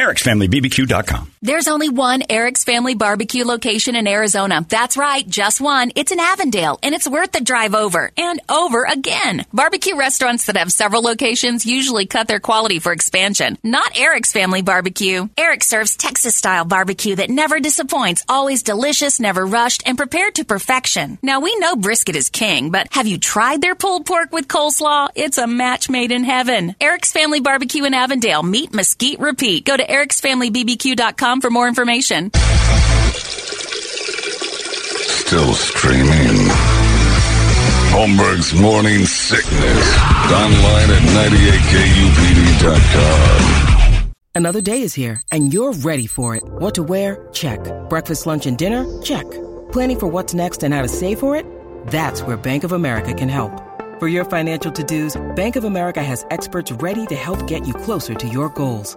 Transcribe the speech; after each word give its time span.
ericsfamilybbq.com. 0.00 1.30
There's 1.42 1.68
only 1.68 1.88
one 1.88 2.22
Eric's 2.28 2.64
Family 2.64 2.94
Barbecue 2.94 3.44
location 3.44 3.96
in 3.96 4.06
Arizona. 4.06 4.66
That's 4.68 4.98
right, 4.98 5.26
just 5.26 5.58
one. 5.58 5.90
It's 5.94 6.12
in 6.12 6.20
Avondale, 6.20 6.78
and 6.82 6.94
it's 6.94 7.08
worth 7.08 7.32
the 7.32 7.40
drive 7.40 7.74
over 7.74 8.10
and 8.16 8.40
over 8.50 8.84
again. 8.84 9.46
Barbecue 9.52 9.96
restaurants 9.96 10.46
that 10.46 10.58
have 10.58 10.70
several 10.70 11.00
locations 11.00 11.64
usually 11.64 12.04
cut 12.04 12.28
their 12.28 12.40
quality 12.40 12.78
for 12.78 12.92
expansion. 12.92 13.56
Not 13.62 13.98
Eric's 13.98 14.32
Family 14.32 14.60
Barbecue. 14.60 15.28
Eric 15.36 15.64
serves 15.64 15.96
Texas 15.96 16.36
style 16.36 16.66
barbecue 16.66 17.16
that 17.16 17.30
never 17.30 17.58
disappoints, 17.58 18.24
always 18.28 18.62
delicious, 18.62 19.18
never 19.18 19.46
rushed, 19.46 19.82
and 19.86 19.96
prepared 19.96 20.34
to 20.34 20.44
perfection. 20.44 21.18
Now, 21.22 21.40
we 21.40 21.56
know 21.56 21.74
brisket 21.76 22.16
is 22.16 22.28
king, 22.28 22.70
but 22.70 22.88
have 22.92 23.06
you 23.06 23.18
tried 23.18 23.62
their 23.62 23.74
pulled 23.74 24.04
pork 24.04 24.30
with 24.32 24.46
coleslaw? 24.46 25.08
It's 25.14 25.38
a 25.38 25.46
match 25.46 25.88
made 25.88 26.12
in 26.12 26.24
heaven. 26.24 26.76
Eric's 26.80 27.12
Family 27.12 27.40
Barbecue 27.40 27.84
in 27.84 27.94
Avondale. 27.94 28.42
Meet 28.42 28.74
Mesquite 28.74 29.20
Repeat. 29.20 29.64
Go 29.64 29.76
to 29.76 29.89
ericsfamilybbq.com 29.90 31.40
for 31.40 31.50
more 31.50 31.68
information. 31.68 32.30
Still 35.30 35.54
streaming. 35.54 36.48
Holmberg's 37.90 38.54
Morning 38.54 39.04
Sickness. 39.04 39.96
Online 40.32 40.90
at 40.90 41.02
98kupd.com. 42.62 44.12
Another 44.34 44.60
day 44.60 44.82
is 44.82 44.94
here, 44.94 45.20
and 45.32 45.52
you're 45.52 45.72
ready 45.72 46.06
for 46.06 46.36
it. 46.36 46.42
What 46.44 46.74
to 46.76 46.82
wear? 46.82 47.28
Check. 47.32 47.60
Breakfast, 47.88 48.26
lunch, 48.26 48.46
and 48.46 48.56
dinner? 48.56 48.86
Check. 49.02 49.28
Planning 49.72 49.98
for 50.00 50.06
what's 50.06 50.34
next 50.34 50.62
and 50.62 50.72
how 50.72 50.82
to 50.82 50.88
save 50.88 51.18
for 51.18 51.34
it? 51.36 51.44
That's 51.88 52.22
where 52.22 52.36
Bank 52.36 52.64
of 52.64 52.72
America 52.72 53.12
can 53.12 53.28
help. 53.28 53.52
For 53.98 54.08
your 54.08 54.24
financial 54.24 54.72
to-dos, 54.72 55.20
Bank 55.36 55.56
of 55.56 55.64
America 55.64 56.02
has 56.02 56.24
experts 56.30 56.72
ready 56.72 57.06
to 57.06 57.14
help 57.14 57.46
get 57.46 57.66
you 57.66 57.74
closer 57.74 58.14
to 58.14 58.28
your 58.28 58.48
goals. 58.50 58.96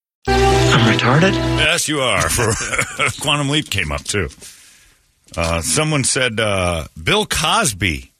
I'm 0.27 0.97
retarded? 0.97 1.33
Yes, 1.33 1.87
you 1.87 1.99
are. 2.01 2.29
For 2.29 2.53
Quantum 3.21 3.49
Leap 3.49 3.69
came 3.69 3.91
up 3.91 4.03
too. 4.03 4.29
Uh, 5.35 5.61
someone 5.61 6.03
said 6.03 6.39
uh, 6.39 6.85
Bill 7.01 7.25
Cosby. 7.25 8.11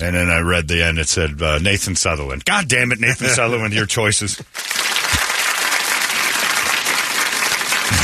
And 0.00 0.14
then 0.16 0.30
I 0.30 0.40
read 0.40 0.66
the 0.68 0.82
end. 0.82 0.98
It 0.98 1.08
said 1.08 1.42
uh, 1.42 1.58
Nathan 1.58 1.94
Sutherland. 1.94 2.44
God 2.46 2.68
damn 2.68 2.90
it, 2.92 3.00
Nathan 3.00 3.28
Sutherland, 3.34 3.74
your 3.74 3.86
choices. 3.86 4.36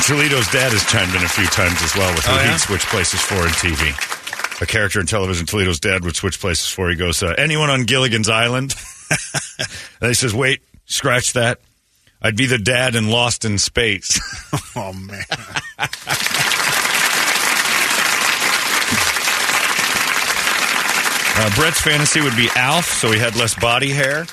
Toledo's 0.07 0.47
dad 0.49 0.71
has 0.71 0.85
chimed 0.87 1.15
in 1.17 1.23
a 1.25 1.29
few 1.29 1.47
times 1.47 1.83
as 1.83 1.97
well 1.97 2.15
with 2.15 2.25
who 2.25 2.33
Oh, 2.33 2.37
yeah? 2.37 2.53
he'd 2.53 2.61
switch 2.61 2.83
places 2.87 3.21
for 3.21 3.35
in 3.43 3.51
TV. 3.55 4.63
A 4.63 4.67
character 4.67 5.01
in 5.01 5.07
television, 5.07 5.47
Toledo's 5.47 5.81
dad 5.81 6.05
would 6.05 6.15
switch 6.15 6.39
places 6.39 6.69
for. 6.69 6.89
He 6.91 6.95
goes, 6.97 7.23
uh, 7.25 7.35
anyone 7.37 7.71
on 7.71 7.85
Gilligan's 7.85 8.29
Island? 8.29 8.75
and 10.01 10.09
he 10.09 10.15
says, 10.15 10.33
wait, 10.33 10.63
scratch 10.85 11.33
that. 11.33 11.59
I'd 12.23 12.37
be 12.37 12.47
the 12.47 12.59
dad 12.59 12.95
in 12.95 13.09
Lost 13.11 13.45
in 13.45 13.59
Space. 13.59 14.21
Oh 14.79 14.93
man. 14.93 15.25
Uh, 21.39 21.51
Brett's 21.55 21.81
fantasy 21.83 22.23
would 22.23 22.35
be 22.35 22.49
Alf, 22.57 22.87
so 22.87 23.13
he 23.13 23.19
had 23.19 23.37
less 23.37 23.55
body 23.55 23.91
hair. 23.91 24.25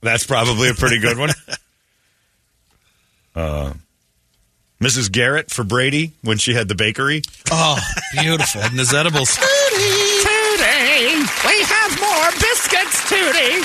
That's 0.00 0.24
probably 0.24 0.68
a 0.70 0.74
pretty 0.74 0.98
good 1.00 1.18
one. 1.18 1.30
Uh, 3.34 3.72
Mrs. 4.78 5.10
Garrett 5.10 5.50
for 5.50 5.64
Brady 5.64 6.12
when 6.20 6.36
she 6.36 6.52
had 6.52 6.68
the 6.68 6.74
bakery. 6.74 7.22
Oh, 7.50 7.78
beautiful. 8.20 8.60
and 8.60 8.78
his 8.78 8.92
edibles. 8.92 9.30
Tootie, 9.38 10.20
we 11.48 11.62
have 11.64 11.98
more 11.98 12.30
biscuits, 12.32 13.00
Tootie. 13.08 13.62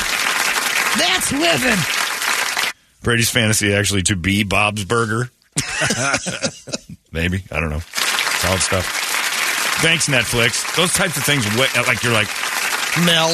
That's 0.97 1.33
living. 1.33 2.06
Brady's 3.07 3.29
fantasy 3.29 3.73
actually 3.73 4.01
to 4.01 4.18
be 4.18 4.44
Bob's 4.44 4.84
Burger. 4.84 5.29
Maybe. 7.13 7.41
I 7.50 7.62
don't 7.62 7.69
know. 7.69 7.79
Solid 7.79 8.59
stuff. 8.59 8.85
Thanks, 9.81 10.09
Netflix. 10.09 10.75
Those 10.75 10.91
types 10.91 11.16
of 11.16 11.23
things, 11.23 11.46
like 11.56 12.03
you're 12.03 12.12
like 12.12 12.28
Mel. 13.06 13.29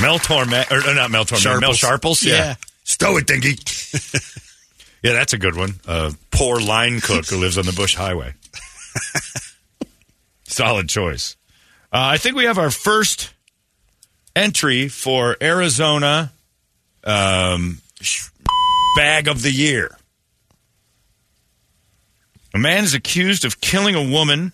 Mel 0.00 0.18
Torme, 0.18 0.68
or, 0.72 0.90
or 0.90 0.94
not 0.96 1.12
Mel 1.12 1.24
Torme, 1.24 1.60
Mel 1.60 1.74
Sharples. 1.74 2.24
Yeah. 2.24 2.32
Yeah. 2.32 2.54
Stow 2.82 3.18
it, 3.18 3.28
Dinky. 3.28 3.50
yeah, 5.04 5.12
that's 5.12 5.32
a 5.32 5.38
good 5.38 5.56
one. 5.56 5.74
Uh, 5.86 6.10
poor 6.32 6.58
line 6.60 6.98
cook 7.00 7.26
who 7.26 7.38
lives 7.38 7.58
on 7.58 7.66
the 7.66 7.72
Bush 7.72 7.94
Highway. 7.94 8.34
Solid 10.42 10.88
choice. 10.88 11.36
Uh, 11.92 11.98
I 12.02 12.16
think 12.16 12.34
we 12.34 12.46
have 12.46 12.58
our 12.58 12.72
first 12.72 13.32
entry 14.34 14.88
for 14.88 15.36
Arizona 15.40 16.32
um, 17.04 17.80
sh- 18.00 18.28
bag 18.96 19.28
of 19.28 19.42
the 19.42 19.50
year. 19.50 19.96
A 22.54 22.58
man 22.58 22.84
is 22.84 22.94
accused 22.94 23.44
of 23.44 23.60
killing 23.60 23.94
a 23.94 24.02
woman 24.02 24.52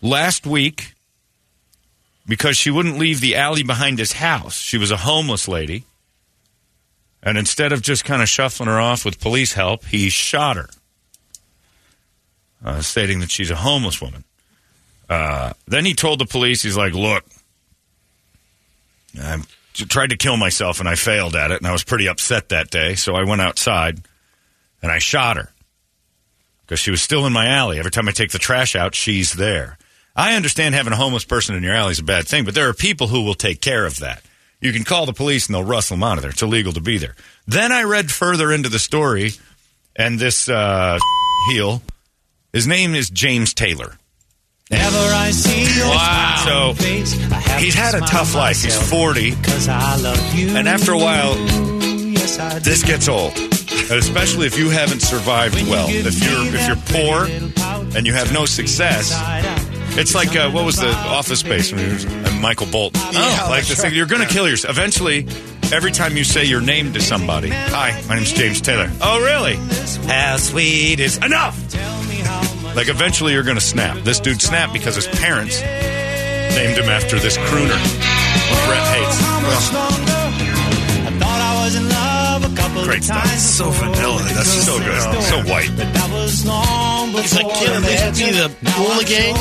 last 0.00 0.46
week 0.46 0.94
because 2.26 2.56
she 2.56 2.70
wouldn't 2.70 2.98
leave 2.98 3.20
the 3.20 3.36
alley 3.36 3.62
behind 3.62 3.98
his 3.98 4.12
house. 4.12 4.56
She 4.56 4.78
was 4.78 4.90
a 4.90 4.96
homeless 4.96 5.48
lady. 5.48 5.84
And 7.22 7.38
instead 7.38 7.72
of 7.72 7.82
just 7.82 8.04
kind 8.04 8.22
of 8.22 8.28
shuffling 8.28 8.68
her 8.68 8.80
off 8.80 9.04
with 9.04 9.20
police 9.20 9.52
help, 9.52 9.84
he 9.84 10.08
shot 10.08 10.56
her, 10.56 10.68
uh, 12.64 12.80
stating 12.80 13.20
that 13.20 13.30
she's 13.30 13.50
a 13.50 13.56
homeless 13.56 14.00
woman. 14.00 14.24
Uh, 15.08 15.52
then 15.68 15.84
he 15.84 15.94
told 15.94 16.18
the 16.18 16.24
police, 16.24 16.62
he's 16.62 16.76
like, 16.76 16.94
look, 16.94 17.24
I 19.20 19.42
tried 19.72 20.10
to 20.10 20.16
kill 20.16 20.36
myself 20.36 20.80
and 20.80 20.88
I 20.88 20.94
failed 20.94 21.36
at 21.36 21.50
it, 21.50 21.58
and 21.58 21.66
I 21.66 21.72
was 21.72 21.84
pretty 21.84 22.08
upset 22.08 22.50
that 22.50 22.70
day, 22.70 22.94
so 22.94 23.14
I 23.14 23.24
went 23.24 23.40
outside 23.40 24.00
and 24.82 24.90
I 24.90 24.98
shot 24.98 25.36
her 25.36 25.52
because 26.62 26.80
she 26.80 26.90
was 26.90 27.02
still 27.02 27.26
in 27.26 27.32
my 27.32 27.46
alley. 27.46 27.78
Every 27.78 27.90
time 27.90 28.08
I 28.08 28.12
take 28.12 28.30
the 28.30 28.38
trash 28.38 28.74
out, 28.74 28.94
she's 28.94 29.32
there. 29.32 29.78
I 30.14 30.36
understand 30.36 30.74
having 30.74 30.92
a 30.92 30.96
homeless 30.96 31.24
person 31.24 31.54
in 31.56 31.62
your 31.62 31.74
alley 31.74 31.92
is 31.92 31.98
a 31.98 32.04
bad 32.04 32.26
thing, 32.26 32.44
but 32.44 32.54
there 32.54 32.68
are 32.68 32.74
people 32.74 33.08
who 33.08 33.22
will 33.22 33.34
take 33.34 33.60
care 33.60 33.86
of 33.86 33.98
that. 33.98 34.22
You 34.60 34.72
can 34.72 34.84
call 34.84 35.06
the 35.06 35.12
police 35.12 35.46
and 35.46 35.54
they'll 35.54 35.64
rustle 35.64 35.96
them 35.96 36.04
out 36.04 36.18
of 36.18 36.22
there. 36.22 36.30
It's 36.30 36.42
illegal 36.42 36.72
to 36.74 36.80
be 36.80 36.98
there. 36.98 37.16
Then 37.46 37.72
I 37.72 37.82
read 37.82 38.10
further 38.10 38.52
into 38.52 38.68
the 38.68 38.78
story, 38.78 39.32
and 39.96 40.18
this 40.18 40.48
uh, 40.48 40.98
heel, 41.50 41.82
his 42.52 42.66
name 42.66 42.94
is 42.94 43.10
James 43.10 43.54
Taylor. 43.54 43.98
Never 44.72 44.98
I 45.14 45.30
see 45.30 45.78
your 45.78 45.86
Wow. 45.88 46.42
So, 46.44 46.82
face, 46.82 47.14
I 47.30 47.34
have 47.36 47.60
He's 47.60 47.74
had 47.74 47.94
a 47.94 48.00
tough 48.00 48.34
life. 48.34 48.62
He's 48.62 48.76
40. 48.90 49.32
Cause 49.42 49.68
I 49.68 49.96
love 49.96 50.34
you. 50.34 50.48
And 50.56 50.66
after 50.68 50.92
a 50.92 50.98
while, 50.98 51.36
yes, 51.38 52.36
this 52.64 52.82
gets 52.82 53.08
old, 53.08 53.32
And 53.36 53.92
especially 53.92 54.46
if 54.46 54.58
you 54.58 54.70
haven't 54.70 55.00
survived 55.00 55.54
well. 55.68 55.86
If 55.88 56.22
you're 56.22 56.54
if 56.54 56.66
you're 56.66 56.76
poor 57.02 57.26
and 57.96 58.06
you 58.06 58.12
have 58.14 58.32
no 58.32 58.46
success, 58.46 59.12
it's 59.98 60.14
like 60.14 60.34
uh, 60.34 60.50
what 60.50 60.64
was 60.64 60.76
the 60.76 60.88
Office 60.90 61.40
Space 61.40 61.72
Michael 62.40 62.66
Bolton? 62.66 63.00
Yeah, 63.12 63.20
like 63.48 63.66
that's 63.66 63.68
this 63.68 63.82
thing, 63.82 63.94
you're 63.94 64.06
going 64.06 64.26
to 64.26 64.32
kill 64.32 64.48
yourself 64.48 64.76
eventually. 64.76 65.26
Every 65.72 65.92
time 65.92 66.16
you 66.18 66.24
say 66.24 66.44
your 66.44 66.60
name 66.60 66.92
to 66.92 67.00
somebody, 67.00 67.48
hi, 67.48 68.02
my 68.08 68.16
name's 68.16 68.32
James 68.32 68.60
Taylor. 68.60 68.90
Oh, 69.00 69.20
really? 69.24 69.54
How 70.06 70.36
sweet 70.36 71.00
is 71.00 71.16
enough? 71.18 71.56
Like 72.74 72.88
eventually 72.88 73.32
you're 73.34 73.42
going 73.42 73.58
to 73.58 73.64
snap. 73.64 73.98
This 74.04 74.20
dude 74.20 74.40
snapped 74.40 74.72
because 74.72 74.96
his 74.96 75.06
parents 75.06 75.60
named 75.60 76.78
him 76.78 76.88
after 76.88 77.18
this 77.18 77.36
crooner. 77.36 77.78
Brett 78.66 78.86
hates. 78.92 79.18
I 81.04 81.10
thought 81.18 81.40
I 81.40 81.64
was 81.64 81.74
in 81.76 81.88
love 81.88 82.52
a 82.52 82.56
couple 82.56 82.84
Great 82.84 83.04
stuff. 83.04 83.26
So 83.38 83.70
vanilla. 83.70 84.22
That's 84.34 84.48
So 84.48 84.78
good. 84.78 85.22
So 85.22 85.42
white. 85.50 85.70
He's 87.22 87.34
like, 87.36 87.54
kid, 87.54 87.68
at 87.70 87.82
least 87.82 88.18
be 88.18 88.32
the 88.32 88.48
Bula 88.74 89.04
Gang, 89.04 89.36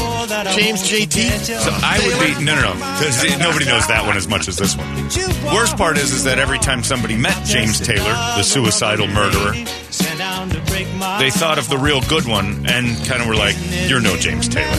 James 0.56 0.84
JT. 0.84 1.32
So 1.40 1.72
I 1.84 2.00
would 2.04 2.20
be 2.20 2.44
no, 2.44 2.54
no, 2.56 2.62
no, 2.62 2.74
because 2.74 3.24
nobody 3.40 3.66
knows 3.66 3.88
that 3.88 4.04
one 4.06 4.18
as 4.18 4.28
much 4.28 4.48
as 4.48 4.58
this 4.58 4.76
one. 4.76 4.88
Worst 5.56 5.78
part 5.78 5.98
is, 5.98 6.12
is 6.12 6.26
that 6.26 6.38
every 6.38 6.60
time 6.60 6.84
somebody 6.84 7.16
met 7.18 7.46
James 7.46 7.80
Taylor, 7.80 8.14
the 8.36 8.44
suicidal 8.44 9.08
murderer, 9.08 9.54
they 10.50 11.30
thought 11.30 11.58
of 11.58 11.70
the 11.70 11.78
real 11.78 12.02
good 12.02 12.26
one 12.26 12.66
and 12.68 12.98
kind 13.06 13.22
of 13.22 13.28
were 13.28 13.36
like, 13.36 13.56
"You're 13.88 14.02
no 14.02 14.16
James 14.18 14.48
Taylor." 14.48 14.78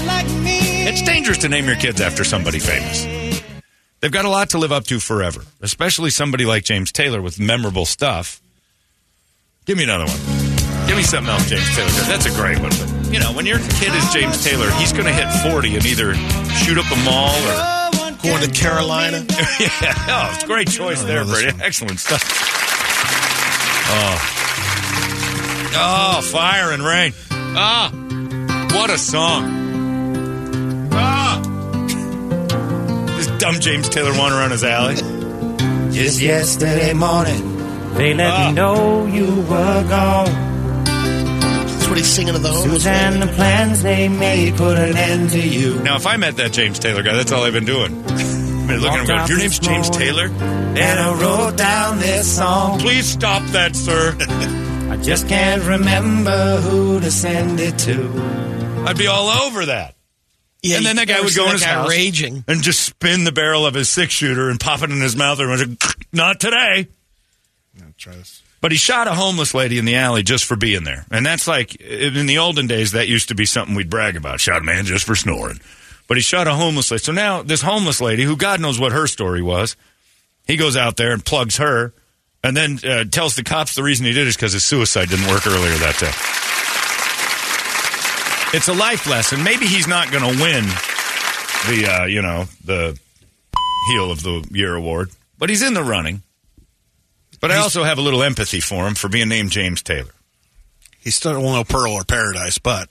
It's 0.85 1.03
dangerous 1.03 1.39
to 1.39 1.49
name 1.49 1.67
your 1.67 1.77
kids 1.77 2.01
after 2.01 2.25
somebody 2.25 2.59
famous. 2.59 3.05
They've 4.01 4.11
got 4.11 4.25
a 4.25 4.29
lot 4.31 4.51
to 4.51 4.59
live 4.59 4.73
up 4.73 4.85
to 4.87 4.99
forever, 4.99 5.43
especially 5.61 6.11
somebody 6.11 6.45
like 6.45 6.65
James 6.65 6.91
Taylor 6.91 7.23
with 7.23 7.39
memorable 7.39 7.87
stuff. 7.87 8.41
Give 9.65 9.79
me 9.79 9.85
another 9.85 10.07
one. 10.07 10.87
Give 10.89 10.97
me 10.97 11.05
something 11.05 11.33
else, 11.33 11.49
James 11.49 11.69
Taylor. 11.77 11.89
does. 11.89 12.09
That's 12.09 12.27
a 12.27 12.31
great 12.31 12.59
one. 12.59 12.71
But, 12.71 13.13
you 13.13 13.21
know, 13.21 13.33
when 13.33 13.47
your 13.47 13.59
kid 13.59 13.95
is 13.95 14.13
James 14.13 14.43
Taylor, 14.43 14.69
he's 14.73 14.93
going 14.93 15.05
to 15.05 15.13
hit 15.13 15.31
40 15.49 15.77
and 15.77 15.87
either 15.87 16.15
shoot 16.65 16.79
up 16.79 16.91
a 16.91 16.97
mall 17.05 17.37
or. 17.49 17.83
Going 18.23 18.41
to 18.49 18.51
Carolina. 18.53 19.17
yeah. 19.59 19.95
Oh, 20.09 20.31
it's 20.33 20.45
a 20.45 20.47
great 20.47 20.71
choice 20.71 21.03
there, 21.03 21.23
oh, 21.23 21.27
Brady. 21.27 21.59
Excellent 21.61 21.99
stuff. 21.99 22.23
Oh. 23.89 24.42
Oh, 25.75 26.21
fire 26.23 26.73
and 26.73 26.83
rain. 26.83 27.13
Ah. 27.31 27.91
What 28.75 28.91
a 28.91 28.99
song. 28.99 30.89
Ah. 30.93 31.41
This 33.17 33.27
dumb 33.39 33.61
James 33.61 33.89
Taylor 33.89 34.13
wandering 34.19 34.41
around 34.41 34.51
his 34.53 34.65
alley. 34.65 34.97
Just 35.93 36.21
yesterday 36.21 36.93
morning, 36.93 37.95
they 37.95 38.15
let 38.15 38.33
Ah. 38.33 38.47
me 38.49 38.53
know 38.55 39.07
you 39.07 39.27
were 39.43 39.85
gone. 39.89 40.85
That's 40.85 41.89
what 41.89 41.99
he's 41.99 42.07
singing 42.09 42.35
to 42.35 42.41
the 42.41 42.49
homeless 42.49 42.83
Suzanne, 42.85 43.19
man. 43.19 43.29
the 43.29 43.33
plans 43.35 43.83
they 43.83 44.09
made 44.09 44.57
put 44.57 44.79
an 44.79 44.97
end 44.97 45.31
to 45.31 45.41
you. 45.41 45.79
Now, 45.81 45.97
if 45.97 46.07
I 46.07 46.17
met 46.17 46.37
that 46.37 46.53
James 46.53 46.79
Taylor 46.79 47.03
guy, 47.03 47.15
that's 47.15 47.33
all 47.33 47.43
I've 47.45 47.53
been 47.53 47.65
doing. 47.67 48.03
I've 48.09 48.69
been 48.69 48.81
looking 48.81 48.95
at 48.95 49.01
him 49.01 49.07
going, 49.07 49.29
Your 49.29 49.39
name's 49.39 49.59
James 49.59 49.91
Taylor? 49.91 50.27
And 50.27 51.01
I 51.01 51.13
wrote 51.21 51.57
down 51.57 51.99
this 51.99 52.37
song. 52.37 52.79
Please 52.79 53.07
stop 53.07 53.43
that, 53.49 53.75
sir. 53.77 54.17
I 54.93 54.97
just 54.99 55.27
can't 55.27 55.63
remember 55.63 56.59
who 56.59 57.01
to 57.01 57.11
send 57.11 57.61
it 57.61 57.79
to. 57.79 58.85
I'd 58.87 58.99
be 58.99 59.07
all 59.07 59.29
over 59.47 59.65
that. 59.65 59.95
Yeah, 60.61 60.77
and 60.77 60.85
then 60.85 60.97
that 60.97 61.09
guy 61.09 61.15
ever 61.15 61.23
would 61.23 61.33
see 61.33 61.39
go 61.39 61.45
in 61.45 61.53
that 61.53 61.55
his 61.55 61.65
house 61.65 61.89
raging. 61.89 62.45
and 62.47 62.63
just 62.63 62.81
spin 62.81 63.25
the 63.25 63.33
barrel 63.33 63.65
of 63.65 63.73
his 63.73 63.89
six 63.89 64.13
shooter 64.13 64.51
and 64.51 64.61
pop 64.61 64.83
it 64.83 64.91
in 64.91 65.01
his 65.01 65.17
mouth 65.17 65.41
and 65.41 65.49
was 65.49 65.65
not 66.13 66.41
today. 66.41 66.89
Try 67.97 68.17
this. 68.17 68.43
But 68.61 68.71
he 68.71 68.77
shot 68.77 69.09
a 69.09 69.15
homeless 69.15 69.55
lady 69.55 69.79
in 69.79 69.87
the 69.87 69.97
alley 69.97 70.23
just 70.23 70.45
for 70.45 70.57
being 70.57 70.85
there. 70.85 71.07
And 71.11 71.25
that's 71.25 71.49
like, 71.49 71.75
in 71.77 72.27
the 72.27 72.37
olden 72.37 72.67
days, 72.67 72.93
that 72.93 73.09
used 73.09 73.29
to 73.29 73.35
be 73.35 73.47
something 73.47 73.75
we'd 73.75 73.89
brag 73.89 74.17
about. 74.17 74.41
Shot 74.41 74.61
a 74.61 74.65
man 74.65 74.85
just 74.85 75.07
for 75.07 75.15
snoring. 75.15 75.59
But 76.07 76.19
he 76.19 76.23
shot 76.23 76.47
a 76.47 76.53
homeless 76.53 76.91
lady. 76.91 77.03
So 77.03 77.13
now, 77.13 77.41
this 77.41 77.63
homeless 77.63 78.03
lady, 78.03 78.25
who 78.25 78.37
God 78.37 78.61
knows 78.61 78.79
what 78.79 78.93
her 78.93 79.07
story 79.07 79.41
was, 79.41 79.75
he 80.47 80.59
goes 80.59 80.77
out 80.77 80.99
there 80.99 81.13
and 81.13 81.25
plugs 81.25 81.57
her 81.57 81.95
and 82.43 82.57
then 82.57 82.79
uh, 82.85 83.05
tells 83.05 83.37
the 83.37 83.45
cops 83.45 83.75
the 83.75 83.83
reason 83.83 84.07
he 84.07 84.13
did 84.13 84.27
is 84.27 84.37
because 84.37 84.53
his 84.53 84.65
suicide 84.65 85.09
didn't 85.09 85.29
work 85.29 85.47
earlier 85.47 85.75
that 85.79 85.99
day. 85.99 86.13
It's 88.57 88.69
a 88.69 88.75
life 88.75 89.09
lesson. 89.09 89.43
Maybe 89.43 89.67
he's 89.67 89.87
not 89.87 90.11
going 90.11 90.25
to 90.25 90.43
win 90.43 90.65
the, 90.65 91.89
uh, 91.89 92.05
you 92.07 92.21
know, 92.21 92.45
the 92.65 92.99
heel 93.89 94.11
of 94.11 94.23
the 94.23 94.47
year 94.51 94.75
award, 94.75 95.11
but 95.39 95.49
he's 95.49 95.63
in 95.63 95.75
the 95.75 95.83
running. 95.83 96.23
But 97.41 97.51
I 97.51 97.57
also 97.57 97.83
have 97.83 97.99
a 97.99 98.03
little 98.03 98.23
empathy 98.23 98.61
for 98.61 98.87
him 98.87 98.95
for 98.95 99.09
being 99.09 99.29
named 99.29 99.51
James 99.51 99.83
Taylor. 99.83 100.13
He 101.01 101.11
still 101.11 101.33
won't 101.43 101.57
know 101.57 101.65
Pearl 101.65 101.93
or 101.93 102.05
Paradise, 102.05 102.59
but 102.59 102.89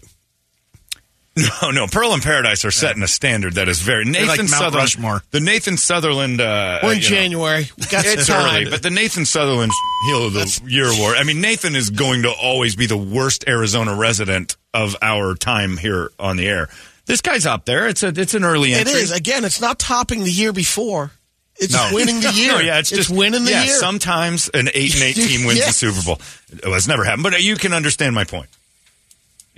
No, 1.33 1.71
no, 1.71 1.87
Pearl 1.87 2.13
and 2.13 2.21
Paradise 2.21 2.65
are 2.65 2.71
setting 2.71 3.03
a 3.03 3.07
standard 3.07 3.53
that 3.53 3.69
is 3.69 3.79
very 3.79 4.03
Nathan 4.03 4.27
like 4.27 4.37
Mount 4.39 4.49
Sutherland. 4.49 4.75
Rushmore. 4.75 5.23
The 5.31 5.39
Nathan 5.39 5.77
Sutherland. 5.77 6.41
Uh, 6.41 6.79
We're 6.83 6.91
in 6.91 6.97
you 6.97 7.03
know, 7.03 7.07
January. 7.09 7.69
We 7.77 7.85
got 7.85 8.03
it's 8.05 8.27
time. 8.27 8.53
early, 8.63 8.69
but 8.69 8.83
the 8.83 8.89
Nathan 8.89 9.23
Sutherland 9.23 9.71
heel 10.07 10.25
of 10.27 10.33
the 10.33 10.61
year 10.67 10.87
award. 10.91 11.15
I 11.17 11.23
mean, 11.23 11.39
Nathan 11.39 11.75
is 11.77 11.89
going 11.89 12.23
to 12.23 12.31
always 12.31 12.75
be 12.75 12.85
the 12.85 12.97
worst 12.97 13.45
Arizona 13.47 13.95
resident 13.95 14.57
of 14.73 14.97
our 15.01 15.35
time 15.35 15.77
here 15.77 16.11
on 16.19 16.35
the 16.35 16.49
air. 16.49 16.67
This 17.05 17.21
guy's 17.21 17.45
up 17.45 17.63
there. 17.65 17.87
It's 17.87 18.03
a 18.03 18.09
it's 18.09 18.33
an 18.33 18.43
early 18.43 18.73
It 18.73 18.79
entry. 18.87 18.99
is. 18.99 19.11
Again, 19.11 19.45
it's 19.45 19.61
not 19.61 19.79
topping 19.79 20.25
the 20.25 20.31
year 20.31 20.51
before. 20.51 21.11
It's 21.55 21.73
No. 21.73 21.91
winning 21.93 22.19
the 22.19 22.31
year. 22.33 22.51
No, 22.53 22.59
yeah, 22.59 22.79
it's, 22.79 22.89
just 22.89 23.09
winning 23.09 23.45
the 23.45 23.51
yeah, 23.51 23.63
year. 23.63 23.73
Sometimes 23.75 24.49
an 24.53 24.67
eight 24.73 24.95
and 24.95 25.03
eight 25.03 25.15
team 25.15 25.45
wins 25.45 25.59
Yes. 25.59 25.79
the 25.79 25.91
Super 25.91 26.01
Bowl. 26.05 26.19
Well, 26.65 26.73
it's 26.75 26.87
never 26.89 27.05
happened, 27.05 27.23
but 27.23 27.41
you 27.41 27.55
can 27.55 27.71
understand 27.71 28.15
my 28.15 28.25
point. 28.25 28.49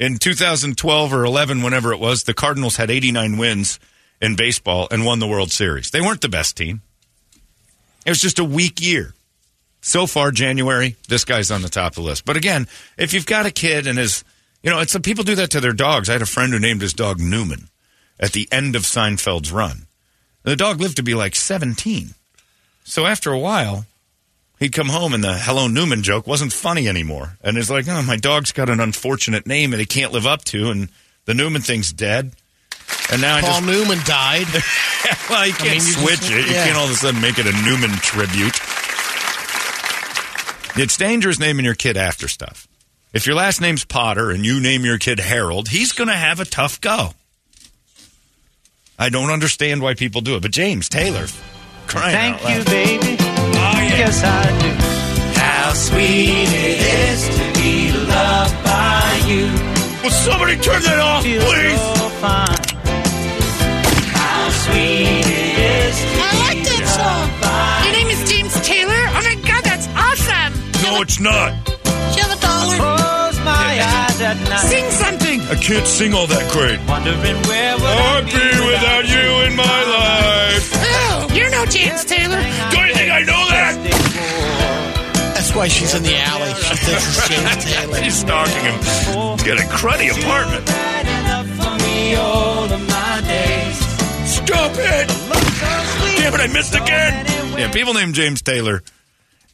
In 0.03 0.17
2012 0.17 1.13
or 1.13 1.23
11, 1.23 1.61
whenever 1.61 1.93
it 1.93 1.97
was, 1.97 2.25
the 2.25 2.33
Cardinals 2.33 2.75
had 2.75 2.91
89 2.91 3.37
wins 3.37 3.79
in 4.21 4.35
baseball 4.35 4.85
and 4.91 5.05
won 5.05 5.19
the 5.19 5.27
World 5.27 5.49
Series. 5.49 5.91
They 5.91 6.01
weren't 6.01 6.19
the 6.19 6.27
best 6.27 6.57
team. 6.57 6.81
It 8.05 8.09
was 8.09 8.19
just 8.19 8.37
a 8.37 8.43
weak 8.43 8.81
year. 8.81 9.13
So 9.79 10.05
far, 10.05 10.31
January, 10.31 10.97
this 11.07 11.23
guy's 11.23 11.51
on 11.51 11.61
the 11.61 11.69
top 11.69 11.93
of 11.93 11.95
the 11.95 12.01
list. 12.01 12.25
But 12.25 12.35
again, 12.35 12.67
if 12.97 13.13
you've 13.13 13.25
got 13.25 13.45
a 13.45 13.51
kid 13.51 13.87
and 13.87 13.97
his, 13.97 14.25
you 14.61 14.71
know, 14.71 14.81
it's 14.81 14.97
people 14.99 15.23
do 15.23 15.35
that 15.35 15.51
to 15.51 15.61
their 15.61 15.71
dogs. 15.71 16.09
I 16.09 16.13
had 16.13 16.21
a 16.21 16.25
friend 16.25 16.51
who 16.51 16.59
named 16.59 16.81
his 16.81 16.93
dog 16.93 17.21
Newman 17.21 17.69
at 18.19 18.33
the 18.33 18.49
end 18.51 18.75
of 18.75 18.81
Seinfeld's 18.81 19.53
run. 19.53 19.87
The 20.41 20.57
dog 20.57 20.81
lived 20.81 20.97
to 20.97 21.03
be 21.03 21.15
like 21.15 21.33
17. 21.33 22.13
So 22.83 23.05
after 23.05 23.31
a 23.31 23.39
while, 23.39 23.85
he'd 24.63 24.71
come 24.71 24.87
home 24.87 25.13
and 25.13 25.21
the 25.23 25.33
Hello 25.37 25.67
Newman 25.67 26.03
joke 26.03 26.25
wasn't 26.25 26.53
funny 26.53 26.87
anymore. 26.87 27.37
And 27.43 27.57
it's 27.57 27.69
like, 27.69 27.85
oh, 27.89 28.01
my 28.01 28.15
dog's 28.15 28.53
got 28.53 28.69
an 28.69 28.79
unfortunate 28.79 29.45
name 29.45 29.71
that 29.71 29.79
he 29.79 29.85
can't 29.85 30.13
live 30.13 30.25
up 30.25 30.43
to, 30.45 30.71
and 30.71 30.89
the 31.25 31.33
Newman 31.33 31.61
thing's 31.61 31.91
dead. 31.91 32.31
And 33.11 33.21
now 33.21 33.35
I 33.35 33.41
Paul 33.41 33.61
just. 33.61 33.65
Newman 33.65 33.99
died. 34.05 34.47
well, 35.29 35.45
you 35.45 35.53
can't 35.53 35.63
mean, 35.63 35.73
you 35.75 35.81
switch 35.81 36.21
just- 36.21 36.31
it. 36.31 36.47
You 36.47 36.53
yeah. 36.53 36.65
can't 36.65 36.77
all 36.77 36.85
of 36.85 36.91
a 36.91 36.95
sudden 36.95 37.21
make 37.21 37.37
it 37.37 37.45
a 37.45 37.51
Newman 37.51 37.91
tribute. 37.97 38.55
It's 40.75 40.97
dangerous 40.97 41.39
naming 41.39 41.65
your 41.65 41.75
kid 41.75 41.97
after 41.97 42.27
stuff. 42.27 42.67
If 43.11 43.27
your 43.27 43.35
last 43.35 43.61
name's 43.61 43.85
Potter 43.85 44.31
and 44.31 44.43
you 44.45 44.59
name 44.59 44.85
your 44.85 44.97
kid 44.97 45.19
Harold, 45.19 45.67
he's 45.67 45.91
going 45.91 46.07
to 46.07 46.15
have 46.15 46.39
a 46.39 46.45
tough 46.45 46.81
go. 46.81 47.11
I 48.97 49.09
don't 49.09 49.29
understand 49.29 49.81
why 49.81 49.93
people 49.93 50.21
do 50.21 50.35
it, 50.35 50.41
but 50.41 50.51
James 50.51 50.87
Taylor, 50.89 51.27
crying 51.93 52.15
Thank 52.15 52.35
out 52.37 52.43
loud. 52.43 52.57
you, 52.57 52.63
baby. 52.65 53.15
Oh, 53.19 53.77
yeah. 53.77 54.01
Yes, 54.01 54.17
I 54.25 54.45
do. 54.61 54.71
How 55.39 55.73
sweet 55.73 56.49
it 56.49 56.79
is 56.81 57.21
to 57.37 57.43
be 57.61 57.91
loved 57.93 58.57
by 58.65 59.05
you. 59.29 59.45
Will 60.01 60.09
somebody 60.25 60.55
turn 60.57 60.81
that 60.89 60.99
off, 60.99 61.23
Feel 61.23 61.41
please? 61.45 61.77
so 61.77 62.09
fine. 62.17 62.63
How 64.17 64.49
sweet 64.65 65.21
it 65.21 65.55
is 65.77 65.95
to 66.01 66.17
I 66.17 66.31
like 66.49 66.57
be 66.57 66.65
that 66.73 66.85
song. 66.97 67.05
loved 67.05 67.35
by 67.45 67.85
Your 67.85 67.93
name 67.99 68.09
is 68.09 68.21
James 68.31 68.53
Taylor? 68.65 69.01
Oh 69.13 69.21
my 69.29 69.37
god, 69.45 69.61
that's 69.63 69.87
awesome! 69.93 70.51
No, 70.81 71.01
it's 71.05 71.19
not. 71.21 71.53
Do 71.85 72.17
you 72.17 72.23
have 72.25 72.33
a 72.33 72.41
dollar? 72.41 72.75
Close 72.81 73.37
my 73.45 73.69
eyes 73.79 74.17
at 74.19 74.37
night. 74.49 74.65
Sing 74.65 74.87
something! 74.91 75.39
I 75.53 75.55
can't 75.61 75.85
sing 75.87 76.13
all 76.13 76.25
that 76.27 76.45
great. 76.51 76.79
Wondering 76.89 77.37
where 77.47 77.75
would 77.77 77.85
I 77.85 78.17
I'd 78.17 78.25
be 78.25 78.49
without 78.65 79.05
you 79.07 79.25
in 79.47 79.53
my 79.55 79.79
life. 80.01 80.65
You're 81.33 81.49
no 81.49 81.65
James 81.65 82.05
Taylor! 82.05 82.41
Don't 82.71 82.87
you 82.87 82.93
think 82.93 83.11
I 83.11 83.21
know 83.21 83.45
that? 83.49 85.33
That's 85.35 85.53
why 85.55 85.67
she's 85.67 85.93
in 85.93 86.03
the 86.03 86.15
alley. 86.15 86.53
She 86.53 86.75
thinks 86.75 87.17
it's 87.17 87.27
James 87.27 87.65
Taylor. 87.73 87.97
He's 88.01 88.19
stalking 88.19 88.63
him. 88.63 88.77
He's 88.77 89.43
got 89.43 89.59
a 89.59 89.67
cruddy 89.73 90.09
apartment. 90.11 90.69
Right 90.69 91.05
enough 91.07 91.47
for 91.57 91.83
me 91.85 92.15
all 92.15 92.63
of 92.71 92.87
my 92.87 93.21
days. 93.27 93.77
Stop 94.31 94.71
it! 94.75 95.07
Damn 96.17 96.33
it, 96.33 96.39
I 96.39 96.47
missed 96.53 96.75
again. 96.75 97.25
Yeah, 97.57 97.71
people 97.71 97.93
named 97.93 98.15
James 98.15 98.41
Taylor. 98.41 98.81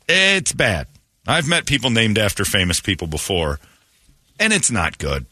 It's 0.07 0.51
bad. 0.53 0.87
I've 1.27 1.47
met 1.47 1.65
people 1.65 1.89
named 1.91 2.17
after 2.17 2.43
famous 2.45 2.79
people 2.79 3.07
before, 3.07 3.59
and 4.39 4.51
it's 4.53 4.71
not 4.71 4.97
good. 4.97 5.25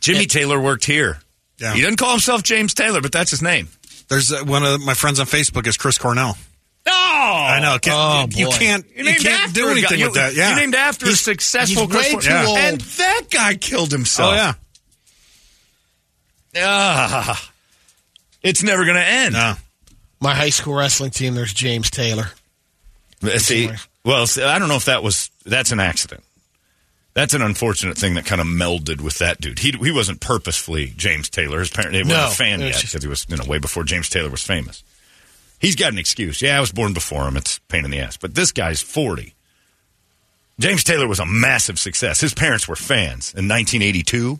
Jimmy 0.00 0.26
Taylor 0.26 0.60
worked 0.60 0.84
here. 0.84 1.18
Yeah. 1.58 1.72
He 1.74 1.80
doesn't 1.80 1.96
call 1.98 2.10
himself 2.10 2.42
James 2.42 2.74
Taylor, 2.74 3.00
but 3.00 3.12
that's 3.12 3.30
his 3.30 3.40
name. 3.42 3.68
There's 4.08 4.32
uh, 4.32 4.44
one 4.44 4.62
of 4.64 4.80
my 4.84 4.94
friends 4.94 5.20
on 5.20 5.26
Facebook 5.26 5.66
is 5.66 5.76
Chris 5.76 5.98
Cornell. 5.98 6.36
Oh, 6.86 6.90
I 6.92 7.60
know. 7.60 7.78
Can't, 7.78 8.34
Oh, 8.34 8.38
you 8.38 8.48
can't. 8.50 8.84
You 8.94 9.04
You, 9.04 9.14
can't 9.18 9.54
do 9.54 9.64
a 9.64 9.66
guy. 9.66 9.72
anything 9.78 9.98
You- 10.00 10.06
with 10.06 10.14
that. 10.16 10.34
Yeah. 10.34 10.50
you 10.50 10.56
named 10.56 10.74
after 10.74 11.06
a 11.06 11.12
successful 11.12 11.86
he's 11.86 11.96
way 11.96 12.12
Chris- 12.12 12.24
too 12.26 12.30
Yeah. 12.30 12.46
old. 12.46 12.58
and 12.58 12.80
that 12.80 13.22
guy 13.30 13.54
killed 13.54 13.90
himself. 13.92 14.32
Oh 14.32 14.36
yeah. 14.36 14.54
Ah, 16.56 17.50
it's 18.42 18.62
never 18.62 18.84
going 18.84 18.96
to 18.96 19.04
end. 19.04 19.34
No. 19.34 19.54
My 20.20 20.34
high 20.34 20.50
school 20.50 20.74
wrestling 20.74 21.10
team, 21.10 21.34
there's 21.34 21.52
James 21.52 21.90
Taylor. 21.90 22.30
Uh, 23.22 23.38
See, 23.38 23.70
well, 24.04 24.26
see, 24.26 24.42
I 24.42 24.58
don't 24.58 24.68
know 24.68 24.76
if 24.76 24.84
that 24.86 25.02
was 25.02 25.30
that's 25.44 25.72
an 25.72 25.80
accident. 25.80 26.22
That's 27.14 27.32
an 27.32 27.42
unfortunate 27.42 27.96
thing 27.96 28.14
that 28.14 28.26
kind 28.26 28.40
of 28.40 28.46
melded 28.48 29.00
with 29.00 29.18
that 29.18 29.40
dude. 29.40 29.60
He 29.60 29.70
he 29.72 29.90
wasn't 29.92 30.20
purposefully 30.20 30.92
James 30.96 31.30
Taylor. 31.30 31.60
His 31.60 31.70
parents 31.70 31.92
they 31.92 32.02
weren't 32.02 32.08
No, 32.08 32.26
a 32.26 32.30
fan 32.30 32.60
yet 32.60 32.80
because 32.82 33.02
he 33.02 33.08
was 33.08 33.24
you 33.28 33.36
know 33.36 33.44
way 33.46 33.58
before 33.58 33.84
James 33.84 34.08
Taylor 34.08 34.30
was 34.30 34.42
famous. 34.42 34.82
He's 35.60 35.76
got 35.76 35.92
an 35.92 35.98
excuse. 35.98 36.42
Yeah, 36.42 36.56
I 36.58 36.60
was 36.60 36.72
born 36.72 36.92
before 36.92 37.26
him. 37.28 37.36
It's 37.36 37.58
a 37.58 37.60
pain 37.62 37.84
in 37.84 37.90
the 37.92 38.00
ass. 38.00 38.16
But 38.16 38.34
this 38.34 38.50
guy's 38.52 38.82
forty. 38.82 39.34
James 40.58 40.84
Taylor 40.84 41.08
was 41.08 41.20
a 41.20 41.26
massive 41.26 41.78
success. 41.78 42.20
His 42.20 42.32
parents 42.34 42.68
were 42.68 42.76
fans 42.76 43.32
in 43.34 43.48
1982. 43.48 44.38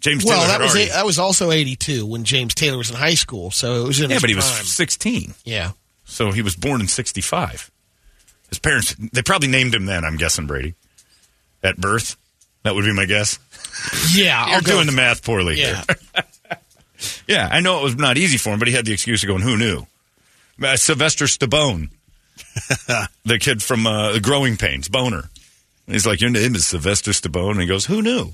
James 0.00 0.24
Well, 0.24 0.34
Taylor 0.36 0.48
that 0.48 0.60
was 0.60 0.72
already, 0.72 0.90
that 0.90 1.06
was 1.06 1.18
also 1.18 1.50
eighty 1.52 1.76
two 1.76 2.04
when 2.06 2.24
James 2.24 2.54
Taylor 2.54 2.78
was 2.78 2.90
in 2.90 2.96
high 2.96 3.14
school. 3.14 3.50
So 3.50 3.82
it 3.84 3.86
was 3.86 4.00
in 4.00 4.10
yeah, 4.10 4.18
but 4.20 4.30
he 4.30 4.36
was 4.36 4.44
16. 4.44 5.34
yeah. 5.44 5.72
So 6.04 6.30
he 6.32 6.42
was 6.42 6.56
born 6.56 6.80
in 6.80 6.88
65. 6.88 7.70
His 8.48 8.58
parents, 8.58 8.94
they 9.12 9.22
probably 9.22 9.48
named 9.48 9.74
him 9.74 9.86
then, 9.86 10.04
I'm 10.04 10.16
guessing, 10.16 10.46
Brady. 10.46 10.74
At 11.62 11.76
birth. 11.76 12.16
That 12.64 12.74
would 12.74 12.84
be 12.84 12.92
my 12.94 13.06
guess. 13.06 13.38
Yeah, 14.14 14.46
You're 14.46 14.56
I'll 14.56 14.60
doing 14.60 14.86
the 14.86 14.92
math 14.92 15.24
poorly. 15.24 15.60
Yeah, 15.60 15.84
Yeah, 17.26 17.48
I 17.50 17.60
know 17.60 17.80
it 17.80 17.82
was 17.84 17.96
not 17.96 18.16
easy 18.18 18.38
for 18.38 18.50
him, 18.50 18.58
but 18.58 18.68
he 18.68 18.74
had 18.74 18.84
the 18.84 18.92
excuse 18.92 19.22
of 19.22 19.26
going, 19.28 19.42
who 19.42 19.56
knew? 19.56 19.86
Uh, 20.62 20.76
Sylvester 20.76 21.24
Stabone, 21.24 21.88
the 23.24 23.38
kid 23.38 23.62
from 23.62 23.86
uh, 23.86 24.18
Growing 24.20 24.56
Pains, 24.56 24.88
Boner. 24.88 25.28
And 25.86 25.94
he's 25.94 26.06
like, 26.06 26.20
your 26.20 26.30
name 26.30 26.54
is 26.54 26.66
Sylvester 26.66 27.10
Stabone. 27.10 27.52
And 27.52 27.60
he 27.60 27.66
goes, 27.66 27.86
who 27.86 28.02
knew? 28.02 28.32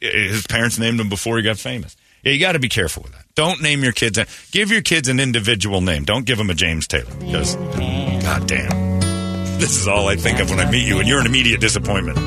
His 0.00 0.46
parents 0.46 0.78
named 0.78 0.98
him 0.98 1.08
before 1.08 1.36
he 1.36 1.42
got 1.42 1.58
famous. 1.58 1.96
Yeah, 2.24 2.32
you 2.32 2.40
got 2.40 2.52
to 2.52 2.58
be 2.58 2.68
careful 2.68 3.02
with 3.02 3.12
that. 3.12 3.24
Don't 3.34 3.62
name 3.62 3.82
your 3.82 3.92
kids. 3.92 4.18
Give 4.50 4.70
your 4.70 4.82
kids 4.82 5.08
an 5.08 5.20
individual 5.20 5.80
name. 5.80 6.04
Don't 6.04 6.26
give 6.26 6.38
them 6.38 6.50
a 6.50 6.54
James 6.54 6.86
Taylor 6.88 7.14
because, 7.18 7.54
god 8.22 8.46
damn, 8.46 8.89
this 9.60 9.76
is 9.76 9.86
all 9.86 10.08
I 10.08 10.16
think 10.16 10.40
of 10.40 10.50
when 10.50 10.58
I 10.58 10.70
meet 10.70 10.86
you, 10.86 10.98
and 10.98 11.08
you're 11.08 11.20
an 11.20 11.26
immediate 11.26 11.60
disappointment. 11.60 12.18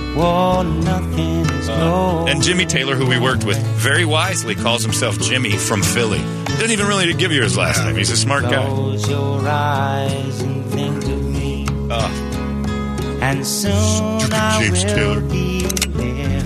Uh, 1.65 2.25
and 2.27 2.41
Jimmy 2.43 2.65
Taylor, 2.65 2.95
who 2.95 3.07
we 3.07 3.17
worked 3.19 3.43
with, 3.45 3.57
very 3.77 4.05
wisely 4.05 4.55
calls 4.55 4.83
himself 4.83 5.19
Jimmy 5.19 5.51
from 5.51 5.81
Philly. 5.81 6.19
Didn't 6.45 6.71
even 6.71 6.87
really 6.87 7.11
give 7.13 7.31
you 7.31 7.41
his 7.41 7.57
last 7.57 7.83
name. 7.83 7.95
He's 7.95 8.11
a 8.11 8.17
smart 8.17 8.43
guy. 8.43 8.65
Close 8.67 9.09
your 9.09 9.47
eyes 9.47 10.41
and 10.41 10.65
think 10.67 11.03
of 11.03 11.23
me. 11.23 11.65
Oh, 11.89 13.19
And 13.21 13.45
soon 13.45 14.19
James 14.19 14.83
will 14.85 14.93
Taylor. 14.93 15.21
be 15.21 15.61
there. 15.61 16.41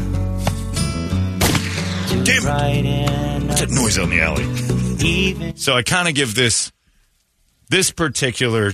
To 2.09 2.23
Damn 2.23 2.45
it. 2.85 3.47
what's 3.47 3.59
that 3.61 3.69
noise 3.69 3.97
in 3.97 4.09
the 4.09 4.21
alley? 4.21 5.53
So 5.55 5.73
I 5.75 5.83
kind 5.83 6.07
of 6.07 6.15
give 6.15 6.33
this 6.35 6.71
this 7.69 7.91
particular 7.91 8.71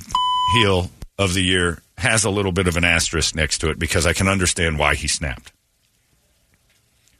heel 0.55 0.89
of 1.17 1.33
the 1.33 1.41
year 1.43 1.79
has 2.03 2.23
a 2.23 2.29
little 2.29 2.51
bit 2.51 2.67
of 2.67 2.77
an 2.77 2.83
asterisk 2.83 3.35
next 3.35 3.59
to 3.59 3.69
it 3.69 3.79
because 3.79 4.05
I 4.05 4.13
can 4.13 4.27
understand 4.27 4.77
why 4.77 4.95
he 4.95 5.07
snapped. 5.07 5.51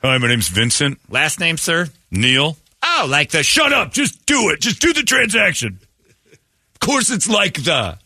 Hi, 0.02 0.18
my 0.18 0.28
name's 0.28 0.50
Vincent. 0.50 1.00
Last 1.10 1.40
name, 1.40 1.58
sir? 1.58 1.88
Neil. 2.12 2.58
Oh, 2.84 3.08
like 3.10 3.32
the 3.32 3.44
shut 3.44 3.72
up. 3.72 3.94
Just 3.94 4.26
do 4.26 4.50
it. 4.50 4.60
Just 4.60 4.82
do 4.82 4.92
the 4.94 5.04
transaction. 5.04 5.80
Of 6.32 6.80
course 6.82 7.10
it's 7.10 7.30
like 7.30 7.64
the. 7.64 7.98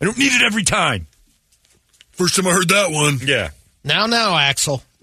I 0.00 0.04
don't 0.04 0.16
need 0.16 0.32
it 0.32 0.42
every 0.42 0.64
time. 0.64 1.06
First 2.12 2.36
time 2.36 2.46
I 2.46 2.52
heard 2.52 2.70
that 2.70 2.90
one. 2.90 3.18
Yeah. 3.22 3.50
now 3.84 4.06
now 4.06 4.36
Axel. 4.36 4.82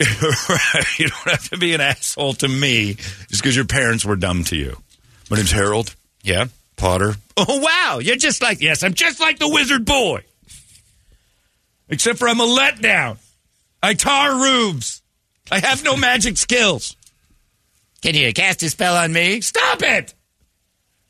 right. 0.00 0.98
You 0.98 1.08
don't 1.08 1.30
have 1.30 1.48
to 1.50 1.58
be 1.58 1.74
an 1.74 1.80
asshole 1.80 2.34
to 2.34 2.48
me 2.48 2.94
just 2.94 3.42
because 3.42 3.54
your 3.54 3.64
parents 3.64 4.04
were 4.04 4.16
dumb 4.16 4.42
to 4.44 4.56
you. 4.56 4.76
My 5.30 5.36
name's 5.36 5.52
Harold. 5.52 5.94
Yeah. 6.24 6.46
Potter. 6.82 7.14
Oh, 7.34 7.60
wow. 7.60 7.98
You're 7.98 8.16
just 8.16 8.42
like, 8.42 8.60
yes, 8.60 8.82
I'm 8.82 8.92
just 8.92 9.18
like 9.18 9.38
the 9.38 9.48
wizard 9.48 9.86
boy. 9.86 10.22
Except 11.88 12.18
for 12.18 12.28
I'm 12.28 12.40
a 12.40 12.46
letdown. 12.46 13.16
I 13.82 13.94
tar 13.94 14.34
roofs. 14.38 15.00
I 15.50 15.58
have 15.60 15.82
no 15.82 15.96
magic 15.96 16.36
skills. 16.36 16.94
Can 18.02 18.14
you 18.14 18.30
cast 18.34 18.62
a 18.62 18.68
spell 18.68 18.96
on 18.96 19.12
me? 19.12 19.40
Stop 19.40 19.82
it. 19.82 20.12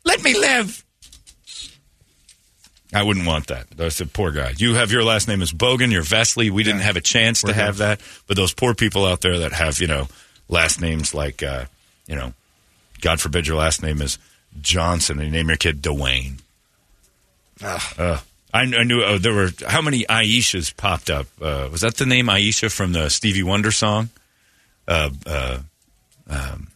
Let 0.05 0.23
me 0.23 0.39
live. 0.39 0.85
I 2.95 3.03
wouldn't 3.03 3.27
want 3.27 3.49
that. 3.49 3.67
That's 3.77 4.01
a 4.01 4.07
poor 4.07 4.31
guy. 4.31 4.55
You 4.57 4.75
have 4.75 4.93
your 4.93 5.03
last 5.03 5.27
name 5.27 5.43
is 5.43 5.53
Bogan. 5.53 5.91
You're 5.91 6.03
Vesley. 6.03 6.51
We 6.51 6.63
didn't 6.63 6.83
have 6.83 6.97
a 6.97 7.01
chance 7.01 7.43
to 7.43 7.53
have 7.53 7.79
that, 7.79 8.01
but 8.29 8.37
those 8.37 8.55
poor 8.55 8.75
people 8.75 9.05
out 9.07 9.23
there 9.23 9.39
that 9.41 9.53
have 9.53 9.81
you 9.81 9.89
know 9.89 10.07
last 10.49 10.81
names 10.81 11.15
like 11.15 11.43
uh, 11.43 11.65
you 12.07 12.15
know, 12.15 12.33
God 13.01 13.21
forbid 13.21 13.47
your 13.47 13.57
last 13.57 13.83
name 13.83 14.01
is 14.01 14.19
Johnson 14.61 15.19
and 15.19 15.27
you 15.27 15.33
name 15.33 15.49
your 15.49 15.57
kid 15.57 15.83
Dwayne. 15.83 16.41
Uh, 17.63 18.19
I, 18.53 18.61
I 18.63 18.83
knew 18.85 19.03
uh, 19.03 19.19
there 19.19 19.33
were 19.33 19.51
how 19.67 19.81
many 19.81 20.05
Aishas 20.05 20.77
popped 20.77 21.11
up. 21.11 21.27
Uh, 21.41 21.69
was 21.71 21.83
that 21.83 21.97
the 21.97 22.07
name 22.07 22.27
Aisha 22.27 22.71
from 22.71 22.93
the 22.93 23.09
Stevie 23.09 23.43
Wonder 23.43 23.71
song? 23.71 24.11
Uh, 24.87 25.11
uh, 25.27 25.59
um, 26.29 26.69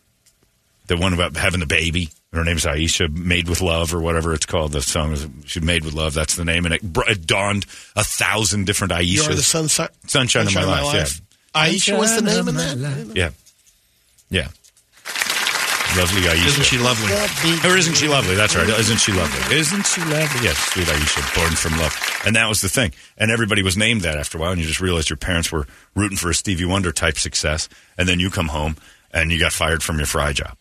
the 0.87 0.97
one 0.97 1.13
about 1.13 1.37
having 1.37 1.61
the 1.61 1.67
baby. 1.67 2.11
Her 2.33 2.45
name's 2.45 2.65
Aisha, 2.65 3.11
Made 3.11 3.49
with 3.49 3.63
Love, 3.63 3.95
or 3.95 4.01
whatever 4.01 4.35
it's 4.35 4.47
called. 4.47 4.73
The 4.73 4.83
song 4.83 5.13
is 5.13 5.27
she 5.47 5.61
Made 5.61 5.85
with 5.85 5.95
Love. 5.95 6.13
That's 6.15 6.37
the 6.37 6.45
name, 6.45 6.67
and 6.67 6.75
it, 6.75 6.83
br- 6.83 7.09
it 7.09 7.27
dawned 7.27 7.65
a 7.95 8.05
thousand 8.05 8.67
different 8.67 8.93
Aishas. 8.93 9.27
You're 9.27 9.35
the 9.35 9.43
sunshine, 9.43 9.89
Sunshine, 10.07 10.47
of 10.47 10.55
my 10.55 10.83
life. 10.83 11.21
Yeah. 11.55 11.63
Aisha 11.63 11.99
was 11.99 12.15
the 12.15 12.23
name 12.23 12.49
of 12.49 12.49
of 12.49 12.55
that. 12.55 13.17
Yeah, 13.17 13.31
yeah, 14.29 14.41
yeah. 14.43 14.49
Lovely 15.97 16.23
Aisha. 16.23 16.47
Isn't 16.47 16.65
she 16.65 16.79
lovely? 16.79 17.71
Or 17.71 17.77
isn't 17.77 17.95
she 17.95 18.07
lovely? 18.07 18.35
That's 18.35 18.55
right. 18.55 18.69
Isn't 18.69 18.99
she 18.99 19.13
lovely? 19.13 19.57
Isn't 19.57 19.87
she 19.87 20.01
lovely? 20.03 20.45
Yes, 20.45 20.59
sweet 20.59 20.87
Aisha, 20.87 21.35
born 21.35 21.53
from 21.53 21.79
love. 21.79 21.97
And 22.27 22.37
that 22.37 22.49
was 22.49 22.61
the 22.61 22.69
thing. 22.69 22.93
And 23.17 23.31
everybody 23.31 23.63
was 23.63 23.79
named 23.79 24.03
that 24.03 24.17
after 24.17 24.37
a 24.37 24.41
while, 24.43 24.53
and 24.53 24.61
you 24.61 24.67
just 24.67 24.81
realized 24.81 25.09
your 25.09 25.17
parents 25.17 25.51
were 25.51 25.67
rooting 25.95 26.19
for 26.19 26.29
a 26.29 26.35
Stevie 26.35 26.67
Wonder 26.67 26.93
type 26.93 27.17
success. 27.17 27.71
And 27.97 28.07
then 28.07 28.21
you 28.21 28.31
come 28.31 28.49
home 28.49 28.77
and 29.11 29.33
you 29.33 29.41
got 29.41 29.53
fired 29.53 29.83
from 29.83 29.97
your 29.97 30.07
fry 30.07 30.35
job. 30.35 30.55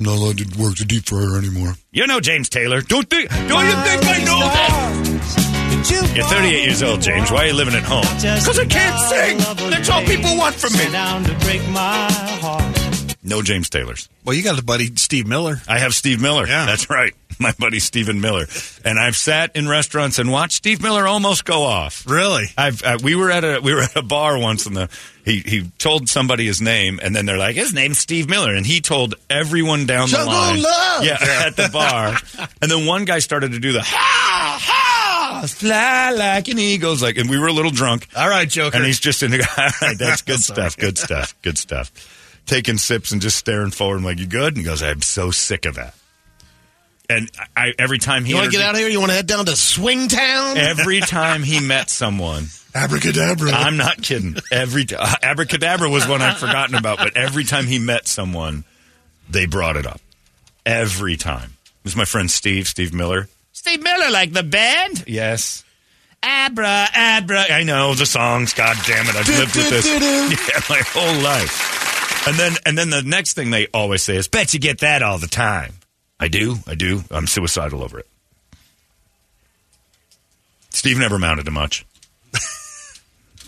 Not 0.00 0.16
allowed 0.16 0.38
to 0.38 0.58
work 0.58 0.76
the 0.76 0.86
deep 0.86 1.04
fryer 1.04 1.38
anymore. 1.38 1.74
You 1.92 2.08
know 2.08 2.18
James 2.18 2.48
Taylor. 2.48 2.80
Don't 2.80 3.08
think? 3.08 3.30
Don't 3.30 3.64
you 3.64 3.72
think 3.72 4.04
I 4.06 4.24
know 4.24 4.40
that? 4.40 6.16
You're 6.16 6.26
38 6.26 6.64
years 6.64 6.82
old, 6.82 7.00
James. 7.00 7.30
Why 7.30 7.44
are 7.44 7.46
you 7.46 7.54
living 7.54 7.74
at 7.74 7.84
home? 7.84 8.02
Because 8.02 8.58
I 8.58 8.64
can't 8.64 8.98
sing. 9.08 9.38
That's 9.70 9.88
all 9.88 10.02
people 10.02 10.36
want 10.36 10.56
from 10.56 10.72
me. 10.72 12.89
Down 13.28 13.38
to 13.38 13.40
break 13.40 13.40
my 13.40 13.40
heart. 13.40 13.40
No 13.40 13.42
James 13.42 13.70
Taylors. 13.70 14.08
Well, 14.24 14.34
you 14.36 14.42
got 14.42 14.58
a 14.58 14.62
buddy, 14.64 14.94
Steve 14.96 15.26
Miller. 15.26 15.56
I 15.68 15.78
have 15.78 15.94
Steve 15.94 16.20
Miller. 16.20 16.46
Yeah. 16.46 16.66
That's 16.66 16.90
right. 16.90 17.14
My 17.40 17.52
buddy 17.58 17.78
Stephen 17.78 18.20
Miller. 18.20 18.44
And 18.84 18.98
I've 18.98 19.16
sat 19.16 19.56
in 19.56 19.66
restaurants 19.66 20.18
and 20.18 20.30
watched 20.30 20.56
Steve 20.56 20.82
Miller 20.82 21.06
almost 21.06 21.46
go 21.46 21.62
off. 21.62 22.04
Really? 22.06 22.46
I've 22.58 22.82
uh, 22.82 22.98
we 23.02 23.14
were 23.14 23.30
at 23.30 23.44
a 23.44 23.60
we 23.62 23.72
were 23.72 23.80
at 23.80 23.96
a 23.96 24.02
bar 24.02 24.38
once 24.38 24.66
and 24.66 24.76
the 24.76 24.90
he 25.24 25.38
he 25.38 25.70
told 25.78 26.08
somebody 26.10 26.44
his 26.44 26.60
name 26.60 27.00
and 27.02 27.16
then 27.16 27.24
they're 27.24 27.38
like 27.38 27.56
his 27.56 27.72
name's 27.72 27.96
Steve 27.98 28.28
Miller 28.28 28.54
and 28.54 28.66
he 28.66 28.82
told 28.82 29.14
everyone 29.30 29.86
down 29.86 30.10
the 30.10 30.22
line 30.22 30.60
Love! 30.60 31.04
yeah, 31.04 31.16
at 31.46 31.56
the 31.56 31.70
bar 31.72 32.14
and 32.60 32.70
then 32.70 32.84
one 32.84 33.06
guy 33.06 33.20
started 33.20 33.52
to 33.52 33.58
do 33.58 33.72
the 33.72 33.80
ha 33.82 34.58
ha 34.60 35.46
fly 35.46 36.10
like 36.10 36.48
an 36.48 36.58
eagle's 36.58 37.02
like 37.02 37.16
and 37.16 37.30
we 37.30 37.38
were 37.38 37.46
a 37.48 37.52
little 37.54 37.70
drunk 37.70 38.06
All 38.14 38.28
right, 38.28 38.48
Joker. 38.48 38.76
and 38.76 38.84
he's 38.84 39.00
just 39.00 39.22
in 39.22 39.30
the 39.30 39.38
all 39.58 39.70
right 39.88 39.96
that's 39.98 40.20
good 40.20 40.40
stuff 40.40 40.76
good 40.76 40.98
stuff 40.98 41.34
good 41.40 41.56
stuff 41.56 41.90
taking 42.50 42.76
sips 42.78 43.12
and 43.12 43.22
just 43.22 43.36
staring 43.36 43.70
forward 43.70 43.98
I'm 43.98 44.04
like 44.04 44.18
you 44.18 44.26
good 44.26 44.48
and 44.48 44.58
he 44.58 44.62
goes 44.64 44.82
I'm 44.82 45.02
so 45.02 45.30
sick 45.30 45.66
of 45.66 45.76
that 45.76 45.94
and 47.08 47.30
I 47.56 47.72
every 47.78 47.98
time 47.98 48.24
he 48.24 48.30
You 48.30 48.36
want 48.38 48.50
to 48.50 48.56
get 48.58 48.64
out 48.64 48.74
of 48.74 48.80
here? 48.80 48.88
You 48.88 48.98
want 48.98 49.10
to 49.10 49.16
head 49.16 49.26
down 49.26 49.46
to 49.46 49.52
Swingtown? 49.52 50.56
every 50.56 51.00
time 51.00 51.42
he 51.42 51.60
met 51.60 51.88
someone 51.90 52.46
Abracadabra. 52.74 53.50
I'm 53.50 53.76
not 53.76 54.02
kidding. 54.02 54.36
Every 54.52 54.84
t- 54.84 54.94
uh, 54.94 55.14
abracadabra 55.22 55.88
was 55.90 56.06
one 56.06 56.22
I'd 56.22 56.36
forgotten 56.36 56.76
about, 56.76 56.98
but 56.98 57.16
every 57.16 57.44
time 57.44 57.66
he 57.66 57.78
met 57.78 58.06
someone, 58.06 58.64
they 59.28 59.46
brought 59.46 59.76
it 59.76 59.86
up. 59.86 60.00
Every 60.64 61.16
time. 61.16 61.56
It 61.64 61.84
was 61.84 61.96
my 61.96 62.04
friend 62.04 62.30
Steve, 62.30 62.68
Steve 62.68 62.92
Miller. 62.94 63.28
Steve 63.52 63.82
Miller, 63.82 64.10
like 64.10 64.32
the 64.32 64.42
band? 64.42 65.04
Yes. 65.06 65.64
Abra, 66.22 66.86
abra. 66.94 67.44
I 67.50 67.64
know 67.64 67.94
the 67.94 68.06
songs. 68.06 68.52
God 68.52 68.76
damn 68.86 69.06
it, 69.08 69.16
I've 69.16 69.28
lived 69.28 69.56
with 69.56 69.70
this. 69.70 69.86
Yeah, 70.48 70.60
my 70.68 70.82
whole 70.86 71.22
life. 71.22 71.89
And 72.26 72.36
then, 72.36 72.52
and 72.66 72.76
then 72.78 72.90
the 72.90 73.02
next 73.02 73.32
thing 73.34 73.50
they 73.50 73.66
always 73.68 74.02
say 74.02 74.16
is, 74.16 74.28
"Bet 74.28 74.52
you 74.54 74.60
get 74.60 74.80
that 74.80 75.02
all 75.02 75.18
the 75.18 75.26
time." 75.26 75.74
I 76.18 76.28
do, 76.28 76.56
I 76.66 76.74
do. 76.74 77.02
I'm 77.10 77.26
suicidal 77.26 77.82
over 77.82 77.98
it. 77.98 78.06
Steve 80.70 80.98
never 80.98 81.16
amounted 81.16 81.44
to 81.46 81.50
much. 81.50 81.84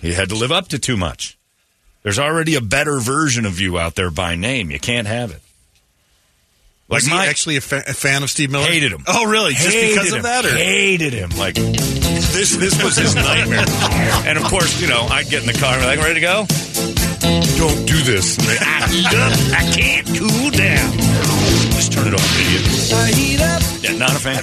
He 0.01 0.15
had 0.15 0.31
to 0.31 0.35
live 0.35 0.51
up 0.51 0.67
to 0.69 0.81
too 0.81 0.97
much. 0.97 1.39
There's 2.03 2.19
already 2.19 2.57
a 2.57 2.61
better 2.61 2.99
version 2.99 3.47
of 3.47 3.61
you 3.61 3.79
out 3.79 3.95
there 3.95 4.11
by 4.11 4.35
name. 4.35 4.73
You 4.73 4.81
can't 4.81 5.07
have 5.07 5.31
it. 5.31 5.41
Was 6.89 7.05
Like 7.05 7.13
he 7.13 7.17
my 7.19 7.27
actually 7.29 7.57
a, 7.57 7.61
fa- 7.61 7.85
a 7.87 7.95
fan 7.95 8.25
of 8.25 8.31
Steve 8.31 8.51
Miller? 8.51 8.67
hated 8.67 8.91
him. 8.91 9.05
Oh, 9.07 9.27
really? 9.31 9.53
Just 9.53 9.69
Hated 9.69 9.95
because 9.95 10.11
him. 10.11 10.17
of 10.17 10.23
that? 10.25 10.45
Or? 10.45 10.49
Hated 10.57 11.13
him. 11.13 11.31
Like 11.39 11.55
this. 11.55 12.57
This 12.57 12.83
was 12.83 12.97
his 12.97 13.15
nightmare. 13.15 13.65
and 14.27 14.37
of 14.39 14.43
course, 14.45 14.81
you 14.83 14.89
know, 14.89 15.03
I'd 15.09 15.29
get 15.29 15.43
in 15.43 15.47
the 15.47 15.53
car 15.59 15.75
and 15.75 15.83
be 15.83 15.87
like, 15.87 16.01
"Ready 16.01 16.15
to 16.15 16.21
go? 16.21 16.47
Don't 17.23 17.87
do 17.87 17.99
this. 18.03 18.37
And 18.39 18.47
they, 18.49 18.59
I 18.59 18.89
heat 18.89 19.07
up. 19.07 19.33
I 19.59 19.71
can't 19.73 20.07
cool 20.09 20.51
down. 20.51 20.93
Just 21.73 21.93
turn 21.93 22.07
it 22.09 22.15
off, 22.15 22.41
idiot. 22.41 22.93
I 22.95 23.11
heat 23.13 23.41
up. 23.41 23.63
Yeah, 23.83 23.97
not 23.99 24.11
a 24.11 24.19
fan. 24.19 24.43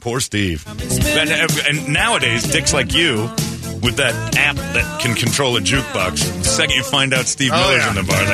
Poor 0.00 0.20
Steve. 0.20 0.64
And, 1.16 1.30
and 1.30 1.88
nowadays, 1.92 2.42
dicks 2.44 2.74
like 2.74 2.92
you, 2.92 3.22
with 3.82 3.96
that 3.96 4.36
app 4.36 4.56
that 4.56 5.00
can 5.00 5.14
control 5.14 5.56
a 5.56 5.60
jukebox, 5.60 6.18
the 6.38 6.44
second 6.44 6.76
you 6.76 6.82
find 6.84 7.14
out 7.14 7.24
Steve 7.26 7.52
Oh, 7.54 7.56
Miller's 7.56 7.82
yeah. 7.82 7.88
in 7.88 7.94
the 7.96 8.02
bar, 8.02 8.24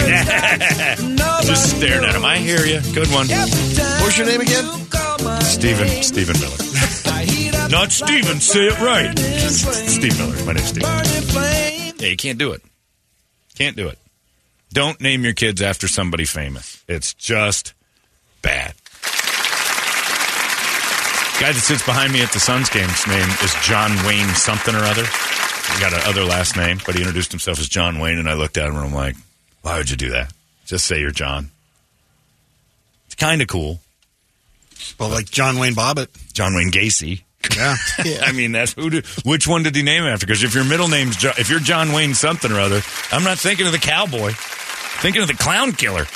like, 1.38 1.42
just 1.46 1.76
staring 1.76 2.04
at 2.04 2.14
him. 2.16 2.24
I 2.24 2.38
hear 2.38 2.66
you. 2.66 2.80
Good 2.92 3.06
one. 3.12 3.28
What's 3.28 4.18
your 4.18 4.26
name 4.26 4.40
again? 4.40 4.64
Stephen, 5.42 6.02
Stephen 6.02 6.40
Miller. 6.40 6.56
I 7.14 7.24
heat 7.24 7.54
up 7.54 7.70
Not 7.70 7.92
Steven. 7.92 8.40
Say 8.40 8.66
it 8.66 8.80
right. 8.80 9.16
Steve 9.16 10.18
Miller. 10.18 10.44
My 10.44 10.52
name's 10.54 10.68
Steve. 10.68 11.79
Yeah, 12.00 12.08
you 12.08 12.16
can't 12.16 12.38
do 12.38 12.52
it. 12.52 12.62
Can't 13.56 13.76
do 13.76 13.88
it. 13.88 13.98
Don't 14.72 15.00
name 15.00 15.24
your 15.24 15.34
kids 15.34 15.60
after 15.60 15.88
somebody 15.88 16.24
famous. 16.24 16.82
It's 16.88 17.12
just 17.14 17.74
bad. 18.42 18.74
Guy 21.40 21.52
that 21.52 21.60
sits 21.60 21.84
behind 21.84 22.12
me 22.12 22.22
at 22.22 22.32
the 22.32 22.40
Suns 22.40 22.68
game's 22.68 23.06
name 23.06 23.28
is 23.42 23.54
John 23.62 23.90
Wayne 24.06 24.28
something 24.34 24.74
or 24.74 24.84
other. 24.84 25.04
He 25.04 25.80
got 25.80 25.92
an 25.92 26.00
other 26.04 26.24
last 26.24 26.56
name, 26.56 26.78
but 26.84 26.94
he 26.94 27.00
introduced 27.00 27.32
himself 27.32 27.58
as 27.58 27.68
John 27.68 27.98
Wayne, 27.98 28.18
and 28.18 28.28
I 28.28 28.34
looked 28.34 28.58
at 28.58 28.68
him 28.68 28.76
and 28.76 28.84
I'm 28.84 28.94
like, 28.94 29.16
why 29.62 29.78
would 29.78 29.90
you 29.90 29.96
do 29.96 30.10
that? 30.10 30.32
Just 30.66 30.86
say 30.86 31.00
you're 31.00 31.10
John. 31.10 31.50
It's 33.06 33.14
kind 33.14 33.42
of 33.42 33.48
cool. 33.48 33.80
Well, 34.98 35.08
like 35.08 35.30
John 35.30 35.58
Wayne 35.58 35.74
Bobbitt. 35.74 36.08
John 36.32 36.54
Wayne 36.54 36.70
Gacy. 36.70 37.22
Yeah. 38.04 38.22
I 38.22 38.32
mean, 38.32 38.52
that's 38.52 38.72
who. 38.72 38.88
Did, 38.90 39.06
which 39.24 39.46
one 39.46 39.62
did 39.62 39.74
he 39.76 39.82
name 39.82 40.04
after? 40.04 40.26
Because 40.26 40.42
if 40.42 40.54
your 40.54 40.64
middle 40.64 40.88
name's 40.88 41.16
jo- 41.16 41.32
if 41.38 41.50
you're 41.50 41.60
John 41.60 41.92
Wayne 41.92 42.14
something 42.14 42.50
or 42.50 42.58
other, 42.60 42.80
I'm 43.12 43.24
not 43.24 43.38
thinking 43.38 43.66
of 43.66 43.72
the 43.72 43.78
cowboy. 43.78 44.32
Thinking 44.34 45.20
of 45.22 45.28
the 45.28 45.34
clown 45.34 45.72
killer. 45.72 46.06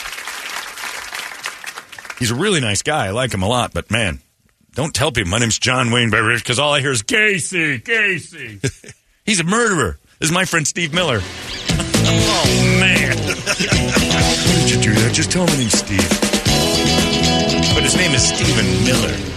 He's 2.19 2.31
a 2.31 2.35
really 2.35 2.61
nice 2.61 2.83
guy. 2.83 3.07
I 3.07 3.11
like 3.11 3.33
him 3.35 3.43
a 3.43 3.49
lot, 3.49 3.75
but 3.75 3.91
man, 3.91 4.21
don't 4.75 4.95
tell 4.95 5.13
people 5.13 5.31
my 5.31 5.39
name's 5.39 5.59
John 5.59 5.91
Wayne 5.91 6.11
Beveridge 6.11 6.43
because 6.43 6.59
all 6.59 6.73
I 6.73 6.81
hear 6.81 6.93
is 6.93 7.03
Gacy, 7.03 7.83
Gacy. 7.83 8.95
He's 9.27 9.41
a 9.41 9.45
murderer. 9.45 9.99
This 10.19 10.29
is 10.31 10.35
my 10.35 10.45
friend 10.45 10.67
Steve 10.67 10.95
Miller. 10.95 11.21
oh 11.23 12.79
man, 12.81 13.17
why 13.19 14.55
did 14.61 14.71
you 14.71 14.81
do 14.81 14.93
that? 15.01 15.11
Just 15.13 15.31
tell 15.31 15.45
him 15.47 15.51
my 15.51 15.57
name's 15.59 15.79
Steve. 15.79 16.09
But 17.75 17.83
his 17.83 17.97
name 17.97 18.13
is 18.13 18.27
Stephen 18.27 18.85
Miller. 18.85 19.34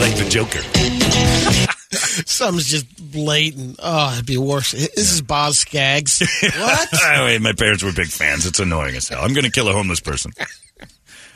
Like 0.00 0.16
the 0.16 0.26
Joker. 0.28 0.60
Something's 2.26 2.68
just 2.68 3.12
blatant. 3.12 3.76
Oh, 3.82 4.12
it'd 4.14 4.26
be 4.26 4.36
worse. 4.36 4.72
This 4.72 5.12
is 5.12 5.22
Boz 5.22 5.58
Scaggs. 5.58 6.20
What? 6.42 6.88
My 7.42 7.52
parents 7.52 7.82
were 7.82 7.92
big 7.92 8.08
fans. 8.08 8.46
It's 8.46 8.60
annoying 8.60 8.96
as 8.96 9.08
hell. 9.08 9.22
I'm 9.22 9.34
going 9.34 9.44
to 9.44 9.50
kill 9.50 9.68
a 9.68 9.72
homeless 9.72 10.00
person. 10.00 10.32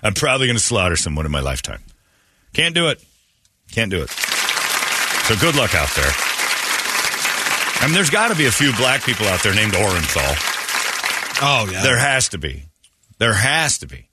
I'm 0.02 0.14
probably 0.14 0.46
going 0.46 0.56
to 0.56 0.62
slaughter 0.62 0.96
someone 0.96 1.26
in 1.26 1.32
my 1.32 1.40
lifetime. 1.40 1.82
Can't 2.52 2.74
do 2.74 2.88
it. 2.88 3.02
Can't 3.72 3.90
do 3.90 4.02
it. 4.02 4.10
So 4.10 5.34
good 5.36 5.56
luck 5.56 5.74
out 5.74 5.88
there. 5.96 6.12
I 7.80 7.86
mean, 7.86 7.94
there's 7.94 8.10
got 8.10 8.28
to 8.28 8.36
be 8.36 8.46
a 8.46 8.52
few 8.52 8.72
black 8.76 9.02
people 9.02 9.26
out 9.26 9.42
there 9.42 9.54
named 9.54 9.72
Orenthal. 9.72 10.36
Oh, 11.42 11.68
yeah. 11.70 11.82
There 11.82 11.98
has 11.98 12.28
to 12.28 12.38
be. 12.38 12.64
There 13.18 13.34
has 13.34 13.78
to 13.78 13.86
be. 13.86 14.08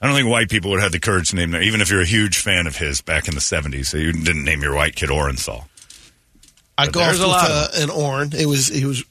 I 0.00 0.06
don't 0.06 0.14
think 0.14 0.28
white 0.28 0.48
people 0.48 0.70
would 0.70 0.80
have 0.80 0.92
the 0.92 1.00
courage 1.00 1.30
to 1.30 1.36
name 1.36 1.50
them, 1.50 1.62
even 1.62 1.80
if 1.80 1.90
you're 1.90 2.00
a 2.00 2.06
huge 2.06 2.38
fan 2.38 2.66
of 2.66 2.76
his 2.76 3.00
back 3.00 3.26
in 3.26 3.34
the 3.34 3.40
70s. 3.40 3.86
So 3.86 3.96
you 3.96 4.12
didn't 4.12 4.44
name 4.44 4.62
your 4.62 4.74
white 4.74 4.94
kid 4.94 5.10
Orenthal. 5.10 5.64
I 6.76 6.86
But 6.86 6.94
golfed 6.94 7.18
with 7.18 7.28
uh, 7.28 7.68
an 7.74 7.90
Orn. 7.90 8.30
It 8.32 8.46
was 8.46 8.68
he 8.68 8.84
was 8.84 9.02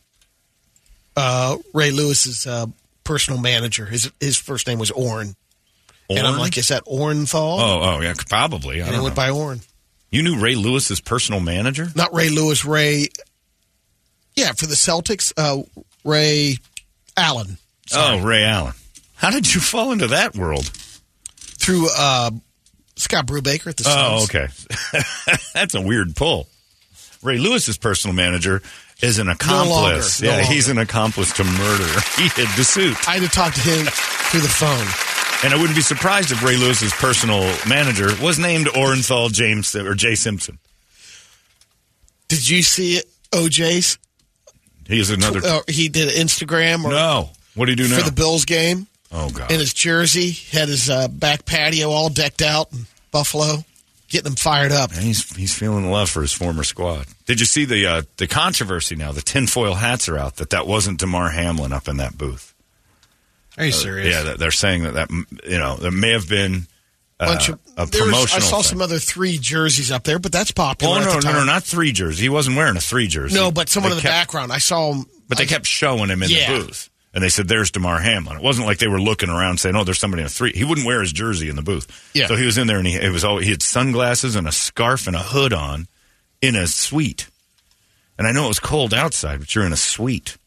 uh, 1.17 1.57
Ray 1.73 1.91
Lewis's 1.91 2.47
uh, 2.47 2.67
personal 3.03 3.41
manager. 3.41 3.85
His 3.85 4.09
his 4.21 4.37
first 4.37 4.67
name 4.67 4.79
was 4.79 4.91
Orn. 4.91 5.35
And 6.09 6.25
I'm 6.25 6.37
like, 6.37 6.57
is 6.57 6.69
that 6.69 6.85
Ornthal? 6.85 7.59
Oh, 7.59 7.79
oh, 7.81 8.01
yeah, 8.01 8.13
probably. 8.29 8.81
I 8.81 8.85
and 8.85 8.93
don't 8.93 9.01
it 9.01 9.03
went 9.03 9.17
know. 9.17 9.23
by 9.23 9.29
Orn. 9.29 9.59
You 10.09 10.23
knew 10.23 10.39
Ray 10.39 10.55
Lewis's 10.55 11.01
personal 11.01 11.41
manager? 11.41 11.89
Not 11.95 12.13
Ray 12.13 12.29
Lewis. 12.29 12.63
Ray. 12.63 13.09
Yeah, 14.33 14.53
for 14.53 14.67
the 14.67 14.75
Celtics, 14.75 15.33
uh, 15.35 15.63
Ray 16.05 16.59
Allen 17.17 17.57
Oh, 17.93 18.21
Ray 18.21 18.43
Allen. 18.43 18.73
How 19.17 19.29
did 19.31 19.53
you 19.53 19.59
fall 19.61 19.91
into 19.91 20.07
that 20.07 20.35
world? 20.35 20.71
through 21.59 21.89
uh, 21.97 22.31
Scott 22.95 23.25
Brubaker 23.27 23.67
at 23.67 23.75
the 23.77 23.83
Oh, 23.87 24.25
Suns. 24.25 24.29
okay. 24.29 24.47
That's 25.53 25.75
a 25.75 25.81
weird 25.81 26.15
pull. 26.15 26.47
Ray 27.21 27.39
Lewis's 27.39 27.77
personal 27.77 28.15
manager 28.15 28.61
is 29.01 29.19
an 29.19 29.27
accomplice. 29.27 30.21
no 30.21 30.29
yeah, 30.29 30.37
longer. 30.37 30.53
he's 30.53 30.69
an 30.69 30.77
accomplice 30.77 31.33
to 31.33 31.43
murder. 31.43 31.99
He 32.15 32.29
hid 32.29 32.47
the 32.55 32.63
suit. 32.63 32.95
I 33.07 33.17
had 33.17 33.23
to 33.23 33.29
talk 33.29 33.53
to 33.53 33.59
him 33.59 33.85
through 33.85 34.39
the 34.41 34.47
phone. 34.47 34.87
And 35.43 35.53
I 35.53 35.57
wouldn't 35.59 35.75
be 35.75 35.81
surprised 35.81 36.31
if 36.31 36.41
Ray 36.43 36.55
Lewis's 36.57 36.93
personal 36.93 37.41
manager 37.67 38.09
was 38.23 38.39
named 38.39 38.67
Orenthal 38.67 39.31
James 39.31 39.75
or 39.75 39.93
Jay 39.93 40.15
Simpson. 40.15 40.57
Did 42.27 42.49
you 42.49 42.61
see 42.63 42.95
it, 42.97 43.05
OJ's? 43.31 43.97
He 44.87 44.99
is 44.99 45.09
another. 45.09 45.41
Uh, 45.43 45.61
he 45.67 45.89
did 45.89 46.09
Instagram 46.15 46.85
or 46.85 46.91
no. 46.91 47.29
What 47.55 47.65
do 47.65 47.71
you 47.71 47.75
do 47.75 47.87
now? 47.89 47.97
for 47.99 48.05
the 48.05 48.11
Bills 48.15 48.45
game. 48.45 48.87
Oh, 49.11 49.29
God. 49.29 49.51
in 49.51 49.59
his 49.59 49.73
jersey, 49.73 50.31
had 50.31 50.67
his 50.67 50.89
uh, 50.89 51.07
back 51.07 51.45
patio 51.45 51.89
all 51.89 52.09
decked 52.09 52.41
out 52.41 52.71
in 52.73 52.85
Buffalo, 53.11 53.63
getting 54.09 54.31
him 54.31 54.35
fired 54.35 54.71
up. 54.71 54.91
And 54.91 54.99
he's 55.01 55.33
he's 55.35 55.53
feeling 55.53 55.83
the 55.83 55.89
love 55.89 56.09
for 56.09 56.21
his 56.21 56.33
former 56.33 56.63
squad. 56.63 57.05
Did 57.25 57.39
you 57.39 57.45
see 57.45 57.65
the 57.65 57.85
uh, 57.85 58.01
the 58.17 58.27
controversy 58.27 58.95
now? 58.95 59.11
The 59.13 59.21
tinfoil 59.21 59.75
hats 59.75 60.09
are 60.09 60.17
out 60.17 60.35
that 60.37 60.49
that 60.49 60.67
wasn't 60.67 60.99
Damar 60.99 61.29
Hamlin 61.29 61.71
up 61.73 61.87
in 61.87 61.97
that 61.97 62.17
booth. 62.17 62.53
Are 63.57 63.65
you 63.65 63.71
serious? 63.71 64.13
Yeah, 64.13 64.33
they're 64.37 64.51
saying 64.51 64.83
that 64.83 64.93
that 64.93 65.09
you 65.09 65.57
know 65.57 65.77
there 65.77 65.89
may 65.91 66.11
have 66.11 66.29
been 66.29 66.67
uh, 67.19 67.25
Bunch 67.25 67.49
of, 67.49 67.59
a 67.77 67.85
there 67.87 68.03
was- 68.03 68.11
promotional. 68.11 68.35
I 68.35 68.39
saw 68.49 68.55
thing. 68.57 68.63
some 68.63 68.81
other 68.81 68.99
three 68.99 69.37
jerseys 69.39 69.89
up 69.91 70.03
there, 70.03 70.19
but 70.19 70.31
that's 70.31 70.51
popular. 70.51 70.97
Oh 70.97 70.99
at 70.99 71.05
no, 71.05 71.19
the 71.21 71.27
no, 71.31 71.39
no, 71.39 71.43
not 71.45 71.63
three 71.63 71.91
jerseys. 71.91 72.19
He 72.19 72.29
wasn't 72.29 72.55
wearing 72.57 72.77
a 72.77 72.81
three 72.81 73.07
jersey. 73.07 73.35
No, 73.35 73.49
but 73.51 73.69
someone 73.69 73.89
They 73.91 73.97
in 73.97 74.03
the 74.03 74.09
kept- 74.09 74.13
background. 74.13 74.51
I 74.51 74.59
saw 74.59 74.93
him. 74.93 75.05
But 75.27 75.37
they 75.39 75.45
I- 75.45 75.47
kept 75.47 75.65
showing 75.65 76.09
him 76.09 76.21
in 76.21 76.29
Yeah. 76.29 76.53
the 76.59 76.65
booth, 76.65 76.89
and 77.13 77.23
they 77.23 77.29
said, 77.29 77.47
"There's 77.47 77.71
Damar 77.71 77.99
Hamlin." 77.99 78.37
It 78.37 78.43
wasn't 78.43 78.67
like 78.67 78.77
they 78.79 78.87
were 78.87 79.01
looking 79.01 79.29
around 79.29 79.59
saying, 79.59 79.75
"Oh, 79.75 79.83
there's 79.83 79.99
somebody 79.99 80.21
in 80.21 80.27
a 80.27 80.29
three. 80.29 80.51
He 80.53 80.63
wouldn't 80.63 80.85
wear 80.87 81.01
his 81.01 81.11
jersey 81.11 81.49
in 81.49 81.55
the 81.55 81.61
booth. 81.61 81.87
Yeah. 82.13 82.27
So 82.27 82.35
he 82.35 82.45
was 82.45 82.57
in 82.57 82.67
there, 82.67 82.77
and 82.77 82.87
he 82.87 82.95
it 82.95 83.11
was 83.11 83.23
all 83.23 83.37
he 83.39 83.49
had 83.49 83.61
sunglasses 83.63 84.35
and 84.35 84.47
a 84.47 84.51
scarf 84.51 85.07
and 85.07 85.15
a 85.15 85.19
hood 85.23 85.53
on, 85.53 85.87
in 86.41 86.55
a 86.55 86.67
suite. 86.67 87.27
And 88.17 88.27
I 88.27 88.31
know 88.31 88.45
it 88.45 88.49
was 88.49 88.59
cold 88.59 88.93
outside, 88.93 89.39
but 89.39 89.53
you're 89.53 89.65
in 89.65 89.73
a 89.73 89.77
suite. 89.77 90.37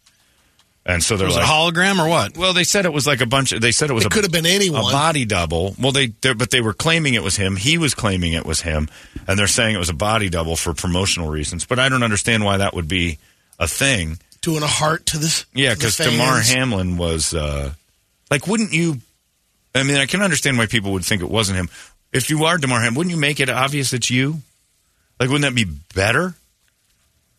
And 0.87 1.05
so 1.05 1.17
they're 1.17 1.27
Was 1.27 1.37
like, 1.37 1.45
it 1.45 1.49
a 1.49 1.53
hologram 1.53 2.05
or 2.05 2.09
what? 2.09 2.37
well, 2.39 2.53
they 2.55 2.65
said 2.65 2.87
it 2.87 2.93
was 2.93 3.07
like 3.07 3.21
a 3.21 3.27
bunch. 3.27 3.53
Of, 3.53 3.61
they 3.61 3.71
said 3.71 3.91
it 3.91 3.93
was 3.93 4.05
It 4.07 4.13
a, 4.13 4.15
could 4.15 4.25
have 4.25 4.33
been 4.33 4.47
anyone. 4.47 4.81
a 4.81 4.93
body 4.93 5.25
double. 5.27 5.75
Well, 5.79 5.93
they 5.93 6.07
but 6.09 6.51
they 6.51 6.63
were 6.63 6.73
claiming 6.73 7.15
it 7.15 7.23
was 7.23 7.37
him. 7.37 7.55
He 7.57 7.77
was 7.79 7.95
claiming 7.95 8.33
it 8.33 8.47
was 8.47 8.63
him, 8.63 8.89
and 9.29 9.39
they're 9.39 9.47
saying 9.47 9.75
it 9.75 9.79
was 9.79 9.91
a 9.91 9.95
body 9.95 10.31
double 10.31 10.57
for 10.57 10.73
promotional 10.75 11.29
reasons. 11.31 11.65
But 11.67 11.79
I 11.79 11.89
don't 11.91 12.03
understand 12.03 12.45
why 12.45 12.57
that 12.57 12.75
would 12.75 12.89
be 12.89 13.19
a 13.59 13.69
thing. 13.69 14.19
Doing 14.43 14.63
a 14.63 14.69
heart 14.69 15.07
to 15.07 15.19
this. 15.19 15.47
Yeah, 15.55 15.75
because 15.75 15.97
Damar. 15.97 16.41
Hamlin 16.41 16.97
was 16.97 17.35
uh, 17.35 17.73
like, 18.31 18.47
wouldn't 18.47 18.73
you? 18.73 18.99
I 19.75 19.83
mean, 19.83 19.97
I 19.97 20.07
can 20.07 20.23
understand 20.23 20.59
why 20.59 20.67
people 20.67 20.93
would 20.93 21.05
think 21.05 21.23
it 21.23 21.31
wasn't 21.31 21.59
him. 21.59 21.69
If 22.13 22.31
you 22.31 22.45
are 22.45 22.59
Damar 22.59 22.81
Hamlin, 22.81 22.97
wouldn't 22.97 23.15
you 23.15 23.21
make 23.21 23.39
it 23.41 23.49
obvious 23.49 23.93
it's 23.93 24.11
you? 24.11 24.41
Like, 25.19 25.29
wouldn't 25.29 25.43
that 25.43 25.55
be 25.55 25.71
better? 25.95 26.35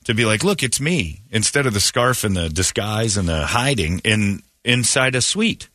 To 0.06 0.16
be 0.16 0.26
like, 0.26 0.44
look, 0.44 0.64
it's 0.64 0.82
me, 0.82 1.22
instead 1.30 1.68
of 1.68 1.76
the 1.76 1.80
scarf 1.80 2.24
and 2.24 2.36
the 2.36 2.50
disguise 2.50 3.18
and 3.18 3.30
the 3.30 3.46
hiding 3.46 4.00
in 4.04 4.42
inside 4.66 5.14
a 5.14 5.22
suite. 5.22 5.68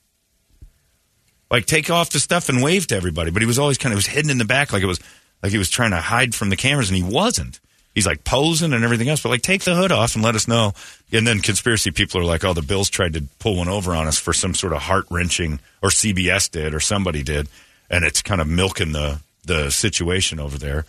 Like, 1.48 1.66
take 1.66 1.90
off 1.90 2.10
the 2.10 2.18
stuff 2.18 2.48
and 2.48 2.60
wave 2.60 2.88
to 2.88 2.96
everybody. 2.96 3.30
But 3.30 3.42
he 3.42 3.46
was 3.46 3.58
always 3.58 3.78
kind 3.78 3.92
of 3.92 3.96
was 3.96 4.06
hidden 4.06 4.30
in 4.30 4.38
the 4.38 4.44
back, 4.44 4.72
like 4.72 4.82
it 4.82 4.86
was 4.86 4.98
like 5.42 5.52
he 5.52 5.58
was 5.58 5.70
trying 5.70 5.92
to 5.92 5.98
hide 5.98 6.34
from 6.34 6.50
the 6.50 6.56
cameras, 6.56 6.88
and 6.90 6.96
he 6.96 7.04
wasn't. 7.04 7.60
He's 7.96 8.06
like 8.06 8.24
posing 8.24 8.74
and 8.74 8.84
everything 8.84 9.08
else, 9.08 9.22
but 9.22 9.30
like 9.30 9.40
take 9.40 9.64
the 9.64 9.74
hood 9.74 9.90
off 9.90 10.14
and 10.16 10.22
let 10.22 10.34
us 10.34 10.46
know. 10.46 10.74
And 11.12 11.26
then 11.26 11.40
conspiracy 11.40 11.90
people 11.90 12.20
are 12.20 12.24
like, 12.24 12.44
"Oh, 12.44 12.52
the 12.52 12.60
Bills 12.60 12.90
tried 12.90 13.14
to 13.14 13.24
pull 13.38 13.56
one 13.56 13.68
over 13.70 13.94
on 13.96 14.06
us 14.06 14.18
for 14.18 14.34
some 14.34 14.52
sort 14.54 14.74
of 14.74 14.82
heart 14.82 15.06
wrenching, 15.10 15.60
or 15.82 15.88
CBS 15.88 16.50
did, 16.50 16.74
or 16.74 16.80
somebody 16.80 17.22
did," 17.22 17.48
and 17.88 18.04
it's 18.04 18.20
kind 18.20 18.40
of 18.42 18.46
milking 18.48 18.92
the 18.92 19.20
the 19.46 19.70
situation 19.70 20.38
over 20.38 20.58
there 20.58 20.84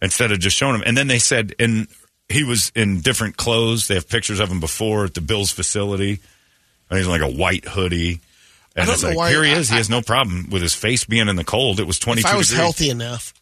instead 0.00 0.30
of 0.30 0.38
just 0.38 0.56
showing 0.56 0.76
him. 0.76 0.82
And 0.86 0.96
then 0.96 1.08
they 1.08 1.18
said, 1.18 1.54
and 1.58 1.88
he 2.28 2.44
was 2.44 2.70
in 2.76 3.00
different 3.00 3.36
clothes. 3.36 3.88
They 3.88 3.94
have 3.96 4.08
pictures 4.08 4.38
of 4.38 4.48
him 4.50 4.60
before 4.60 5.06
at 5.06 5.14
the 5.14 5.20
Bills 5.20 5.50
facility, 5.50 6.20
and 6.88 6.98
he's 6.98 7.08
like 7.08 7.20
a 7.22 7.28
white 7.28 7.64
hoodie. 7.66 8.20
I 8.76 8.82
And 8.82 8.86
don't 8.86 8.94
it's 8.94 9.02
know 9.02 9.08
like, 9.08 9.18
why- 9.18 9.30
here 9.30 9.42
he 9.42 9.50
is. 9.50 9.70
I- 9.70 9.74
he 9.74 9.78
has 9.78 9.90
no 9.90 10.02
problem 10.02 10.50
with 10.50 10.62
his 10.62 10.74
face 10.74 11.04
being 11.04 11.26
in 11.28 11.34
the 11.34 11.42
cold. 11.44 11.80
It 11.80 11.86
was 11.88 11.98
twenty 11.98 12.20
If 12.20 12.26
two 12.26 12.32
I 12.32 12.36
was 12.36 12.46
degrees. 12.48 12.60
healthy 12.62 12.90
enough, 12.90 13.34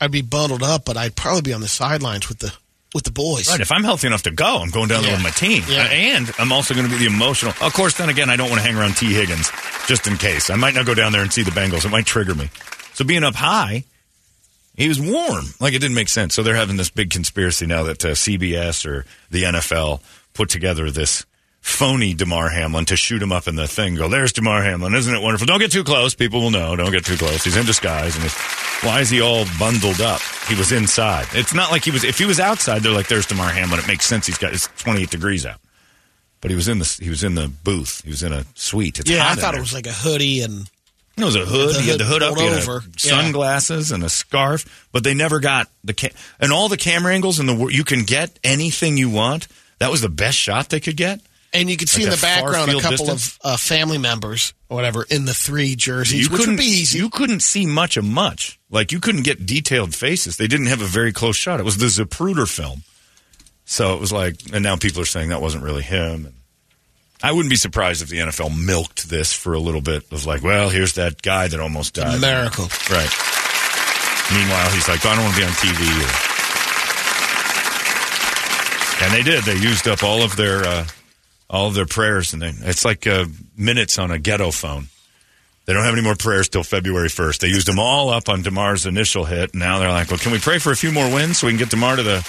I'd 0.00 0.10
be 0.12 0.22
bundled 0.22 0.62
up, 0.62 0.84
but 0.84 0.96
I'd 0.96 1.16
probably 1.16 1.42
be 1.42 1.52
on 1.52 1.60
the 1.60 1.68
sidelines 1.68 2.28
with 2.28 2.38
the 2.40 2.52
with 2.94 3.04
the 3.04 3.10
boys. 3.10 3.48
Right. 3.50 3.60
If 3.60 3.72
I'm 3.72 3.84
healthy 3.84 4.06
enough 4.06 4.22
to 4.22 4.30
go, 4.30 4.58
I'm 4.62 4.70
going 4.70 4.88
down 4.88 5.02
there 5.02 5.12
with 5.12 5.22
my 5.22 5.30
team. 5.30 5.62
Yeah. 5.68 5.82
Uh, 5.84 5.88
And 5.88 6.30
I'm 6.38 6.52
also 6.52 6.72
going 6.74 6.86
to 6.86 6.92
be 6.92 6.98
the 6.98 7.06
emotional. 7.12 7.52
Of 7.60 7.74
course, 7.74 7.94
then 7.98 8.08
again, 8.08 8.30
I 8.30 8.36
don't 8.36 8.48
want 8.48 8.62
to 8.62 8.66
hang 8.66 8.76
around 8.76 8.96
Tee 8.96 9.12
Higgins 9.12 9.50
just 9.86 10.06
in 10.06 10.16
case. 10.16 10.48
I 10.50 10.54
might 10.56 10.74
not 10.74 10.86
go 10.86 10.94
down 10.94 11.12
there 11.12 11.20
and 11.20 11.32
see 11.32 11.42
the 11.42 11.50
Bengals. 11.50 11.84
It 11.84 11.90
might 11.90 12.06
trigger 12.06 12.34
me. 12.34 12.48
So 12.94 13.04
being 13.04 13.24
up 13.24 13.34
high, 13.34 13.84
he 14.76 14.88
was 14.88 15.00
warm. 15.00 15.44
Like 15.60 15.74
it 15.74 15.80
didn't 15.80 15.94
make 15.96 16.08
sense. 16.08 16.34
So 16.34 16.42
they're 16.42 16.54
having 16.56 16.76
this 16.78 16.88
big 16.90 17.10
conspiracy 17.10 17.66
now 17.66 17.82
that 17.84 18.02
uh, 18.04 18.08
CBS 18.10 18.86
or 18.86 19.04
the 19.30 19.42
NFL 19.42 20.00
put 20.32 20.48
together 20.48 20.90
this 20.90 21.26
phony 21.66 22.14
Damar 22.14 22.48
Hamlin 22.48 22.84
to 22.86 22.96
shoot 22.96 23.20
him 23.20 23.32
up 23.32 23.48
in 23.48 23.56
the 23.56 23.66
thing. 23.66 23.96
Go, 23.96 24.08
there's 24.08 24.32
Damar 24.32 24.62
Hamlin. 24.62 24.94
Isn't 24.94 25.12
it 25.14 25.20
wonderful? 25.20 25.46
Don't 25.46 25.58
get 25.58 25.72
too 25.72 25.82
close. 25.84 26.14
People 26.14 26.40
will 26.40 26.50
know. 26.52 26.76
Don't 26.76 26.92
get 26.92 27.04
too 27.04 27.16
close. 27.16 27.42
He's 27.44 27.56
in 27.56 27.66
disguise. 27.66 28.14
And 28.14 28.22
he's, 28.22 28.34
why 28.82 29.00
is 29.00 29.10
he 29.10 29.20
all 29.20 29.44
bundled 29.58 30.00
up? 30.00 30.20
He 30.48 30.54
was 30.54 30.70
inside. 30.72 31.26
It's 31.32 31.52
not 31.52 31.70
like 31.72 31.84
he 31.84 31.90
was. 31.90 32.04
If 32.04 32.18
he 32.18 32.24
was 32.24 32.38
outside, 32.40 32.82
they're 32.82 32.92
like, 32.92 33.08
"There's 33.08 33.26
Damar 33.26 33.48
Hamlin." 33.50 33.80
It 33.80 33.88
makes 33.88 34.06
sense. 34.06 34.26
He's 34.26 34.38
got 34.38 34.52
it's 34.52 34.68
28 34.78 35.10
degrees 35.10 35.44
out. 35.44 35.58
But 36.40 36.50
he 36.50 36.54
was 36.54 36.68
in 36.68 36.78
the 36.78 36.98
he 37.02 37.10
was 37.10 37.24
in 37.24 37.34
the 37.34 37.48
booth. 37.48 38.02
He 38.04 38.10
was 38.10 38.22
in 38.22 38.32
a 38.32 38.44
suite. 38.54 39.00
It's 39.00 39.10
yeah, 39.10 39.26
I 39.28 39.34
thought 39.34 39.54
it 39.56 39.60
was 39.60 39.74
like 39.74 39.86
a 39.86 39.92
hoodie 39.92 40.42
and 40.42 40.70
It 41.18 41.24
was 41.24 41.34
a 41.34 41.44
hood. 41.44 41.74
He 41.76 41.88
had 41.90 41.98
the 41.98 42.04
hood 42.04 42.22
up. 42.22 42.34
pulled 42.34 42.40
He 42.40 42.54
had 42.54 42.58
a 42.58 42.62
over. 42.62 42.82
Yeah. 43.02 43.22
sunglasses 43.22 43.90
and 43.90 44.04
a 44.04 44.08
scarf. 44.08 44.86
But 44.92 45.02
they 45.02 45.14
never 45.14 45.40
got 45.40 45.68
the 45.82 45.94
ca- 45.94 46.12
and 46.38 46.52
all 46.52 46.68
the 46.68 46.76
camera 46.76 47.12
angles 47.12 47.40
in 47.40 47.46
the 47.46 47.54
world. 47.54 47.72
You 47.74 47.82
can 47.84 48.04
get 48.04 48.38
anything 48.44 48.96
you 48.96 49.10
want. 49.10 49.48
That 49.78 49.90
was 49.90 50.00
the 50.00 50.08
best 50.08 50.38
shot 50.38 50.68
they 50.68 50.80
could 50.80 50.96
get. 50.96 51.20
And 51.56 51.70
you 51.70 51.76
could 51.76 51.88
see 51.88 52.02
Like 52.04 52.12
in 52.12 52.18
the 52.18 52.22
background 52.22 52.70
a 52.70 52.74
couple 52.80 52.90
distance? 53.06 53.38
of 53.42 53.52
uh, 53.52 53.56
family 53.56 53.98
members 53.98 54.54
or 54.68 54.76
whatever 54.76 55.04
in 55.08 55.24
the 55.24 55.34
three 55.34 55.74
jerseys, 55.76 56.24
you 56.24 56.28
which 56.30 56.40
couldn't 56.40 56.54
would 56.56 56.60
be 56.60 56.66
easy. 56.66 56.98
You 56.98 57.10
couldn't 57.10 57.40
see 57.40 57.66
much 57.66 57.96
of 57.96 58.04
much. 58.04 58.58
Like 58.70 58.92
you 58.92 59.00
couldn't 59.00 59.22
get 59.22 59.46
detailed 59.46 59.94
faces. 59.94 60.36
They 60.36 60.46
didn't 60.46 60.66
have 60.66 60.80
a 60.82 60.86
very 60.86 61.12
close 61.12 61.36
shot. 61.36 61.60
It 61.60 61.64
was 61.64 61.78
the 61.78 61.86
Zapruder 61.86 62.48
film. 62.48 62.82
So 63.64 63.94
it 63.94 64.00
was 64.00 64.12
like, 64.12 64.36
and 64.52 64.62
now 64.62 64.76
people 64.76 65.02
are 65.02 65.06
saying 65.06 65.30
that 65.30 65.40
wasn't 65.40 65.64
really 65.64 65.82
him. 65.82 66.26
And 66.26 66.34
I 67.22 67.32
wouldn't 67.32 67.50
be 67.50 67.56
surprised 67.56 68.02
if 68.02 68.08
the 68.10 68.18
NFL 68.18 68.50
milked 68.64 69.08
this 69.08 69.32
for 69.32 69.54
a 69.54 69.58
little 69.58 69.80
bit 69.80 70.04
of 70.12 70.26
like, 70.26 70.42
well, 70.42 70.68
here's 70.68 70.92
that 70.94 71.22
guy 71.22 71.48
that 71.48 71.58
almost 71.58 71.94
died. 71.94 72.20
miracle. 72.20 72.66
Right. 72.90 73.10
Meanwhile, 74.32 74.70
he's 74.70 74.88
like, 74.88 75.04
I 75.06 75.14
don't 75.14 75.24
want 75.24 75.34
to 75.36 75.40
be 75.40 75.46
on 75.46 75.52
TV. 75.52 76.32
And 79.02 79.12
they 79.12 79.22
did. 79.22 79.44
They 79.44 79.56
used 79.56 79.86
up 79.88 80.02
all 80.02 80.22
of 80.22 80.36
their 80.36 80.64
uh, 80.64 80.86
all 81.48 81.68
of 81.68 81.74
their 81.74 81.86
prayers, 81.86 82.32
and 82.32 82.42
they, 82.42 82.52
it's 82.62 82.84
like 82.84 83.06
uh, 83.06 83.26
minutes 83.56 83.98
on 83.98 84.10
a 84.10 84.18
ghetto 84.18 84.50
phone. 84.50 84.88
They 85.66 85.72
don't 85.72 85.84
have 85.84 85.94
any 85.94 86.02
more 86.02 86.14
prayers 86.14 86.48
till 86.48 86.62
February 86.62 87.08
first. 87.08 87.40
They 87.40 87.48
used 87.48 87.66
them 87.66 87.80
all 87.80 88.10
up 88.10 88.28
on 88.28 88.42
Damar's 88.42 88.86
initial 88.86 89.24
hit. 89.24 89.52
Now 89.52 89.80
they're 89.80 89.90
like, 89.90 90.08
well, 90.08 90.18
can 90.18 90.30
we 90.30 90.38
pray 90.38 90.58
for 90.58 90.70
a 90.70 90.76
few 90.76 90.92
more 90.92 91.12
wins 91.12 91.38
so 91.38 91.48
we 91.48 91.52
can 91.52 91.58
get 91.58 91.70
Demar 91.70 91.96
to 91.96 92.04
the 92.04 92.20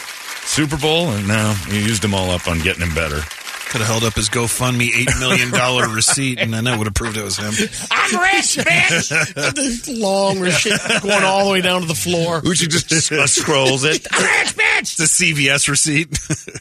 Super 0.42 0.76
Bowl? 0.76 1.10
And 1.10 1.28
now 1.28 1.56
you 1.70 1.78
used 1.78 2.02
them 2.02 2.16
all 2.16 2.32
up 2.32 2.48
on 2.48 2.60
getting 2.60 2.82
him 2.82 2.96
better. 2.96 3.22
Could 3.70 3.82
have 3.82 3.90
held 3.90 4.04
up 4.06 4.14
his 4.14 4.30
GoFundMe 4.30 4.90
$8 4.90 5.20
million 5.20 5.92
receipt, 5.94 6.40
and 6.40 6.52
then 6.52 6.64
that 6.64 6.80
would 6.80 6.88
have 6.88 6.96
proved 6.96 7.16
it 7.18 7.24
was 7.24 7.38
him. 7.38 7.54
I'm 7.92 8.20
rich, 8.20 8.58
bitch. 8.58 9.34
the 9.86 10.00
long 10.00 10.40
receipt 10.40 10.80
going 11.04 11.24
all 11.24 11.46
the 11.46 11.52
way 11.52 11.62
down 11.62 11.82
to 11.82 11.88
the 11.88 11.94
floor. 11.94 12.40
Who 12.40 12.56
should 12.56 12.72
just 12.72 13.12
uh, 13.12 13.28
scrolls 13.28 13.84
it? 13.84 14.08
I'm 14.10 14.24
rich, 14.24 14.56
bitch. 14.56 14.98
The 14.98 15.04
CVS 15.04 15.68
receipt. 15.68 16.18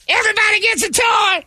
Everybody 0.09 0.61
gets 0.61 0.83
a 0.83 0.91
toy. 0.91 1.47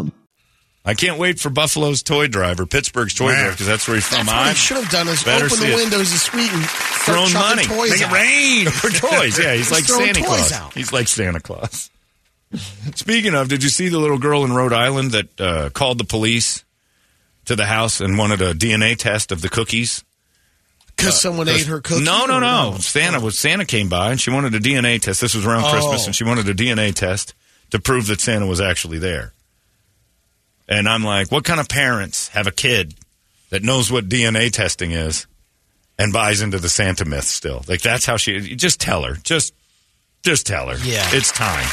I 0.83 0.95
can't 0.95 1.19
wait 1.19 1.39
for 1.39 1.49
Buffalo's 1.51 2.01
toy 2.01 2.27
drive 2.27 2.59
or 2.59 2.65
Pittsburgh's 2.65 3.13
toy 3.13 3.31
drive 3.33 3.51
because 3.51 3.67
that's 3.67 3.87
where 3.87 3.95
he's 3.97 4.07
from. 4.07 4.25
That's 4.25 4.27
what 4.29 4.47
I 4.47 4.53
should 4.53 4.77
have 4.77 4.89
done 4.89 5.07
is 5.09 5.27
open 5.27 5.49
see 5.51 5.67
the 5.67 5.73
it. 5.73 5.75
windows 5.75 6.11
this 6.11 6.33
week 6.33 6.51
and 6.51 6.63
start 6.63 7.05
Thrown 7.05 7.27
chucking 7.27 7.67
money. 7.67 7.67
toys 7.67 7.89
Make 7.91 8.01
it 8.01 8.11
rain 8.11 8.65
for 8.71 8.89
toys. 8.89 9.37
Yeah, 9.37 9.53
he's 9.53 9.69
Just 9.69 9.71
like 9.71 9.83
Santa 9.83 10.19
toys 10.21 10.25
Claus. 10.27 10.51
out. 10.53 10.73
He's 10.73 10.91
like 10.91 11.07
Santa 11.07 11.39
Claus. 11.39 11.89
Speaking 12.95 13.35
of, 13.35 13.47
did 13.47 13.63
you 13.63 13.69
see 13.69 13.89
the 13.89 13.99
little 13.99 14.17
girl 14.17 14.43
in 14.43 14.53
Rhode 14.53 14.73
Island 14.73 15.11
that 15.11 15.39
uh, 15.39 15.69
called 15.69 15.99
the 15.99 16.03
police 16.03 16.63
to 17.45 17.55
the 17.55 17.65
house 17.65 18.01
and 18.01 18.17
wanted 18.17 18.41
a 18.41 18.53
DNA 18.53 18.97
test 18.97 19.31
of 19.31 19.41
the 19.41 19.49
cookies? 19.49 20.03
Because 20.97 21.19
someone 21.21 21.47
ate 21.47 21.67
her 21.67 21.79
cookies? 21.79 22.05
No, 22.05 22.25
no, 22.25 22.37
or 22.37 22.41
no. 22.41 22.75
Santa 22.79 23.19
was 23.19 23.37
Santa 23.39 23.65
came 23.65 23.87
by 23.87 24.11
and 24.11 24.19
she 24.19 24.31
wanted 24.31 24.53
a 24.55 24.59
DNA 24.59 24.99
test. 25.01 25.21
This 25.21 25.33
was 25.35 25.45
around 25.45 25.63
Oh. 25.65 25.71
Christmas, 25.71 26.05
and 26.07 26.15
she 26.15 26.23
wanted 26.23 26.49
a 26.49 26.53
DNA 26.53 26.93
test 26.93 27.33
to 27.69 27.79
prove 27.79 28.07
that 28.07 28.19
Santa 28.19 28.45
was 28.47 28.59
actually 28.59 28.97
there. 28.99 29.33
And 30.71 30.87
I'm 30.87 31.03
like, 31.03 31.31
what 31.31 31.43
kind 31.43 31.59
of 31.59 31.67
parents 31.67 32.29
have 32.29 32.47
a 32.47 32.51
kid 32.51 32.95
that 33.49 33.61
knows 33.61 33.91
what 33.91 34.07
DNA 34.07 34.49
testing 34.51 34.91
is 34.91 35.27
and 35.99 36.13
buys 36.13 36.41
into 36.41 36.59
the 36.59 36.69
Santa 36.69 37.03
myth 37.05 37.25
still? 37.25 37.63
Like 37.67 37.81
that's 37.81 38.05
how 38.05 38.15
she. 38.15 38.55
Just 38.55 38.79
tell 38.79 39.03
her. 39.03 39.15
Just, 39.15 39.53
just 40.23 40.47
tell 40.47 40.67
her. 40.69 40.77
Yeah. 40.77 41.05
it's 41.11 41.31
time. 41.33 41.65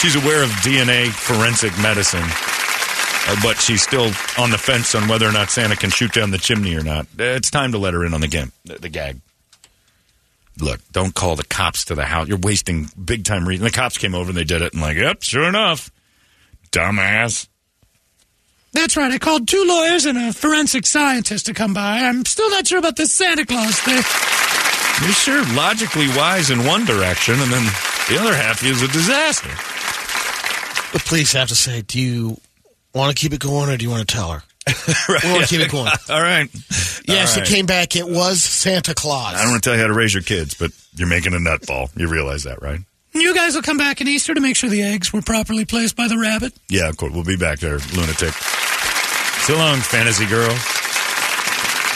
She's 0.00 0.14
aware 0.14 0.42
of 0.44 0.50
DNA 0.62 1.08
forensic 1.10 1.76
medicine. 1.82 2.22
uh, 2.22 3.36
But 3.42 3.58
she's 3.60 3.82
still 3.82 4.12
on 4.38 4.50
the 4.50 4.58
fence 4.58 4.94
on 4.94 5.08
whether 5.08 5.26
or 5.28 5.32
not 5.32 5.50
Santa 5.50 5.74
can 5.76 5.90
shoot 5.90 6.12
down 6.12 6.30
the 6.30 6.38
chimney 6.38 6.76
or 6.76 6.82
not. 6.84 7.06
It's 7.18 7.50
time 7.50 7.72
to 7.72 7.78
let 7.78 7.92
her 7.94 8.04
in 8.04 8.14
on 8.14 8.20
the 8.20 8.28
game, 8.28 8.52
the, 8.64 8.78
the 8.78 8.88
gag. 8.88 9.20
Look, 10.60 10.80
don't 10.92 11.12
call 11.14 11.34
the 11.34 11.44
cops 11.44 11.86
to 11.86 11.96
the 11.96 12.04
house. 12.04 12.28
You're 12.28 12.38
wasting 12.38 12.88
big 13.04 13.24
time 13.24 13.48
reason. 13.48 13.64
The 13.64 13.72
cops 13.72 13.98
came 13.98 14.14
over 14.14 14.30
and 14.30 14.36
they 14.38 14.44
did 14.44 14.62
it, 14.62 14.72
and 14.74 14.80
like, 14.80 14.96
yep, 14.96 15.22
sure 15.24 15.48
enough, 15.48 15.90
dumbass. 16.70 17.48
That's 18.74 18.96
right. 18.96 19.10
I 19.12 19.18
called 19.18 19.46
two 19.48 19.64
lawyers 19.66 20.04
and 20.04 20.18
a 20.18 20.32
forensic 20.32 20.84
scientist 20.86 21.46
to 21.46 21.54
come 21.54 21.72
by. 21.74 22.00
I'm 22.00 22.24
still 22.24 22.50
not 22.50 22.66
sure 22.66 22.78
about 22.78 22.96
this 22.96 23.12
Santa 23.14 23.46
Claus 23.46 23.78
thing. 23.80 24.02
You're 25.02 25.14
sure 25.14 25.54
logically 25.56 26.08
wise 26.08 26.50
in 26.50 26.64
one 26.66 26.84
direction, 26.84 27.34
and 27.34 27.50
then 27.52 27.64
the 28.08 28.18
other 28.20 28.34
half 28.34 28.62
is 28.64 28.82
a 28.82 28.88
disaster. 28.88 29.48
The 30.92 31.02
police 31.04 31.32
have 31.32 31.48
to 31.48 31.56
say, 31.56 31.82
do 31.82 32.00
you 32.00 32.36
want 32.94 33.16
to 33.16 33.20
keep 33.20 33.32
it 33.32 33.40
going 33.40 33.70
or 33.70 33.76
do 33.76 33.84
you 33.84 33.90
want 33.90 34.06
to 34.06 34.14
tell 34.14 34.30
her? 34.30 34.42
We 35.08 35.30
want 35.30 35.42
to 35.42 35.48
keep 35.48 35.60
it 35.60 35.70
going. 35.70 35.90
All 36.08 36.20
right. 36.22 36.48
Yes, 37.06 37.36
All 37.36 37.42
it 37.42 37.48
came 37.48 37.66
back. 37.66 37.96
It 37.96 38.06
was 38.06 38.42
Santa 38.42 38.94
Claus. 38.94 39.34
I 39.34 39.42
don't 39.42 39.50
want 39.52 39.62
to 39.62 39.68
tell 39.68 39.76
you 39.76 39.82
how 39.82 39.88
to 39.88 39.94
raise 39.94 40.14
your 40.14 40.22
kids, 40.22 40.54
but 40.54 40.70
you're 40.94 41.08
making 41.08 41.34
a 41.34 41.38
nutball. 41.38 41.90
You 41.98 42.08
realize 42.08 42.44
that, 42.44 42.62
right? 42.62 42.80
You 43.12 43.34
guys 43.34 43.54
will 43.54 43.62
come 43.62 43.76
back 43.76 44.00
in 44.00 44.08
Easter 44.08 44.34
to 44.34 44.40
make 44.40 44.56
sure 44.56 44.68
the 44.70 44.82
eggs 44.82 45.12
were 45.12 45.22
properly 45.22 45.64
placed 45.64 45.96
by 45.96 46.08
the 46.08 46.18
rabbit. 46.18 46.52
Yeah, 46.68 46.88
of 46.88 46.96
course. 46.96 47.12
We'll 47.12 47.24
be 47.24 47.36
back 47.36 47.60
there, 47.60 47.78
lunatic. 47.94 48.34
So 49.44 49.54
long, 49.58 49.78
fantasy 49.80 50.24
girl. 50.24 50.48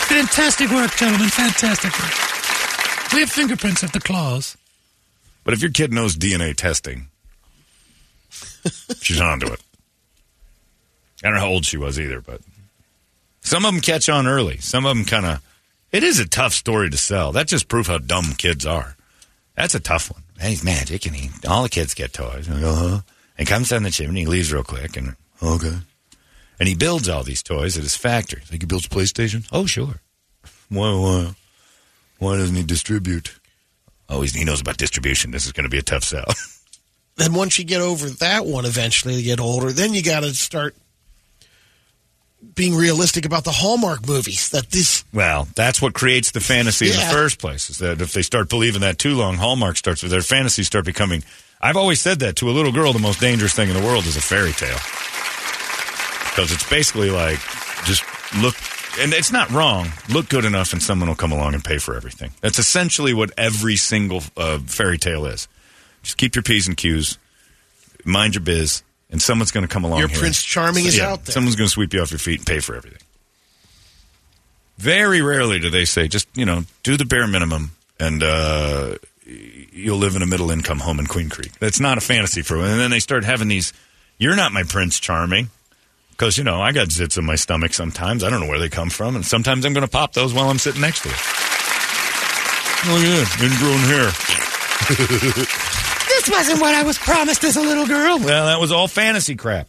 Fantastic 0.08 0.70
work, 0.70 0.94
gentlemen. 0.96 1.30
Fantastic 1.30 1.98
work. 1.98 3.14
We 3.14 3.20
have 3.20 3.30
fingerprints 3.30 3.82
of 3.82 3.92
the 3.92 4.00
claws. 4.00 4.58
But 5.44 5.54
if 5.54 5.62
your 5.62 5.70
kid 5.70 5.90
knows 5.90 6.14
DNA 6.14 6.54
testing, 6.54 7.06
she's 9.00 9.18
onto 9.18 9.46
it. 9.46 9.62
I 11.24 11.28
don't 11.28 11.36
know 11.36 11.40
how 11.40 11.48
old 11.48 11.64
she 11.64 11.78
was 11.78 11.98
either, 11.98 12.20
but 12.20 12.42
some 13.40 13.64
of 13.64 13.72
them 13.72 13.80
catch 13.80 14.10
on 14.10 14.26
early. 14.26 14.58
Some 14.58 14.84
of 14.84 14.94
them 14.94 15.06
kind 15.06 15.24
of. 15.24 15.42
It 15.90 16.02
is 16.02 16.18
a 16.20 16.28
tough 16.28 16.52
story 16.52 16.90
to 16.90 16.98
sell. 16.98 17.32
That 17.32 17.48
just 17.48 17.68
proves 17.68 17.88
how 17.88 17.96
dumb 17.96 18.34
kids 18.36 18.66
are. 18.66 18.94
That's 19.54 19.74
a 19.74 19.80
tough 19.80 20.12
one. 20.12 20.22
He's 20.38 20.62
magic, 20.62 21.06
and 21.06 21.16
he 21.16 21.30
all 21.48 21.62
the 21.62 21.70
kids 21.70 21.94
get 21.94 22.12
toys. 22.12 22.46
And, 22.46 22.62
uh-huh. 22.62 23.00
and 23.38 23.48
comes 23.48 23.70
down 23.70 23.84
the 23.84 23.90
chimney, 23.90 24.20
he 24.20 24.26
leaves 24.26 24.52
real 24.52 24.64
quick, 24.64 24.98
and 24.98 25.16
okay. 25.42 25.78
And 26.58 26.68
he 26.68 26.74
builds 26.74 27.08
all 27.08 27.22
these 27.22 27.42
toys 27.42 27.76
at 27.76 27.82
his 27.82 27.96
factory. 27.96 28.42
Like 28.50 28.62
he 28.62 28.66
builds 28.66 28.88
PlayStation. 28.88 29.46
Oh, 29.52 29.66
sure. 29.66 30.00
Why, 30.68 30.94
why, 30.94 31.34
why 32.18 32.36
doesn't 32.36 32.56
he 32.56 32.64
distribute? 32.64 33.38
Oh, 34.08 34.22
he's, 34.22 34.34
he 34.34 34.44
knows 34.44 34.60
about 34.60 34.76
distribution. 34.76 35.30
This 35.30 35.46
is 35.46 35.52
going 35.52 35.64
to 35.64 35.70
be 35.70 35.78
a 35.78 35.82
tough 35.82 36.04
sell. 36.04 36.26
Then 37.18 37.34
once 37.34 37.58
you 37.58 37.64
get 37.64 37.80
over 37.80 38.08
that 38.08 38.46
one, 38.46 38.64
eventually 38.64 39.16
you 39.16 39.24
get 39.24 39.40
older, 39.40 39.72
then 39.72 39.92
you 39.92 40.04
got 40.04 40.20
to 40.20 40.32
start 40.34 40.76
being 42.54 42.76
realistic 42.76 43.26
about 43.26 43.42
the 43.42 43.50
Hallmark 43.50 44.06
movies. 44.06 44.50
That 44.50 44.70
this 44.70 45.04
Well, 45.12 45.48
that's 45.56 45.82
what 45.82 45.94
creates 45.94 46.30
the 46.30 46.38
fantasy 46.38 46.86
in 46.86 46.92
the 46.92 47.02
first 47.10 47.40
place. 47.40 47.70
Is 47.70 47.78
that 47.78 48.00
if 48.00 48.12
they 48.12 48.22
start 48.22 48.48
believing 48.48 48.82
that 48.82 48.98
too 48.98 49.16
long, 49.16 49.34
Hallmark 49.34 49.76
starts 49.76 50.02
their 50.02 50.22
fantasies 50.22 50.68
start 50.68 50.84
becoming. 50.84 51.24
I've 51.60 51.76
always 51.76 52.00
said 52.00 52.20
that 52.20 52.36
to 52.36 52.48
a 52.48 52.52
little 52.52 52.70
girl, 52.70 52.92
the 52.92 53.00
most 53.00 53.18
dangerous 53.20 53.52
thing 53.52 53.68
in 53.68 53.74
the 53.74 53.82
world 53.82 54.06
is 54.06 54.16
a 54.16 54.20
fairy 54.20 54.52
tale 54.52 54.78
because 56.38 56.52
it's 56.52 56.70
basically 56.70 57.10
like 57.10 57.40
just 57.84 58.04
look, 58.40 58.54
and 59.00 59.12
it's 59.12 59.32
not 59.32 59.50
wrong. 59.50 59.88
Look 60.08 60.28
good 60.28 60.44
enough, 60.44 60.72
and 60.72 60.80
someone 60.80 61.08
will 61.08 61.16
come 61.16 61.32
along 61.32 61.54
and 61.54 61.64
pay 61.64 61.78
for 61.78 61.96
everything. 61.96 62.30
That's 62.40 62.60
essentially 62.60 63.12
what 63.12 63.32
every 63.36 63.74
single 63.74 64.22
uh, 64.36 64.60
fairy 64.60 64.98
tale 64.98 65.26
is. 65.26 65.48
Just 66.04 66.16
keep 66.16 66.36
your 66.36 66.44
p's 66.44 66.68
and 66.68 66.76
q's, 66.76 67.18
mind 68.04 68.36
your 68.36 68.42
biz, 68.42 68.84
and 69.10 69.20
someone's 69.20 69.50
going 69.50 69.66
to 69.66 69.72
come 69.72 69.82
along. 69.82 69.98
Your 69.98 70.06
here. 70.06 70.18
Prince 70.18 70.40
Charming 70.44 70.84
is 70.84 70.96
Yeah, 70.96 71.10
out 71.10 71.24
there. 71.24 71.32
Someone's 71.32 71.56
going 71.56 71.66
to 71.66 71.72
sweep 71.72 71.92
you 71.92 72.00
off 72.00 72.12
your 72.12 72.20
feet 72.20 72.38
and 72.38 72.46
pay 72.46 72.60
for 72.60 72.76
everything. 72.76 73.02
Very 74.76 75.22
rarely 75.22 75.58
do 75.58 75.70
they 75.70 75.84
say, 75.86 76.06
just, 76.06 76.28
you 76.36 76.44
know, 76.44 76.62
do 76.84 76.96
the 76.96 77.04
bare 77.04 77.26
minimum 77.26 77.72
and 77.98 78.22
uh, 78.22 78.94
you'll 79.26 79.98
live 79.98 80.14
in 80.14 80.22
a 80.22 80.26
middle 80.26 80.52
income 80.52 80.78
home 80.78 81.00
in 81.00 81.06
Queen 81.08 81.28
Creek. 81.30 81.50
That's 81.58 81.80
not 81.80 81.98
a 81.98 82.00
fantasy 82.00 82.42
for 82.42 82.58
them. 82.58 82.66
And 82.66 82.80
then 82.80 82.92
they 82.92 83.00
start 83.00 83.24
having 83.24 83.48
these, 83.48 83.72
you're 84.18 84.36
not 84.36 84.52
my 84.52 84.62
Prince 84.62 85.00
Charming. 85.00 85.50
Because, 86.18 86.36
you 86.36 86.42
know, 86.42 86.60
I 86.60 86.72
got 86.72 86.88
zits 86.88 87.16
in 87.16 87.24
my 87.24 87.36
stomach 87.36 87.72
sometimes. 87.72 88.24
I 88.24 88.30
don't 88.30 88.40
know 88.40 88.48
where 88.48 88.58
they 88.58 88.68
come 88.68 88.90
from. 88.90 89.14
And 89.14 89.24
sometimes 89.24 89.64
I'm 89.64 89.72
going 89.72 89.86
to 89.86 89.90
pop 89.90 90.14
those 90.14 90.34
while 90.34 90.50
I'm 90.50 90.58
sitting 90.58 90.80
next 90.80 91.02
to 91.02 91.08
it. 91.08 91.14
Oh, 92.86 92.98
yeah, 92.98 93.24
ingrown 93.44 93.78
hair. 93.86 94.10
This 96.08 96.28
wasn't 96.28 96.60
what 96.60 96.74
I 96.74 96.82
was 96.82 96.98
promised 96.98 97.44
as 97.44 97.56
a 97.56 97.60
little 97.60 97.86
girl. 97.86 98.18
Well, 98.18 98.46
that 98.46 98.60
was 98.60 98.72
all 98.72 98.88
fantasy 98.88 99.36
crap. 99.36 99.68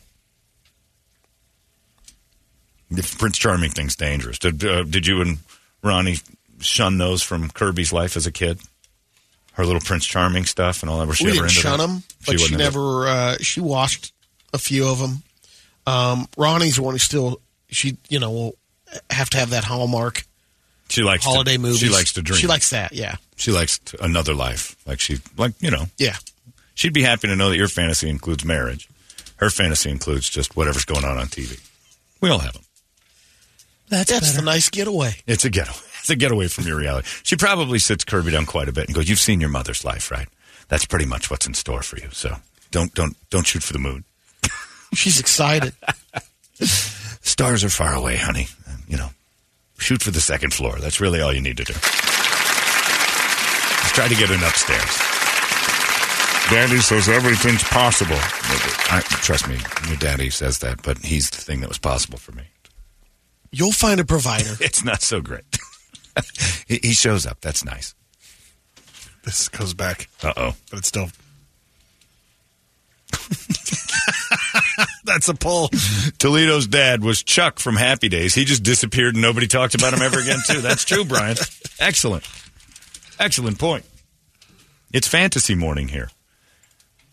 The 2.90 3.04
Prince 3.20 3.38
Charming 3.38 3.70
thing's 3.70 3.96
dangerous. 3.96 4.40
Did, 4.40 4.66
uh, 4.66 4.84
did 4.84 5.06
you 5.06 5.22
and 5.22 5.38
Ronnie 5.84 6.18
shun 6.62 6.98
those 6.98 7.22
from 7.22 7.50
Kirby's 7.52 7.94
life 7.94 8.18
as 8.18 8.26
a 8.26 8.32
kid. 8.32 8.60
Her 9.54 9.66
little 9.66 9.82
Prince 9.82 10.06
Charming 10.06 10.46
stuff 10.46 10.82
and 10.82 10.90
all 10.90 11.00
that. 11.00 11.08
Was 11.08 11.18
she 11.18 11.26
we 11.26 11.32
ever 11.32 11.48
didn't 11.48 11.50
into 11.52 11.62
shun 11.62 11.80
them, 11.80 12.04
but 12.26 12.32
she, 12.32 12.44
wasn't 12.44 12.60
never. 12.60 13.08
Uh, 13.08 13.38
she 13.40 13.60
watched 13.60 14.14
a 14.52 14.58
few 14.58 14.88
of 14.88 15.00
them. 15.00 15.22
Um, 15.90 16.28
Ronnie's 16.38 16.76
the 16.76 16.84
one 16.84 16.94
who 16.94 17.00
still 17.00 17.42
she 17.70 17.98
you 18.10 18.20
know 18.20 18.32
will 18.32 18.56
have 19.10 19.30
to 19.32 19.38
have 19.38 19.52
that 19.52 19.64
hallmark 19.64 20.24
She 20.90 21.04
likes 21.04 21.24
holiday 21.26 21.54
to, 21.54 21.60
movies. 21.60 21.80
She 21.80 21.90
likes 21.90 22.14
to 22.14 22.22
dream. 22.22 22.40
She 22.40 22.48
likes 22.48 22.70
that. 22.72 22.94
Yeah, 22.94 23.16
She 23.36 23.52
likes 23.52 23.80
to, 23.80 24.04
another 24.04 24.34
life. 24.34 24.76
Like 24.86 25.00
she, 25.00 25.18
like 25.38 25.54
you 25.60 25.72
know, 25.72 25.86
yeah. 25.98 26.18
she'd 26.76 26.94
be 26.94 27.04
happy 27.04 27.28
to 27.28 27.36
know 27.36 27.50
that 27.50 27.58
your 27.58 27.68
fantasy 27.68 28.10
includes 28.10 28.44
marriage. 28.46 28.88
Her 29.38 29.50
fantasy 29.50 29.90
includes 29.90 30.30
just 30.30 30.56
whatever's 30.58 30.86
going 30.86 31.06
on 31.06 31.18
on 31.18 31.28
TV. 31.28 31.60
We 32.22 32.30
all 32.30 32.40
have 32.40 32.54
them. 32.54 32.64
That's, 33.88 34.12
That's 34.12 34.32
better. 34.32 34.42
the 34.42 34.46
nice 34.46 34.70
getaway. 34.70 35.16
It's 35.26 35.46
a 35.46 35.50
getaway. 35.50 35.78
It's 36.02 36.10
a 36.10 36.16
getaway 36.16 36.48
from 36.48 36.66
your 36.66 36.78
reality. 36.78 37.08
She 37.24 37.36
probably 37.36 37.78
sits 37.78 38.06
Kirby 38.06 38.32
down 38.32 38.46
quite 38.46 38.70
a 38.70 38.72
bit 38.72 38.86
and 38.88 38.96
goes, 38.96 39.10
"You've 39.10 39.20
seen 39.20 39.42
your 39.42 39.50
mother's 39.50 39.84
life, 39.84 40.10
right? 40.10 40.28
That's 40.70 40.86
pretty 40.86 41.06
much 41.06 41.30
what's 41.30 41.46
in 41.46 41.54
store 41.54 41.82
for 41.84 41.98
you. 42.00 42.08
So 42.14 42.38
don't 42.72 42.94
don't 42.94 43.18
don't 43.30 43.46
shoot 43.46 43.62
for 43.64 43.74
the 43.74 43.80
moon. 43.80 44.06
She's 44.94 45.20
excited. 45.20 45.74
Stars 46.62 47.64
are 47.64 47.70
far 47.70 47.94
away, 47.94 48.18
honey. 48.18 48.48
You 48.88 48.98
know, 48.98 49.10
shoot 49.78 50.02
for 50.02 50.12
the 50.12 50.22
second 50.22 50.54
floor. 50.54 50.78
That's 50.80 51.00
really 51.00 51.22
all 51.22 51.32
you 51.34 51.42
need 51.42 51.58
to 51.58 51.64
do. 51.64 51.74
Just 51.74 51.84
try 53.96 54.08
to 54.08 54.16
get 54.16 54.30
in 54.32 54.42
upstairs. 54.44 54.98
Daddy 56.50 56.80
says 56.80 57.08
everything's 57.08 57.64
possible. 57.64 58.16
I, 58.92 59.02
trust 59.22 59.48
me, 59.48 59.58
your 59.88 59.98
daddy 59.98 60.32
says 60.32 60.58
that, 60.60 60.82
but 60.82 60.98
he's 61.00 61.30
the 61.30 61.38
thing 61.38 61.60
that 61.62 61.70
was 61.70 61.78
possible 61.78 62.18
for 62.18 62.32
me. 62.32 62.44
You'll 63.52 63.72
find 63.72 64.00
a 64.00 64.06
provider. 64.06 64.56
It's 64.60 64.84
not 64.84 65.02
so 65.04 65.22
great. 65.22 65.44
he, 66.68 66.80
he 66.82 66.94
shows 66.94 67.26
up. 67.28 67.40
That's 67.42 67.64
nice. 67.64 67.94
This 69.26 69.48
goes 69.50 69.74
back, 69.76 70.10
Uh 70.24 70.34
oh. 70.36 70.56
but 70.72 70.80
it's 70.80 70.88
still. 70.88 71.10
That's 75.10 75.28
a 75.28 75.34
pull. 75.34 75.70
Toledo's 76.20 76.68
dad 76.68 77.04
was 77.04 77.24
Chuck 77.24 77.58
from 77.58 77.76
Happy 77.76 78.10
Days. 78.10 78.36
He 78.36 78.46
just 78.46 78.62
disappeared 78.62 79.16
and 79.16 79.24
nobody 79.24 79.48
talked 79.48 79.74
about 79.74 79.92
him 79.92 80.04
ever 80.04 80.20
again, 80.20 80.38
too. 80.48 80.62
That's 80.62 80.86
true, 80.86 81.04
Brian. 81.04 81.36
Excellent. 81.80 82.30
Excellent 83.20 83.58
point. 83.58 83.86
It's 84.94 85.08
fantasy 85.08 85.56
morning 85.56 85.88
here. 85.88 86.10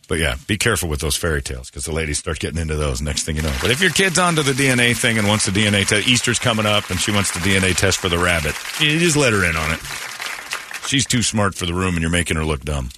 But 0.09 0.19
yeah, 0.19 0.37
be 0.47 0.57
careful 0.57 0.89
with 0.89 1.01
those 1.01 1.17
fairy 1.17 1.43
tales 1.43 1.71
because 1.71 1.85
the 1.85 1.93
ladies 1.93 2.19
start 2.19 2.39
getting 2.39 2.61
into 2.61 2.77
those 2.77 3.01
next 3.01 3.25
thing 3.25 3.37
you 3.37 3.43
know. 3.43 3.57
But 3.61 3.71
if 3.71 3.81
your 3.81 3.91
kid's 3.91 4.19
onto 4.19 4.43
the 4.43 4.53
DNA 4.53 4.95
thing 4.95 5.19
and 5.19 5.27
wants 5.27 5.47
the 5.47 5.51
DNA 5.51 5.87
test, 5.87 6.07
Easter's 6.07 6.39
coming 6.39 6.67
up 6.67 6.91
and 6.91 7.01
she 7.01 7.11
wants 7.11 7.33
the 7.33 7.41
DNA 7.41 7.75
test 7.77 7.99
for 7.99 8.09
the 8.09 8.19
rabbit, 8.19 8.55
you 8.79 8.99
just 8.99 9.17
let 9.17 9.33
her 9.33 9.45
in 9.49 9.57
on 9.57 9.73
it. 9.73 9.81
She's 10.87 11.07
too 11.07 11.23
smart 11.23 11.55
for 11.55 11.67
the 11.67 11.75
room 11.75 11.95
and 11.95 12.03
you're 12.03 12.11
making 12.11 12.37
her 12.37 12.45
look 12.45 12.61
dumb. 12.61 12.91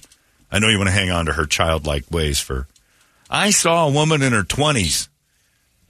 I 0.51 0.59
know 0.59 0.67
you 0.67 0.77
want 0.77 0.89
to 0.89 0.93
hang 0.93 1.09
on 1.09 1.25
to 1.25 1.33
her 1.33 1.45
childlike 1.45 2.11
ways 2.11 2.39
for. 2.39 2.67
I 3.29 3.51
saw 3.51 3.87
a 3.87 3.91
woman 3.91 4.21
in 4.21 4.33
her 4.33 4.43
20s 4.43 5.07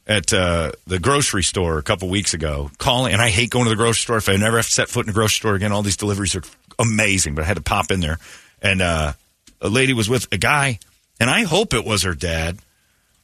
at 0.08 0.34
uh, 0.34 0.71
the 0.88 0.99
grocery 0.99 1.43
store 1.43 1.78
a 1.78 1.84
couple 1.84 2.10
weeks 2.10 2.34
ago 2.34 2.71
calling, 2.80 3.13
and 3.13 3.21
I 3.21 3.30
hate 3.30 3.52
going 3.52 3.65
to 3.65 3.69
the 3.69 3.75
grocery 3.75 4.02
store. 4.02 4.17
If 4.17 4.28
I 4.28 4.36
never 4.36 4.58
have 4.58 4.65
to 4.65 4.71
set 4.71 4.89
foot 4.89 5.06
in 5.06 5.12
a 5.12 5.13
grocery 5.13 5.36
store 5.36 5.56
again, 5.56 5.71
all 5.71 5.84
these 5.84 5.97
deliveries 5.97 6.36
are 6.36 6.41
amazing, 6.80 7.36
but 7.36 7.43
I 7.43 7.47
had 7.47 7.58
to 7.58 7.63
pop 7.63 7.91
in 7.91 7.99
there. 7.99 8.17
And 8.62 8.82
uh, 8.82 9.13
a 9.62 9.69
lady 9.69 9.93
was 9.93 10.10
with 10.10 10.28
a 10.34 10.38
guy, 10.38 10.80
and 11.19 11.30
I 11.30 11.43
hope 11.43 11.73
it 11.73 11.86
was 11.86 12.04
her 12.04 12.15
dad, 12.15 12.58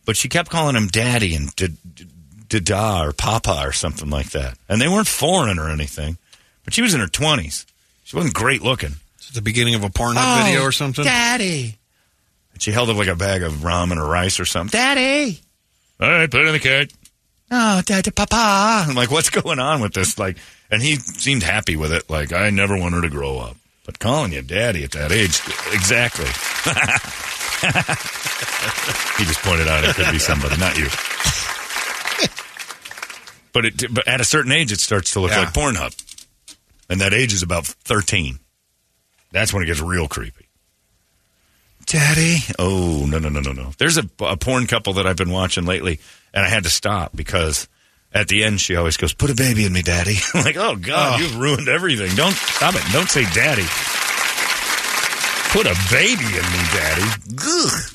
but 0.05 0.15
she 0.15 0.29
kept 0.29 0.49
calling 0.49 0.75
him 0.75 0.87
daddy 0.87 1.35
and 1.35 1.53
dada 2.47 3.07
or 3.07 3.11
papa 3.11 3.61
or 3.63 3.71
something 3.71 4.09
like 4.09 4.29
that. 4.31 4.57
And 4.69 4.79
they 4.79 4.87
weren't 4.87 5.07
foreign 5.07 5.59
or 5.59 5.69
anything, 5.69 6.17
but 6.63 6.73
she 6.73 6.81
was 6.81 6.93
in 6.93 6.99
her 6.99 7.07
20s. 7.07 7.65
She 8.03 8.15
wasn't 8.15 8.35
great 8.35 8.61
looking. 8.61 8.93
It's 9.17 9.31
the 9.31 9.41
beginning 9.41 9.73
of 9.73 9.83
a 9.83 9.89
Pornhub 9.89 10.45
video 10.45 10.61
or 10.61 10.71
something. 10.71 11.03
Daddy. 11.03 11.77
And 12.55 12.61
she 12.61 12.71
held 12.71 12.89
up 12.89 12.97
like 12.97 13.07
a 13.09 13.15
bag 13.15 13.43
of 13.43 13.53
ramen 13.57 13.97
or 13.97 14.09
rice 14.09 14.39
or 14.39 14.45
something. 14.45 14.75
Daddy. 14.79 15.39
All 15.99 16.09
right, 16.09 16.31
put 16.31 16.41
it 16.41 16.47
in 16.47 16.53
the 16.53 16.59
cart. 16.59 16.91
Oh, 17.51 17.81
Daddy, 17.85 18.09
Papa. 18.11 18.85
I'm 18.89 18.95
like, 18.95 19.11
what's 19.11 19.29
going 19.29 19.59
on 19.59 19.81
with 19.81 19.93
this? 19.93 20.17
Like, 20.17 20.37
and 20.71 20.81
he 20.81 20.95
seemed 20.95 21.43
happy 21.43 21.75
with 21.75 21.91
it. 21.93 22.09
Like, 22.09 22.33
I 22.33 22.49
never 22.49 22.75
want 22.77 22.95
her 22.95 23.01
to 23.01 23.09
grow 23.09 23.37
up. 23.37 23.55
But 23.85 23.99
calling 23.99 24.33
you 24.33 24.41
daddy 24.41 24.83
at 24.83 24.91
that 24.91 25.11
age, 25.11 25.39
exactly. 25.71 26.25
he 29.19 29.25
just 29.25 29.41
pointed 29.43 29.67
out 29.67 29.83
it 29.83 29.95
could 29.95 30.11
be 30.11 30.17
somebody, 30.17 30.57
not 30.57 30.75
you. 30.77 30.87
But 33.53 33.63
it, 33.65 33.93
but 33.93 34.05
at 34.05 34.19
a 34.19 34.25
certain 34.25 34.51
age, 34.51 34.73
it 34.73 34.81
starts 34.81 35.13
to 35.13 35.21
look 35.21 35.31
Yeah. 35.31 35.39
like 35.45 35.53
Pornhub, 35.53 35.95
and 36.89 36.99
that 36.99 37.13
age 37.13 37.31
is 37.31 37.41
about 37.41 37.65
thirteen. 37.65 38.39
That's 39.31 39.53
when 39.53 39.63
it 39.63 39.67
gets 39.67 39.79
real 39.79 40.09
creepy. 40.09 40.44
Daddy, 41.85 42.37
oh 42.57 43.05
no 43.07 43.19
no 43.19 43.29
no 43.29 43.41
no 43.41 43.51
no. 43.51 43.71
There's 43.77 43.97
a, 43.97 44.09
a 44.21 44.37
porn 44.37 44.65
couple 44.65 44.93
that 44.93 45.05
I've 45.05 45.17
been 45.17 45.31
watching 45.31 45.65
lately, 45.65 45.99
and 46.33 46.43
I 46.43 46.49
had 46.49 46.63
to 46.63 46.69
stop 46.69 47.15
because 47.15 47.67
at 48.11 48.27
the 48.27 48.43
end 48.43 48.59
she 48.59 48.75
always 48.75 48.97
goes, 48.97 49.13
"Put 49.13 49.29
a 49.29 49.35
baby 49.35 49.65
in 49.65 49.73
me, 49.73 49.81
Daddy." 49.81 50.15
I'm 50.33 50.43
like, 50.43 50.57
"Oh 50.57 50.75
God, 50.75 51.19
oh. 51.19 51.23
you've 51.23 51.37
ruined 51.37 51.67
everything." 51.67 52.15
Don't 52.15 52.33
stop 52.33 52.75
it. 52.75 52.81
Don't 52.91 53.09
say 53.09 53.23
Daddy. 53.33 53.65
Put 55.51 55.67
a 55.67 55.75
baby 55.91 56.25
in 56.25 56.43
me, 56.43 56.61
Daddy. 56.73 57.09
Ugh. 57.39 57.94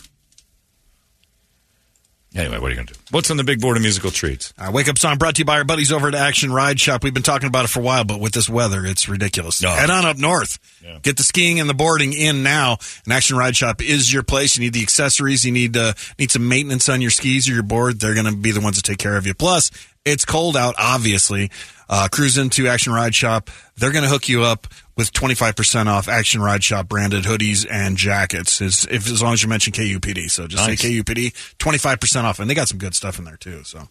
Anyway, 2.34 2.58
what 2.58 2.66
are 2.66 2.70
you 2.70 2.76
going 2.76 2.86
to 2.86 2.94
do? 2.94 3.00
What's 3.10 3.28
on 3.32 3.38
the 3.38 3.44
big 3.44 3.60
board 3.60 3.76
of 3.76 3.82
musical 3.82 4.12
treats? 4.12 4.54
Uh, 4.56 4.70
Wake 4.72 4.88
Up 4.88 4.98
Song 4.98 5.18
brought 5.18 5.34
to 5.34 5.40
you 5.40 5.44
by 5.44 5.58
our 5.58 5.64
buddies 5.64 5.90
over 5.90 6.06
at 6.06 6.14
Action 6.14 6.52
Ride 6.52 6.78
Shop. 6.78 7.02
We've 7.02 7.12
been 7.12 7.24
talking 7.24 7.48
about 7.48 7.64
it 7.64 7.68
for 7.68 7.80
a 7.80 7.82
while, 7.82 8.04
but 8.04 8.20
with 8.20 8.32
this 8.32 8.48
weather, 8.48 8.86
it's 8.86 9.08
ridiculous. 9.08 9.60
No. 9.60 9.70
Head 9.70 9.90
on 9.90 10.06
up 10.06 10.16
north. 10.16 10.60
Yeah. 10.84 11.00
Get 11.02 11.16
the 11.16 11.24
skiing 11.24 11.58
and 11.58 11.68
the 11.68 11.74
boarding 11.74 12.12
in 12.12 12.44
now. 12.44 12.78
And 13.04 13.12
Action 13.12 13.36
Ride 13.36 13.56
Shop 13.56 13.82
is 13.82 14.12
your 14.12 14.22
place. 14.22 14.56
You 14.56 14.62
need 14.62 14.74
the 14.74 14.82
accessories. 14.82 15.44
You 15.44 15.50
need 15.50 15.76
uh, 15.76 15.94
need 16.20 16.30
some 16.30 16.46
maintenance 16.48 16.88
on 16.88 17.00
your 17.00 17.10
skis 17.10 17.48
or 17.48 17.52
your 17.52 17.64
board. 17.64 17.98
They're 17.98 18.14
going 18.14 18.26
to 18.26 18.36
be 18.36 18.52
the 18.52 18.60
ones 18.60 18.76
that 18.76 18.82
take 18.82 18.98
care 18.98 19.16
of 19.16 19.26
you. 19.26 19.34
Plus, 19.34 19.72
it's 20.04 20.24
cold 20.24 20.56
out, 20.56 20.74
obviously. 20.78 21.50
Uh, 21.88 22.08
cruise 22.10 22.38
into 22.38 22.68
Action 22.68 22.92
Ride 22.92 23.14
Shop. 23.14 23.50
They're 23.76 23.90
going 23.90 24.04
to 24.04 24.08
hook 24.08 24.28
you 24.28 24.44
up 24.44 24.66
with 24.96 25.12
25% 25.12 25.86
off 25.86 26.08
Action 26.08 26.40
Ride 26.40 26.62
Shop 26.62 26.88
branded 26.88 27.24
hoodies 27.24 27.66
and 27.68 27.96
jackets 27.96 28.60
as, 28.60 28.86
if, 28.90 29.08
as 29.10 29.22
long 29.22 29.32
as 29.32 29.42
you 29.42 29.48
mention 29.48 29.72
KUPD. 29.72 30.30
So 30.30 30.46
just 30.46 30.66
Nice. 30.68 30.80
say 30.80 30.90
KUPD, 31.00 31.32
25% 31.58 32.24
off. 32.24 32.38
And 32.38 32.48
they 32.48 32.54
got 32.54 32.68
some 32.68 32.78
good 32.78 32.94
stuff 32.94 33.18
in 33.18 33.24
there 33.24 33.36
too. 33.36 33.64
So 33.64 33.88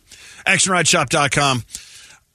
actionrideshop.com. 0.47 1.63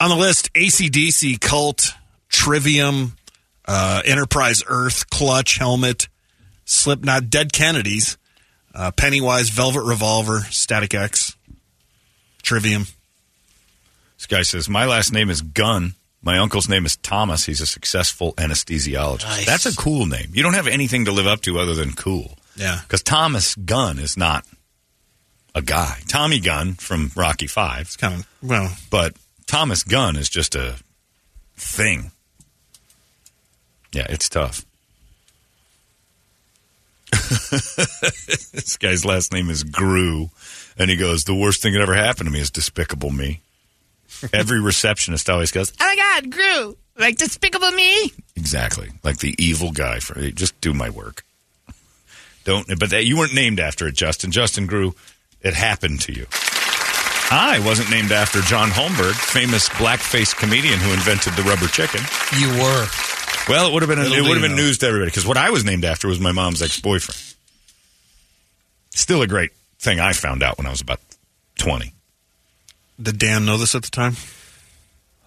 On 0.01 0.09
the 0.11 0.17
list, 0.17 0.53
ACDC, 0.55 1.41
Cult, 1.41 1.95
Trivium, 2.29 3.17
uh, 3.65 4.03
Enterprise 4.05 4.63
Earth, 4.67 5.09
Clutch, 5.09 5.57
Helmet, 5.59 6.09
Slipknot, 6.65 7.31
Dead 7.31 7.53
Kennedys, 7.53 8.19
uh, 8.75 8.91
Pennywise, 8.91 9.51
Velvet 9.51 9.83
Revolver, 9.83 10.41
Static 10.51 10.95
X, 10.95 11.37
Trivium. 12.43 12.87
This 14.25 14.39
guy 14.39 14.43
says, 14.43 14.71
My 14.71 14.87
last 14.87 15.13
name 15.13 15.29
is 15.29 15.43
Gunn. 15.43 15.97
My 16.23 16.39
uncle's 16.39 16.67
name 16.67 16.87
is 16.87 16.97
Thomas. 16.97 17.45
He's 17.45 17.61
a 17.61 17.67
successful 17.67 18.33
anesthesiologist. 18.37 19.25
Nice. 19.25 19.45
That's 19.45 19.67
a 19.67 19.77
cool 19.77 20.07
name. 20.07 20.31
You 20.33 20.43
don't 20.43 20.55
have 20.55 20.67
anything 20.67 21.05
to 21.05 21.13
live 21.13 21.27
up 21.27 21.43
to 21.43 21.59
other 21.59 21.75
than 21.75 21.93
cool. 21.93 22.39
Yeah. 22.57 22.81
Because 22.85 23.03
Thomas 23.03 23.55
Gunn 23.55 23.99
is 23.99 24.17
not 24.17 24.47
a 25.55 25.61
guy. 25.61 25.99
Tommy 26.09 26.41
Gunn 26.41 26.73
from 26.73 27.11
Rocky 27.15 27.47
Five, 27.47 27.83
It's 27.83 27.97
kind 27.99 28.15
of, 28.15 28.27
well, 28.43 28.75
but 28.89 29.15
Thomas 29.47 29.83
Gunn 29.83 30.17
is 30.17 30.31
just 30.31 30.55
a 30.55 30.77
thing. 31.59 32.11
Yeah, 33.93 34.07
it's 34.09 34.31
tough. 34.31 34.65
this 37.53 38.79
guy's 38.79 39.05
last 39.05 39.35
name 39.35 39.51
is 39.51 39.65
Grew, 39.65 40.31
and 40.79 40.89
he 40.89 40.97
goes, 40.97 41.25
"The 41.25 41.35
worst 41.35 41.61
thing 41.61 41.75
that 41.75 41.83
ever 41.83 41.95
happened 41.95 42.27
to 42.27 42.33
me 42.33 42.41
is 42.41 42.51
Despicable 42.51 43.11
Me." 43.11 43.43
Every 44.33 44.61
receptionist 44.61 45.29
always 45.31 45.51
goes, 45.51 45.73
Oh 45.81 45.85
my 45.85 45.97
God, 45.97 46.31
Gru. 46.31 46.77
Like 46.99 47.17
Despicable 47.17 47.73
Me? 47.73 48.13
Exactly, 48.37 48.91
like 49.03 49.19
the 49.19 49.35
evil 49.39 49.73
guy. 49.73 49.99
For 49.99 50.31
just 50.31 50.61
do 50.61 50.73
my 50.73 50.91
work. 50.91 51.25
Don't. 52.45 52.67
But 52.79 52.91
that 52.91 53.05
you 53.05 53.17
weren't 53.19 53.35
named 53.35 53.59
after 53.59 53.89
it, 53.89 53.95
Justin. 53.95 54.31
Justin 54.31 54.67
grew. 54.67 54.95
It 55.41 55.55
happened 55.55 56.01
to 56.03 56.13
you. 56.13 56.27
I 57.31 57.61
wasn't 57.65 57.91
named 57.91 58.13
after 58.13 58.41
John 58.43 58.69
Holmberg, 58.69 59.15
famous 59.15 59.69
blackface 59.71 60.37
comedian 60.37 60.79
who 60.79 60.93
invented 60.93 61.33
the 61.35 61.43
rubber 61.43 61.67
chicken. 61.67 62.01
You 62.39 62.49
were. 62.51 62.87
Well, 63.49 63.67
it 63.69 63.73
would 63.73 63.83
have 63.83 63.89
been 63.89 63.99
Little 63.99 64.17
it 64.17 64.21
would 64.23 64.37
have 64.39 64.43
been 64.43 64.57
know. 64.57 64.63
news 64.63 64.79
to 64.79 64.87
everybody 64.87 65.11
because 65.11 65.27
what 65.27 65.37
I 65.37 65.51
was 65.51 65.65
named 65.65 65.85
after 65.85 66.07
was 66.09 66.21
my 66.21 66.33
mom's 66.33 66.63
ex 66.63 66.81
boyfriend. 66.81 67.21
Still 68.91 69.23
a 69.23 69.27
great 69.27 69.51
thing 69.79 70.01
I 70.01 70.13
found 70.13 70.43
out 70.43 70.59
when 70.59 70.67
I 70.67 70.71
was 70.71 70.81
about 70.81 71.01
twenty. 71.59 71.93
Did 73.01 73.19
Dan 73.19 73.45
know 73.45 73.57
this 73.57 73.75
at 73.75 73.83
the 73.83 73.91
time? 73.91 74.17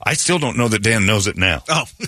I 0.01 0.13
still 0.13 0.39
don't 0.39 0.57
know 0.57 0.67
that 0.67 0.83
Dan 0.83 1.05
knows 1.05 1.27
it 1.27 1.37
now. 1.37 1.63
Oh, 1.67 1.85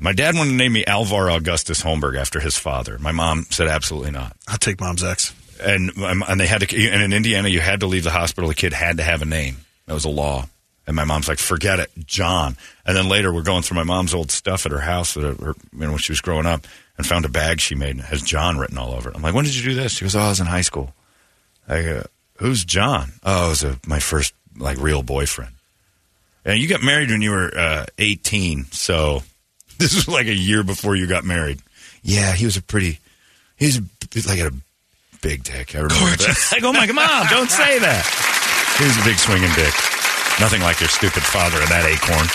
My 0.00 0.12
dad 0.12 0.36
wanted 0.36 0.50
to 0.50 0.56
name 0.56 0.72
me 0.72 0.84
Alvar 0.84 1.28
Augustus 1.30 1.82
Holmberg 1.82 2.16
after 2.16 2.38
his 2.38 2.56
father. 2.56 2.98
My 2.98 3.10
mom 3.10 3.46
said 3.50 3.66
absolutely 3.66 4.12
not. 4.12 4.36
I'll 4.46 4.58
take 4.58 4.80
mom's 4.80 5.02
ex. 5.02 5.34
and 5.60 5.90
um, 5.98 6.22
and 6.28 6.38
they 6.38 6.46
had 6.46 6.60
to 6.60 6.88
and 6.88 7.02
in 7.02 7.12
Indiana 7.12 7.48
you 7.48 7.60
had 7.60 7.80
to 7.80 7.86
leave 7.86 8.04
the 8.04 8.10
hospital. 8.10 8.48
The 8.48 8.54
kid 8.54 8.72
had 8.72 8.98
to 8.98 9.02
have 9.02 9.22
a 9.22 9.26
name. 9.26 9.58
That 9.86 9.94
was 9.94 10.04
a 10.04 10.10
law. 10.10 10.46
And 10.86 10.94
my 10.96 11.04
mom's 11.04 11.28
like, 11.28 11.38
forget 11.38 11.80
it, 11.80 11.90
John. 12.06 12.56
And 12.86 12.96
then 12.96 13.08
later 13.08 13.32
we're 13.32 13.42
going 13.42 13.62
through 13.62 13.76
my 13.76 13.82
mom's 13.84 14.14
old 14.14 14.30
stuff 14.30 14.64
at 14.64 14.72
her 14.72 14.78
house 14.80 15.16
at 15.16 15.22
her, 15.22 15.54
you 15.72 15.78
know, 15.80 15.90
when 15.90 15.98
she 15.98 16.12
was 16.12 16.20
growing 16.22 16.46
up 16.46 16.66
and 16.96 17.06
found 17.06 17.24
a 17.24 17.28
bag 17.28 17.60
she 17.60 17.74
made 17.74 17.90
and 17.90 18.00
it 18.00 18.06
has 18.06 18.22
John 18.22 18.56
written 18.56 18.78
all 18.78 18.94
over 18.94 19.10
it. 19.10 19.16
I'm 19.16 19.20
like, 19.20 19.34
when 19.34 19.44
did 19.44 19.54
you 19.54 19.62
do 19.62 19.74
this? 19.74 19.92
She 19.92 20.04
goes, 20.04 20.16
oh, 20.16 20.20
I 20.20 20.28
was 20.28 20.40
in 20.40 20.46
high 20.46 20.62
school. 20.62 20.94
I 21.68 21.82
go, 21.82 22.06
who's 22.38 22.64
John? 22.64 23.12
Oh, 23.22 23.46
it 23.46 23.48
was 23.50 23.64
a, 23.64 23.78
my 23.86 24.00
first 24.00 24.34
like 24.56 24.78
real 24.78 25.02
boyfriend. 25.02 25.52
And 26.44 26.58
you 26.58 26.68
got 26.68 26.82
married 26.82 27.10
when 27.10 27.20
you 27.20 27.30
were 27.30 27.50
uh, 27.56 27.86
18, 27.98 28.66
so 28.72 29.22
this 29.78 29.94
was 29.94 30.08
like 30.08 30.26
a 30.26 30.34
year 30.34 30.62
before 30.62 30.96
you 30.96 31.06
got 31.06 31.24
married. 31.24 31.60
Yeah, 32.02 32.32
he 32.32 32.44
was 32.44 32.56
a 32.56 32.62
pretty, 32.62 32.98
he 33.56 33.66
was 33.66 34.26
like 34.26 34.40
a 34.40 34.52
big 35.20 35.44
dick. 35.44 35.74
I 35.74 35.80
remember 35.80 36.16
that. 36.16 36.48
Like, 36.52 36.64
oh 36.64 36.72
my 36.72 36.86
mom, 36.90 37.26
don't 37.28 37.50
say 37.50 37.78
that. 37.78 38.04
He 38.78 38.84
was 38.84 38.96
a 38.96 39.04
big 39.04 39.18
swinging 39.18 39.52
dick. 39.54 39.74
Nothing 40.40 40.62
like 40.62 40.80
your 40.80 40.88
stupid 40.88 41.22
father 41.22 41.58
and 41.58 41.68
that 41.68 41.84
acorn. 41.84 42.26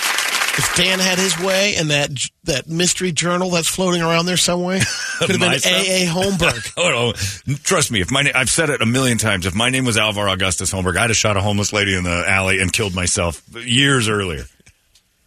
If 0.56 0.76
Dan 0.76 1.00
had 1.00 1.18
his 1.18 1.40
way 1.40 1.76
and 1.78 1.90
that 1.90 2.12
that 2.44 2.68
mystery 2.68 3.12
journal 3.12 3.50
that's 3.50 3.68
floating 3.68 4.04
around 4.04 4.28
there 4.28 4.38
somewhere 4.38 4.80
could 5.18 5.32
have 5.32 5.40
been? 5.40 5.52
A.A. 5.52 6.06
Holmberg. 6.06 6.72
Oh, 6.78 7.14
no. 7.48 7.56
Trust 7.64 7.92
me, 7.92 8.02
if 8.02 8.12
my 8.12 8.32
I've 8.36 8.50
said 8.50 8.70
it 8.70 8.82
a 8.82 8.86
million 8.86 9.18
times. 9.18 9.46
If 9.46 9.56
my 9.56 9.70
name 9.70 9.86
was 9.86 9.98
Alvar 9.98 10.28
Augustus 10.30 10.72
Holmberg, 10.72 10.98
I'd 10.98 11.10
have 11.10 11.18
shot 11.18 11.38
a 11.38 11.42
homeless 11.42 11.74
lady 11.74 11.96
in 11.96 12.04
the 12.04 12.24
alley 12.28 12.60
and 12.60 12.72
killed 12.72 12.94
myself 12.94 13.42
years 13.56 14.08
earlier. 14.08 14.46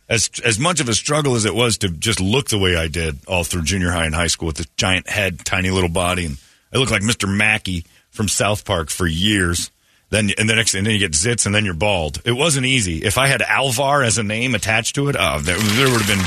As 0.09 0.31
as 0.45 0.59
much 0.61 0.81
of 0.81 0.89
a 0.89 0.95
struggle 0.95 1.35
as 1.35 1.45
it 1.45 1.55
was 1.55 1.79
to 1.79 1.89
just 1.89 2.21
look 2.21 2.49
the 2.49 2.59
way 2.59 2.77
I 2.77 2.87
did 2.87 3.19
all 3.27 3.43
through 3.43 3.63
junior 3.63 3.91
high 3.91 4.07
and 4.07 4.15
high 4.15 4.29
school 4.29 4.47
with 4.47 4.57
this 4.57 4.69
giant 4.77 5.09
head, 5.09 5.45
tiny 5.45 5.71
little 5.71 5.89
body, 5.89 6.27
and 6.27 6.37
I 6.73 6.79
looked 6.79 6.93
like 6.93 7.03
Mr. 7.03 7.29
Mackey 7.29 7.85
from 8.11 8.29
South 8.29 8.65
Park 8.65 8.91
for 8.91 9.07
years. 9.07 9.71
Then 10.11 10.31
and 10.39 10.49
the 10.49 10.55
next 10.55 10.75
and 10.75 10.87
then 10.87 10.95
you 10.95 11.01
get 11.01 11.13
zits 11.13 11.47
and 11.47 11.55
then 11.55 11.65
you're 11.65 11.75
bald. 11.75 12.23
It 12.25 12.33
wasn't 12.33 12.67
easy. 12.67 12.99
If 12.99 13.19
I 13.19 13.27
had 13.27 13.43
Alvar 13.43 14.03
as 14.03 14.19
a 14.19 14.23
name 14.23 14.55
attached 14.55 14.95
to 14.95 15.09
it, 15.09 15.17
oh, 15.19 15.41
there, 15.41 15.59
there 15.59 15.91
would 15.91 16.03
have 16.03 16.09
been. 16.09 16.25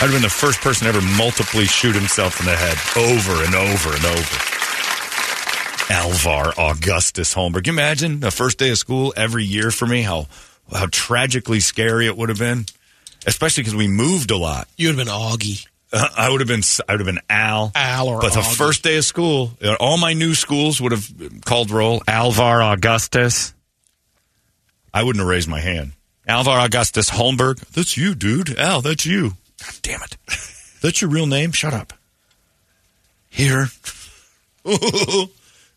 I'd 0.00 0.10
have 0.10 0.12
been 0.12 0.22
the 0.22 0.30
first 0.30 0.60
person 0.60 0.86
to 0.86 0.88
ever 0.88 1.06
multiply 1.16 1.64
shoot 1.64 1.94
himself 1.94 2.40
in 2.40 2.46
the 2.46 2.56
head 2.56 2.76
over 2.96 3.44
and 3.44 3.54
over 3.54 3.94
and 3.94 4.04
over. 4.04 4.52
Alvar 5.92 6.54
Augustus 6.58 7.34
Holmberg. 7.34 7.66
You 7.66 7.72
imagine 7.74 8.20
the 8.20 8.30
first 8.30 8.58
day 8.58 8.70
of 8.70 8.78
school 8.78 9.12
every 9.16 9.44
year 9.44 9.70
for 9.70 9.86
me? 9.86 10.02
How 10.02 10.26
how 10.72 10.86
tragically 10.90 11.60
scary 11.60 12.06
it 12.06 12.16
would 12.16 12.30
have 12.30 12.38
been, 12.38 12.64
especially 13.26 13.62
because 13.62 13.76
we 13.76 13.88
moved 13.88 14.30
a 14.30 14.36
lot. 14.36 14.68
You 14.76 14.88
would 14.88 14.98
have 14.98 15.06
been 15.06 15.14
Augie. 15.14 15.66
Uh, 15.92 16.08
I 16.16 16.30
would 16.30 16.40
have 16.40 16.48
been 16.48 16.62
I 16.88 16.92
would 16.92 17.00
have 17.00 17.06
been 17.06 17.20
Al. 17.28 17.70
Al 17.74 18.08
or 18.08 18.20
but 18.20 18.32
the 18.32 18.40
Augie. 18.40 18.56
first 18.56 18.82
day 18.82 18.96
of 18.96 19.04
school, 19.04 19.52
all 19.78 19.98
my 19.98 20.14
new 20.14 20.34
schools 20.34 20.80
would 20.80 20.92
have 20.92 21.06
called 21.44 21.70
roll 21.70 22.02
Alvar 22.08 22.62
Augustus. 22.62 23.52
I 24.94 25.02
wouldn't 25.02 25.20
have 25.20 25.28
raised 25.28 25.48
my 25.48 25.60
hand. 25.60 25.92
Alvar 26.26 26.60
Augustus 26.60 27.10
Holmberg. 27.10 27.58
That's 27.72 27.96
you, 27.96 28.14
dude. 28.14 28.56
Al, 28.58 28.80
that's 28.80 29.04
you. 29.04 29.32
God 29.62 29.74
damn 29.82 30.02
it. 30.02 30.16
That's 30.82 31.00
your 31.00 31.10
real 31.10 31.26
name? 31.26 31.52
Shut 31.52 31.72
up. 31.74 31.92
Here. 33.28 33.68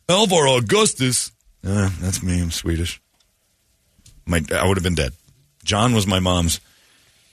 Alvar 0.09 0.47
Augustus. 0.47 1.31
Uh, 1.65 1.89
that's 1.99 2.21
me. 2.21 2.41
I'm 2.41 2.51
Swedish. 2.51 3.01
My, 4.25 4.41
I 4.55 4.67
would 4.67 4.77
have 4.77 4.83
been 4.83 4.95
dead. 4.95 5.13
John 5.63 5.93
was 5.93 6.05
my 6.07 6.19
mom's 6.19 6.59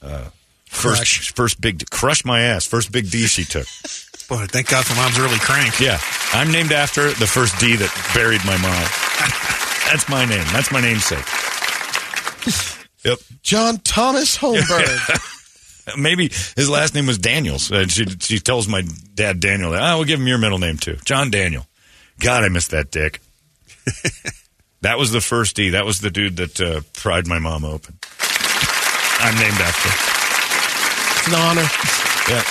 uh, 0.03 0.29
first 0.73 1.37
first 1.37 1.61
big 1.61 1.89
crush 1.91 2.25
my 2.25 2.41
ass. 2.41 2.67
First 2.67 2.93
big 2.93 3.11
D 3.11 3.27
she 3.27 3.45
took. 3.45 3.67
Boy, 4.29 4.47
thank 4.47 4.69
God 4.69 4.85
for 4.85 4.95
mom's 4.97 5.19
early 5.19 5.39
crank. 5.39 5.79
Yeah, 5.81 5.99
I'm 6.33 6.51
named 6.51 6.73
after 6.73 7.11
the 7.13 7.27
first 7.27 7.59
D 7.59 7.77
that 7.77 8.11
buried 8.15 8.45
my 8.45 8.57
mom. 8.57 8.73
That's 9.91 10.09
my 10.09 10.25
name. 10.25 10.47
That's 10.53 10.73
my 10.73 10.81
namesake. 10.81 11.25
Yep. 13.05 13.19
John 13.43 13.79
Thomas 13.79 14.39
Holmberg. 14.39 15.99
Maybe 15.99 16.29
his 16.55 16.71
last 16.71 16.95
name 16.95 17.09
was 17.09 17.19
Daniels. 17.19 17.69
And 17.73 17.91
she 17.91 18.05
she 18.21 18.39
tells 18.39 18.69
my 18.69 18.83
dad 19.15 19.41
Daniel, 19.41 19.75
"Ah, 19.75 19.97
we'll 19.97 20.05
give 20.05 20.21
him 20.21 20.29
your 20.29 20.39
middle 20.39 20.61
name 20.61 20.77
too, 20.77 20.99
John 21.05 21.29
Daniel." 21.29 21.67
God, 22.21 22.45
I 22.45 22.49
miss 22.49 22.69
that 22.69 22.93
dick. 22.93 23.21
that 24.83 24.99
was 24.99 25.11
the 25.11 25.21
first 25.21 25.57
D. 25.57 25.71
That 25.71 25.85
was 25.85 25.99
the 25.99 26.11
dude 26.11 26.37
that 26.37 26.61
uh, 26.61 26.83
pried 26.93 27.27
my 27.27 27.41
mom 27.41 27.65
open. 27.65 27.99
I'm 29.19 29.35
named 29.35 29.61
after. 29.61 30.22
It's 31.25 31.29
an 31.29 31.39
honor. 31.39 31.63
Yeah. 32.29 32.43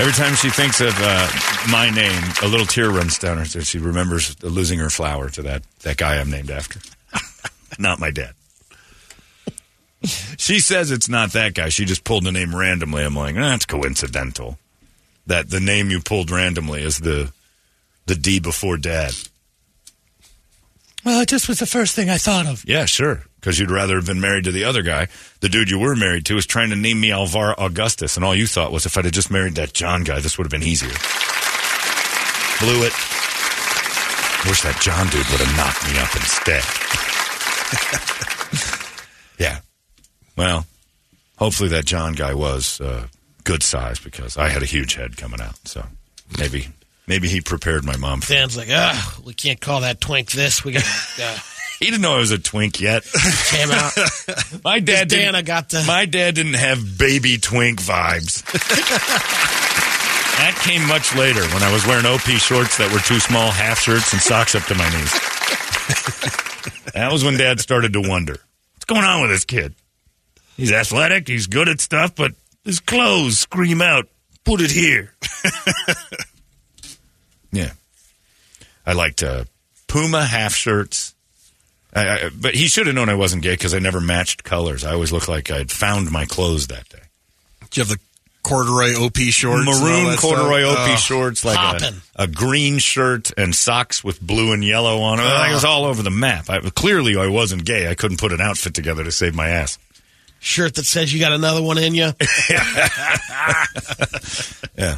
Every 0.00 0.12
time 0.12 0.34
she 0.34 0.50
thinks 0.50 0.80
of 0.80 0.92
uh, 0.98 1.30
my 1.70 1.90
name, 1.90 2.20
a 2.42 2.48
little 2.48 2.66
tear 2.66 2.90
runs 2.90 3.20
down 3.20 3.38
her. 3.38 3.44
So 3.44 3.60
she 3.60 3.78
remembers 3.78 4.42
losing 4.42 4.80
her 4.80 4.90
flower 4.90 5.28
to 5.30 5.42
that, 5.42 5.62
that 5.82 5.96
guy 5.96 6.16
I'm 6.18 6.28
named 6.28 6.50
after. 6.50 6.80
not 7.78 8.00
my 8.00 8.10
dad. 8.10 8.32
She 10.38 10.58
says 10.58 10.90
it's 10.90 11.08
not 11.08 11.34
that 11.34 11.54
guy. 11.54 11.68
She 11.68 11.84
just 11.84 12.02
pulled 12.02 12.24
the 12.24 12.32
name 12.32 12.52
randomly. 12.56 13.04
I'm 13.04 13.14
like, 13.14 13.36
that's 13.36 13.66
coincidental. 13.66 14.58
That 15.28 15.48
the 15.48 15.60
name 15.60 15.90
you 15.90 16.00
pulled 16.00 16.32
randomly 16.32 16.82
is 16.82 16.98
the 16.98 17.32
the 18.06 18.16
D 18.16 18.40
before 18.40 18.76
dad. 18.76 19.12
Well, 21.04 21.20
it 21.20 21.28
just 21.28 21.46
was 21.46 21.60
the 21.60 21.66
first 21.66 21.94
thing 21.94 22.10
I 22.10 22.18
thought 22.18 22.46
of. 22.46 22.64
Yeah, 22.66 22.86
sure. 22.86 23.22
Because 23.40 23.58
you'd 23.58 23.70
rather 23.70 23.96
have 23.96 24.06
been 24.06 24.20
married 24.20 24.44
to 24.44 24.52
the 24.52 24.64
other 24.64 24.82
guy. 24.82 25.08
The 25.40 25.48
dude 25.48 25.70
you 25.70 25.78
were 25.78 25.96
married 25.96 26.26
to 26.26 26.34
was 26.34 26.46
trying 26.46 26.68
to 26.70 26.76
name 26.76 27.00
me 27.00 27.10
Alvar 27.10 27.54
Augustus, 27.58 28.16
and 28.16 28.24
all 28.24 28.34
you 28.34 28.46
thought 28.46 28.70
was 28.70 28.84
if 28.84 28.98
I'd 28.98 29.06
have 29.06 29.14
just 29.14 29.30
married 29.30 29.54
that 29.54 29.72
John 29.72 30.04
guy, 30.04 30.20
this 30.20 30.36
would 30.36 30.44
have 30.44 30.50
been 30.50 30.62
easier. 30.62 30.90
Blew 32.60 32.84
it. 32.84 32.92
Wish 34.46 34.62
that 34.62 34.78
John 34.82 35.06
dude 35.06 35.26
would 35.30 35.40
have 35.40 35.56
knocked 35.56 35.84
me 35.88 35.98
up 35.98 36.14
instead. 36.16 36.64
yeah. 39.38 39.60
Well, 40.36 40.66
hopefully 41.38 41.70
that 41.70 41.86
John 41.86 42.14
guy 42.14 42.34
was 42.34 42.80
uh, 42.80 43.06
good 43.44 43.62
size 43.62 43.98
because 43.98 44.36
I 44.36 44.48
had 44.48 44.62
a 44.62 44.66
huge 44.66 44.94
head 44.94 45.16
coming 45.16 45.40
out. 45.40 45.56
So 45.66 45.84
maybe 46.38 46.68
maybe 47.06 47.28
he 47.28 47.40
prepared 47.40 47.84
my 47.84 47.96
mom 47.96 48.20
for 48.20 48.32
Dan's 48.32 48.56
like, 48.56 48.68
ah, 48.70 49.18
we 49.24 49.34
can't 49.34 49.60
call 49.60 49.80
that 49.80 50.00
twink 50.00 50.30
this. 50.30 50.64
We 50.64 50.72
got 50.72 50.84
uh, 51.20 51.38
He 51.80 51.86
didn't 51.86 52.02
know 52.02 52.16
I 52.16 52.18
was 52.18 52.30
a 52.30 52.38
twink 52.38 52.78
yet. 52.80 53.04
came 53.50 53.70
out. 53.70 53.92
My 54.64 54.80
dad 54.80 55.08
didn't, 55.08 55.24
Dana 55.32 55.42
got 55.42 55.70
the- 55.70 55.82
My 55.86 56.04
dad 56.04 56.34
didn't 56.34 56.54
have 56.54 56.98
baby 56.98 57.38
twink 57.38 57.80
vibes. 57.80 58.42
that 60.36 60.60
came 60.62 60.86
much 60.86 61.14
later 61.16 61.40
when 61.42 61.62
I 61.62 61.72
was 61.72 61.86
wearing 61.86 62.04
OP 62.04 62.20
shorts 62.20 62.76
that 62.76 62.92
were 62.92 62.98
too 63.00 63.18
small, 63.18 63.50
half 63.50 63.80
shirts, 63.80 64.12
and 64.12 64.20
socks 64.20 64.54
up 64.54 64.62
to 64.64 64.74
my 64.74 64.88
knees. 64.90 65.12
that 66.92 67.08
was 67.10 67.24
when 67.24 67.38
dad 67.38 67.60
started 67.60 67.94
to 67.94 68.00
wonder 68.06 68.36
what's 68.74 68.84
going 68.84 69.04
on 69.04 69.22
with 69.22 69.30
this 69.30 69.46
kid? 69.46 69.74
He's 70.58 70.72
athletic, 70.72 71.28
he's 71.28 71.46
good 71.46 71.68
at 71.70 71.80
stuff, 71.80 72.14
but 72.14 72.32
his 72.64 72.80
clothes 72.80 73.38
scream 73.38 73.80
out, 73.80 74.06
put 74.44 74.60
it 74.60 74.70
here. 74.70 75.14
yeah. 77.52 77.70
I 78.86 78.92
liked 78.92 79.22
uh, 79.22 79.44
Puma 79.88 80.24
half 80.24 80.54
shirts. 80.54 81.14
I, 81.94 82.26
I, 82.26 82.30
but 82.30 82.54
he 82.54 82.66
should 82.68 82.86
have 82.86 82.94
known 82.94 83.08
I 83.08 83.14
wasn't 83.14 83.42
gay 83.42 83.52
because 83.54 83.74
I 83.74 83.78
never 83.80 84.00
matched 84.00 84.44
colors. 84.44 84.84
I 84.84 84.92
always 84.92 85.12
looked 85.12 85.28
like 85.28 85.50
I'd 85.50 85.70
found 85.70 86.10
my 86.10 86.24
clothes 86.26 86.68
that 86.68 86.88
day. 86.88 86.98
Do 87.70 87.80
you 87.80 87.86
have 87.86 87.88
the 87.88 87.98
corduroy 88.42 88.94
OP 88.96 89.16
shorts? 89.16 89.66
Maroon 89.66 90.16
corduroy 90.16 90.62
stuff? 90.62 90.78
OP 90.78 90.88
Oh. 90.92 90.96
shorts, 90.96 91.44
like 91.44 91.82
a, 91.82 91.92
a 92.16 92.26
green 92.26 92.78
shirt 92.78 93.30
and 93.36 93.54
socks 93.54 94.02
with 94.04 94.20
blue 94.20 94.52
and 94.52 94.64
yellow 94.64 95.00
on 95.00 95.20
it. 95.20 95.24
Like, 95.24 95.50
it 95.50 95.54
was 95.54 95.64
all 95.64 95.84
over 95.84 96.02
the 96.02 96.10
map. 96.10 96.48
I, 96.48 96.60
clearly, 96.70 97.16
I 97.16 97.26
wasn't 97.26 97.64
gay. 97.64 97.88
I 97.90 97.94
couldn't 97.94 98.18
put 98.18 98.32
an 98.32 98.40
outfit 98.40 98.72
together 98.74 99.04
to 99.04 99.12
save 99.12 99.34
my 99.34 99.48
ass. 99.48 99.78
Shirt 100.42 100.74
that 100.76 100.86
says 100.86 101.12
you 101.12 101.20
got 101.20 101.32
another 101.32 101.62
one 101.62 101.76
in 101.78 101.94
you. 101.94 102.12
Yeah. 104.76 104.96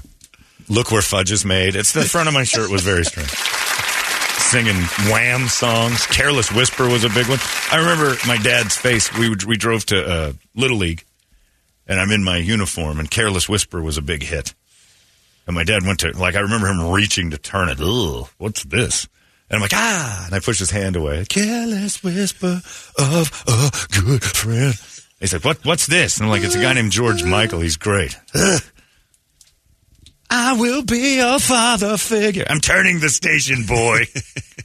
Look 0.69 0.91
where 0.93 1.03
fudge 1.03 1.33
is 1.33 1.45
made. 1.45 1.75
It's 1.75 1.93
the 1.93 2.03
front 2.05 2.29
of 2.29 2.35
my 2.35 2.45
shirt 2.45 2.71
was 2.71 2.83
very 2.83 3.05
strange. 3.05 3.31
Singing 4.53 4.83
Wham 5.11 5.49
songs. 5.49 6.07
Careless 6.09 6.53
Whisper 6.53 6.87
was 6.87 7.05
a 7.05 7.09
big 7.09 7.27
one. 7.27 7.39
I 7.71 7.79
remember 7.79 8.15
my 8.27 8.37
dad's 8.37 8.77
face. 8.77 9.11
We 9.17 9.35
we 9.47 9.57
drove 9.57 9.87
to 9.87 10.07
uh, 10.07 10.33
Little 10.55 10.77
League, 10.77 11.07
and 11.87 11.99
I'm 11.99 12.11
in 12.11 12.23
my 12.23 12.37
uniform, 12.37 13.01
and 13.01 13.11
Careless 13.11 13.49
Whisper 13.49 13.83
was 13.83 13.97
a 13.97 14.03
big 14.03 14.23
hit. 14.23 14.53
And 15.47 15.55
my 15.55 15.65
dad 15.65 15.87
went 15.87 16.01
to 16.01 16.11
like 16.19 16.35
I 16.35 16.41
remember 16.41 16.67
him 16.67 16.91
reaching 16.91 17.31
to 17.31 17.39
turn 17.39 17.71
it. 17.71 17.81
Ugh, 17.81 18.29
what's 18.37 18.63
this? 18.65 19.09
And 19.49 19.57
I'm 19.57 19.63
like 19.63 19.73
ah, 19.73 20.27
and 20.27 20.35
I 20.35 20.41
push 20.41 20.59
his 20.59 20.71
hand 20.71 20.97
away. 20.97 21.25
Careless 21.31 22.03
whisper 22.05 22.61
of 22.99 23.45
a 23.49 23.71
good 24.03 24.23
friend. 24.23 24.75
He's 25.19 25.33
like, 25.33 25.47
what? 25.47 25.65
What's 25.65 25.87
this? 25.87 26.19
And 26.19 26.27
I'm 26.27 26.31
like, 26.31 26.43
it's 26.43 26.57
a 26.57 26.61
guy 26.61 26.75
named 26.75 26.93
George 26.93 27.25
Michael. 27.25 27.61
He's 27.61 27.79
great. 27.79 28.19
I 30.35 30.57
will 30.59 30.83
be 30.83 31.17
your 31.17 31.39
father 31.39 31.99
figure. 31.99 32.47
I'm 32.49 32.61
turning 32.61 33.01
the 33.01 33.11
station, 33.11 33.67
boy. 33.67 34.05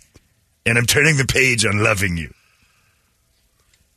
and 0.66 0.78
I'm 0.78 0.86
turning 0.86 1.18
the 1.18 1.26
page 1.26 1.66
on 1.66 1.84
loving 1.84 2.16
you. 2.16 2.34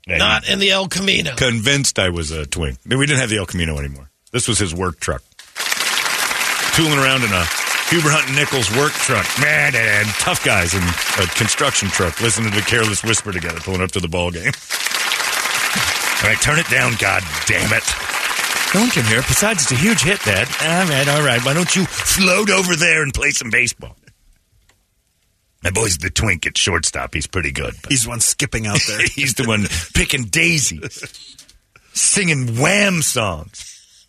And 0.08 0.18
Not 0.18 0.48
in 0.48 0.58
the 0.58 0.72
El 0.72 0.88
Camino. 0.88 1.36
convinced 1.36 2.00
I 2.00 2.08
was 2.08 2.32
a 2.32 2.44
twink. 2.44 2.78
I 2.84 2.88
mean, 2.88 2.98
we 2.98 3.06
didn't 3.06 3.20
have 3.20 3.30
the 3.30 3.38
El 3.38 3.46
Camino 3.46 3.78
anymore. 3.78 4.10
This 4.32 4.48
was 4.48 4.58
his 4.58 4.74
work 4.74 4.98
truck. 4.98 5.22
Tooling 6.74 6.98
around 6.98 7.22
in 7.22 7.30
a 7.30 7.44
Huber 7.86 8.10
Hunt 8.10 8.26
and 8.26 8.34
Nichols 8.36 8.68
work 8.76 8.90
truck. 8.90 9.26
Man, 9.40 9.76
and 9.76 10.08
tough 10.18 10.44
guys 10.44 10.74
in 10.74 10.82
a 11.22 11.26
construction 11.38 11.88
truck 11.88 12.20
listening 12.20 12.50
to 12.50 12.56
the 12.56 12.66
Careless 12.66 13.04
Whisper 13.04 13.30
together, 13.30 13.60
pulling 13.60 13.80
up 13.80 13.92
to 13.92 14.00
the 14.00 14.08
ball 14.08 14.32
game. 14.32 14.50
All 16.22 16.28
right, 16.28 16.40
turn 16.42 16.58
it 16.58 16.68
down, 16.68 16.94
God 16.98 17.22
damn 17.46 17.72
it. 17.72 18.09
One 18.74 18.88
can 18.90 19.04
hear. 19.04 19.22
Besides, 19.22 19.62
it's 19.64 19.72
a 19.72 19.76
huge 19.76 20.02
hit, 20.02 20.20
Dad. 20.22 20.46
All 20.62 20.88
right, 20.88 21.08
all 21.08 21.22
right. 21.26 21.44
Why 21.44 21.54
don't 21.54 21.74
you 21.74 21.84
float 21.86 22.50
over 22.50 22.76
there 22.76 23.02
and 23.02 23.12
play 23.12 23.30
some 23.30 23.50
baseball? 23.50 23.96
My 25.64 25.70
boy's 25.70 25.98
the 25.98 26.08
twink 26.08 26.46
at 26.46 26.56
shortstop. 26.56 27.12
He's 27.14 27.26
pretty 27.26 27.50
good. 27.52 27.74
but- 27.82 27.90
He's 27.90 28.04
the 28.04 28.10
one 28.10 28.20
skipping 28.20 28.66
out 28.66 28.78
there. 28.86 29.00
He's 29.14 29.34
the 29.34 29.44
one 29.46 29.66
picking 29.94 30.24
daisies, 30.24 31.36
singing 31.92 32.58
wham 32.60 33.02
songs. 33.02 34.06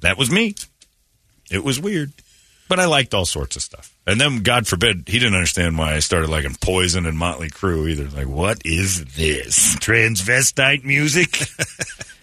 That 0.00 0.18
was 0.18 0.30
me. 0.30 0.54
It 1.50 1.64
was 1.64 1.80
weird, 1.80 2.12
but 2.68 2.78
I 2.78 2.84
liked 2.84 3.14
all 3.14 3.24
sorts 3.24 3.56
of 3.56 3.62
stuff. 3.62 3.92
And 4.06 4.20
then, 4.20 4.42
God 4.42 4.66
forbid, 4.68 5.08
he 5.08 5.18
didn't 5.18 5.34
understand 5.34 5.78
why 5.78 5.94
I 5.94 5.98
started 6.00 6.28
liking 6.28 6.54
Poison 6.60 7.06
and 7.06 7.16
Motley 7.18 7.48
Crue 7.50 7.88
either. 7.90 8.08
Like, 8.08 8.28
what 8.28 8.60
is 8.64 9.04
this 9.16 9.74
transvestite 9.76 10.84
music? 10.84 11.38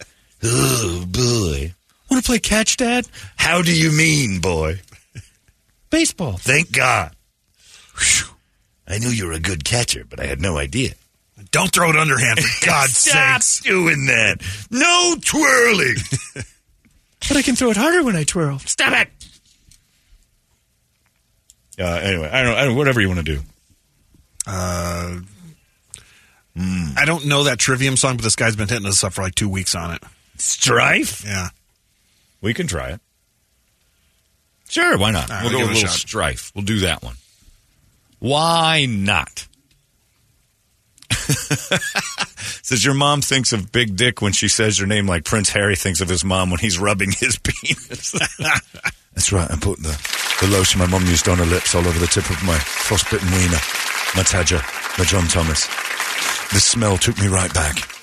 oh 0.44 1.04
boy! 1.08 1.74
Want 2.10 2.22
to 2.24 2.26
play 2.28 2.38
catch, 2.38 2.76
Dad? 2.76 3.06
How 3.36 3.62
do 3.62 3.74
you 3.74 3.90
mean, 3.90 4.40
boy? 4.40 4.80
Baseball. 5.90 6.34
Thank 6.38 6.72
God. 6.72 7.14
Whew. 7.98 8.26
I 8.86 8.98
knew 8.98 9.08
you 9.08 9.26
were 9.26 9.32
a 9.32 9.40
good 9.40 9.64
catcher, 9.64 10.04
but 10.08 10.20
I 10.20 10.26
had 10.26 10.40
no 10.40 10.58
idea. 10.58 10.92
Don't 11.50 11.70
throw 11.72 11.90
it 11.90 11.96
underhand, 11.96 12.40
for 12.40 12.66
God's 12.66 12.96
sake. 12.96 13.12
Stop 13.12 13.42
sakes. 13.42 13.60
doing 13.60 14.06
that. 14.06 14.36
No 14.70 15.16
twirling. 15.24 15.96
But 17.26 17.38
I 17.38 17.42
can 17.42 17.56
throw 17.56 17.70
it 17.70 17.76
harder 17.78 18.02
when 18.04 18.16
I 18.16 18.24
twirl. 18.24 18.58
Stop 18.58 18.92
it. 18.92 19.08
Uh, 21.78 21.84
anyway, 21.84 22.28
I 22.30 22.42
don't, 22.42 22.52
know, 22.52 22.58
I 22.58 22.64
don't. 22.66 22.76
Whatever 22.76 23.00
you 23.00 23.08
want 23.08 23.24
to 23.24 23.36
do. 23.36 23.40
Uh, 24.46 25.20
I 26.58 27.04
don't 27.06 27.24
know 27.26 27.44
that 27.44 27.58
Trivium 27.58 27.96
song, 27.96 28.16
but 28.16 28.24
this 28.24 28.36
guy's 28.36 28.56
been 28.56 28.68
hitting 28.68 28.86
us 28.86 29.02
up 29.02 29.14
for 29.14 29.22
like 29.22 29.34
two 29.34 29.48
weeks 29.48 29.74
on 29.74 29.94
it. 29.94 30.02
Strife. 30.36 31.24
Yeah. 31.24 31.48
We 32.40 32.54
can 32.54 32.66
try 32.66 32.90
it. 32.90 33.00
Sure, 34.68 34.98
why 34.98 35.10
not? 35.12 35.30
Right, 35.30 35.44
we'll 35.44 35.52
we'll 35.52 35.60
go 35.60 35.66
a 35.66 35.68
it 35.68 35.70
a 35.70 35.74
little 35.74 35.88
strife. 35.88 36.52
We'll 36.54 36.64
do 36.64 36.80
that 36.80 37.02
one. 37.02 37.16
Why 38.18 38.86
not? 38.86 39.46
Says 42.62 42.84
your 42.84 42.94
mom 42.94 43.20
thinks 43.20 43.52
of 43.52 43.72
Big 43.72 43.96
Dick 43.96 44.20
when 44.20 44.32
she 44.32 44.48
says 44.48 44.78
your 44.78 44.88
name, 44.88 45.06
like 45.06 45.24
Prince 45.24 45.50
Harry 45.50 45.76
thinks 45.76 46.00
of 46.00 46.08
his 46.08 46.24
mom 46.24 46.50
when 46.50 46.60
he's 46.60 46.78
rubbing 46.78 47.12
his 47.12 47.38
penis. 47.42 48.12
That's 49.14 49.32
right. 49.32 49.50
I 49.50 49.56
put 49.56 49.78
the, 49.82 49.96
the 50.40 50.48
lotion 50.50 50.80
my 50.80 50.86
mom 50.86 51.04
used 51.06 51.28
on 51.28 51.38
her 51.38 51.46
lips 51.46 51.74
all 51.74 51.86
over 51.86 51.98
the 51.98 52.06
tip 52.06 52.28
of 52.30 52.42
my 52.42 52.58
frostbitten 52.58 53.30
wiener, 53.30 53.60
my 54.16 54.22
Tadger, 54.22 54.62
my 54.98 55.04
John 55.04 55.28
Thomas. 55.28 55.66
The 56.52 56.60
smell 56.60 56.96
took 56.96 57.18
me 57.20 57.28
right 57.28 57.52
back. 57.54 57.93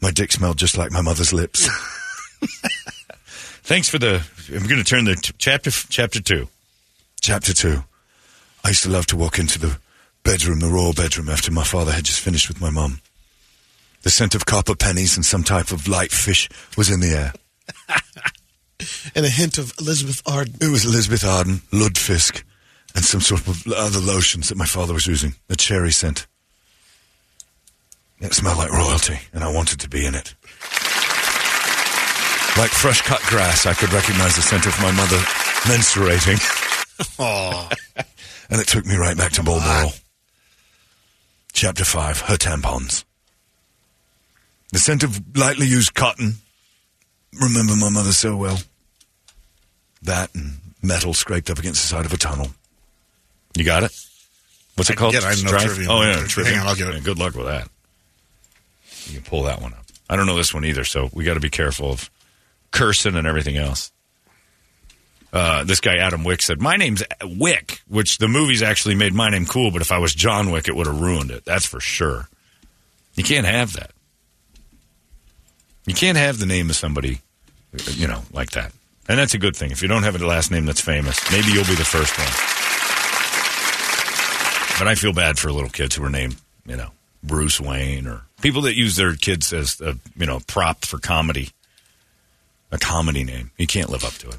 My 0.00 0.10
dick 0.10 0.32
smelled 0.32 0.56
just 0.56 0.78
like 0.78 0.90
my 0.92 1.02
mother's 1.02 1.32
lips. 1.32 1.68
Thanks 3.62 3.88
for 3.88 3.98
the. 3.98 4.26
I'm 4.48 4.66
going 4.66 4.82
to 4.82 4.84
turn 4.84 5.04
the 5.04 5.14
t- 5.14 5.32
chapter 5.38 5.70
chapter 5.70 6.20
two. 6.20 6.48
Chapter 7.20 7.52
two. 7.52 7.84
I 8.64 8.68
used 8.68 8.82
to 8.82 8.90
love 8.90 9.06
to 9.06 9.16
walk 9.16 9.38
into 9.38 9.58
the 9.58 9.78
bedroom, 10.22 10.60
the 10.60 10.68
royal 10.68 10.92
bedroom, 10.92 11.28
after 11.28 11.52
my 11.52 11.64
father 11.64 11.92
had 11.92 12.04
just 12.04 12.20
finished 12.20 12.48
with 12.48 12.60
my 12.60 12.70
mum. 12.70 13.00
The 14.02 14.10
scent 14.10 14.34
of 14.34 14.46
copper 14.46 14.74
pennies 14.74 15.16
and 15.16 15.24
some 15.24 15.44
type 15.44 15.70
of 15.70 15.86
light 15.86 16.12
fish 16.12 16.48
was 16.76 16.90
in 16.90 17.00
the 17.00 17.12
air. 17.12 17.32
And 19.14 19.26
a 19.26 19.28
hint 19.28 19.58
of 19.58 19.74
Elizabeth 19.78 20.22
Arden. 20.26 20.54
It 20.58 20.70
was 20.70 20.86
Elizabeth 20.86 21.22
Arden, 21.22 21.60
Lutefisk, 21.70 22.42
and 22.94 23.04
some 23.04 23.20
sort 23.20 23.46
of 23.46 23.66
other 23.66 23.98
lotions 23.98 24.48
that 24.48 24.56
my 24.56 24.64
father 24.64 24.94
was 24.94 25.06
using. 25.06 25.34
A 25.50 25.56
cherry 25.56 25.92
scent. 25.92 26.26
It 28.20 28.34
smelled 28.34 28.58
like 28.58 28.70
royalty, 28.70 29.18
and 29.32 29.42
I 29.42 29.52
wanted 29.52 29.80
to 29.80 29.88
be 29.88 30.04
in 30.04 30.14
it. 30.14 30.34
Like 32.58 32.70
fresh 32.70 33.00
cut 33.02 33.20
grass, 33.22 33.64
I 33.64 33.72
could 33.74 33.92
recognize 33.92 34.36
the 34.36 34.42
scent 34.42 34.66
of 34.66 34.78
my 34.80 34.92
mother 34.92 35.16
menstruating. 35.68 36.38
Oh, 37.18 37.70
and 38.50 38.60
it 38.60 38.66
took 38.68 38.84
me 38.84 38.94
right 38.94 39.16
back 39.16 39.32
to 39.32 39.42
Balmoral. 39.42 39.92
Chapter 41.54 41.82
5 41.82 42.20
Her 42.20 42.36
tampons. 42.36 43.04
The 44.72 44.78
scent 44.78 45.02
of 45.02 45.18
lightly 45.34 45.66
used 45.66 45.94
cotton. 45.94 46.34
Remember 47.40 47.74
my 47.74 47.88
mother 47.88 48.12
so 48.12 48.36
well. 48.36 48.58
That 50.02 50.34
and 50.34 50.58
metal 50.82 51.14
scraped 51.14 51.48
up 51.48 51.58
against 51.58 51.80
the 51.80 51.88
side 51.88 52.04
of 52.04 52.12
a 52.12 52.18
tunnel. 52.18 52.48
You 53.56 53.64
got 53.64 53.82
it? 53.82 53.92
What's 54.76 54.90
I 54.90 54.92
it 54.92 54.96
called? 54.96 55.14
can 55.14 55.22
get. 55.22 55.48
I 55.48 55.50
know? 55.86 55.92
Oh, 55.94 56.02
yeah. 56.02 56.44
Hang 56.44 56.58
on, 56.60 56.66
I'll 56.66 56.76
get 56.76 56.88
it. 56.88 56.94
Yeah, 56.96 57.00
good 57.00 57.18
luck 57.18 57.34
with 57.34 57.46
that. 57.46 57.68
You 59.06 59.20
pull 59.20 59.44
that 59.44 59.60
one 59.60 59.72
up. 59.72 59.84
I 60.08 60.16
don't 60.16 60.26
know 60.26 60.36
this 60.36 60.52
one 60.52 60.64
either, 60.64 60.84
so 60.84 61.08
we 61.12 61.24
got 61.24 61.34
to 61.34 61.40
be 61.40 61.50
careful 61.50 61.92
of 61.92 62.10
cursing 62.70 63.16
and 63.16 63.26
everything 63.26 63.56
else. 63.56 63.92
Uh, 65.32 65.62
this 65.62 65.80
guy 65.80 65.96
Adam 65.96 66.24
Wick 66.24 66.42
said, 66.42 66.60
"My 66.60 66.76
name's 66.76 67.04
Wick," 67.22 67.82
which 67.86 68.18
the 68.18 68.26
movie's 68.26 68.62
actually 68.62 68.96
made 68.96 69.14
my 69.14 69.30
name 69.30 69.46
cool. 69.46 69.70
But 69.70 69.82
if 69.82 69.92
I 69.92 69.98
was 69.98 70.12
John 70.12 70.50
Wick, 70.50 70.66
it 70.66 70.74
would 70.74 70.88
have 70.88 71.00
ruined 71.00 71.30
it. 71.30 71.44
That's 71.44 71.66
for 71.66 71.78
sure. 71.78 72.28
You 73.14 73.22
can't 73.22 73.46
have 73.46 73.74
that. 73.74 73.92
You 75.86 75.94
can't 75.94 76.18
have 76.18 76.38
the 76.38 76.46
name 76.46 76.68
of 76.70 76.76
somebody, 76.76 77.20
you 77.92 78.08
know, 78.08 78.22
like 78.32 78.50
that. 78.52 78.72
And 79.08 79.18
that's 79.18 79.34
a 79.34 79.38
good 79.38 79.56
thing. 79.56 79.70
If 79.70 79.82
you 79.82 79.88
don't 79.88 80.02
have 80.02 80.20
a 80.20 80.26
last 80.26 80.50
name 80.50 80.66
that's 80.66 80.80
famous, 80.80 81.18
maybe 81.30 81.48
you'll 81.48 81.64
be 81.64 81.74
the 81.74 81.84
first 81.84 82.16
one. 82.18 82.28
But 84.78 84.88
I 84.88 84.94
feel 84.94 85.12
bad 85.12 85.38
for 85.38 85.52
little 85.52 85.70
kids 85.70 85.94
who 85.94 86.04
are 86.04 86.10
named, 86.10 86.36
you 86.64 86.76
know, 86.76 86.90
Bruce 87.22 87.60
Wayne 87.60 88.06
or 88.06 88.22
people 88.40 88.62
that 88.62 88.76
use 88.76 88.96
their 88.96 89.14
kids 89.14 89.52
as 89.52 89.80
a, 89.80 89.96
you 90.16 90.26
know, 90.26 90.40
prop 90.46 90.84
for 90.84 90.98
comedy. 90.98 91.50
A 92.72 92.78
comedy 92.78 93.24
name. 93.24 93.50
You 93.56 93.66
can't 93.66 93.90
live 93.90 94.04
up 94.04 94.12
to 94.14 94.28
it. 94.28 94.38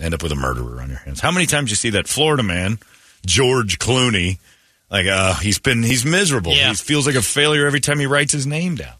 End 0.00 0.14
up 0.14 0.22
with 0.22 0.32
a 0.32 0.36
murderer 0.36 0.80
on 0.80 0.88
your 0.88 0.98
hands. 0.98 1.20
How 1.20 1.30
many 1.32 1.46
times 1.46 1.70
you 1.70 1.76
see 1.76 1.90
that 1.90 2.06
Florida 2.08 2.42
man, 2.42 2.78
George 3.26 3.78
Clooney, 3.78 4.38
like 4.90 5.06
uh 5.06 5.34
he's 5.34 5.58
been 5.58 5.82
he's 5.82 6.04
miserable. 6.04 6.52
Yeah. 6.52 6.68
He 6.68 6.74
feels 6.76 7.06
like 7.06 7.16
a 7.16 7.22
failure 7.22 7.66
every 7.66 7.80
time 7.80 7.98
he 7.98 8.06
writes 8.06 8.32
his 8.32 8.46
name 8.46 8.76
down. 8.76 8.94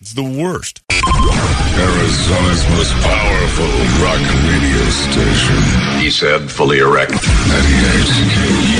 It's 0.00 0.14
the 0.14 0.22
worst. 0.22 0.82
Arizona's 0.90 2.68
most 2.70 2.92
powerful 3.04 3.68
rock 4.02 4.20
radio 4.48 4.84
station. 4.90 6.00
He 6.00 6.10
said, 6.10 6.50
fully 6.50 6.78
erect. 6.78 7.12
98 7.12 7.20
KUPD. 7.20 8.79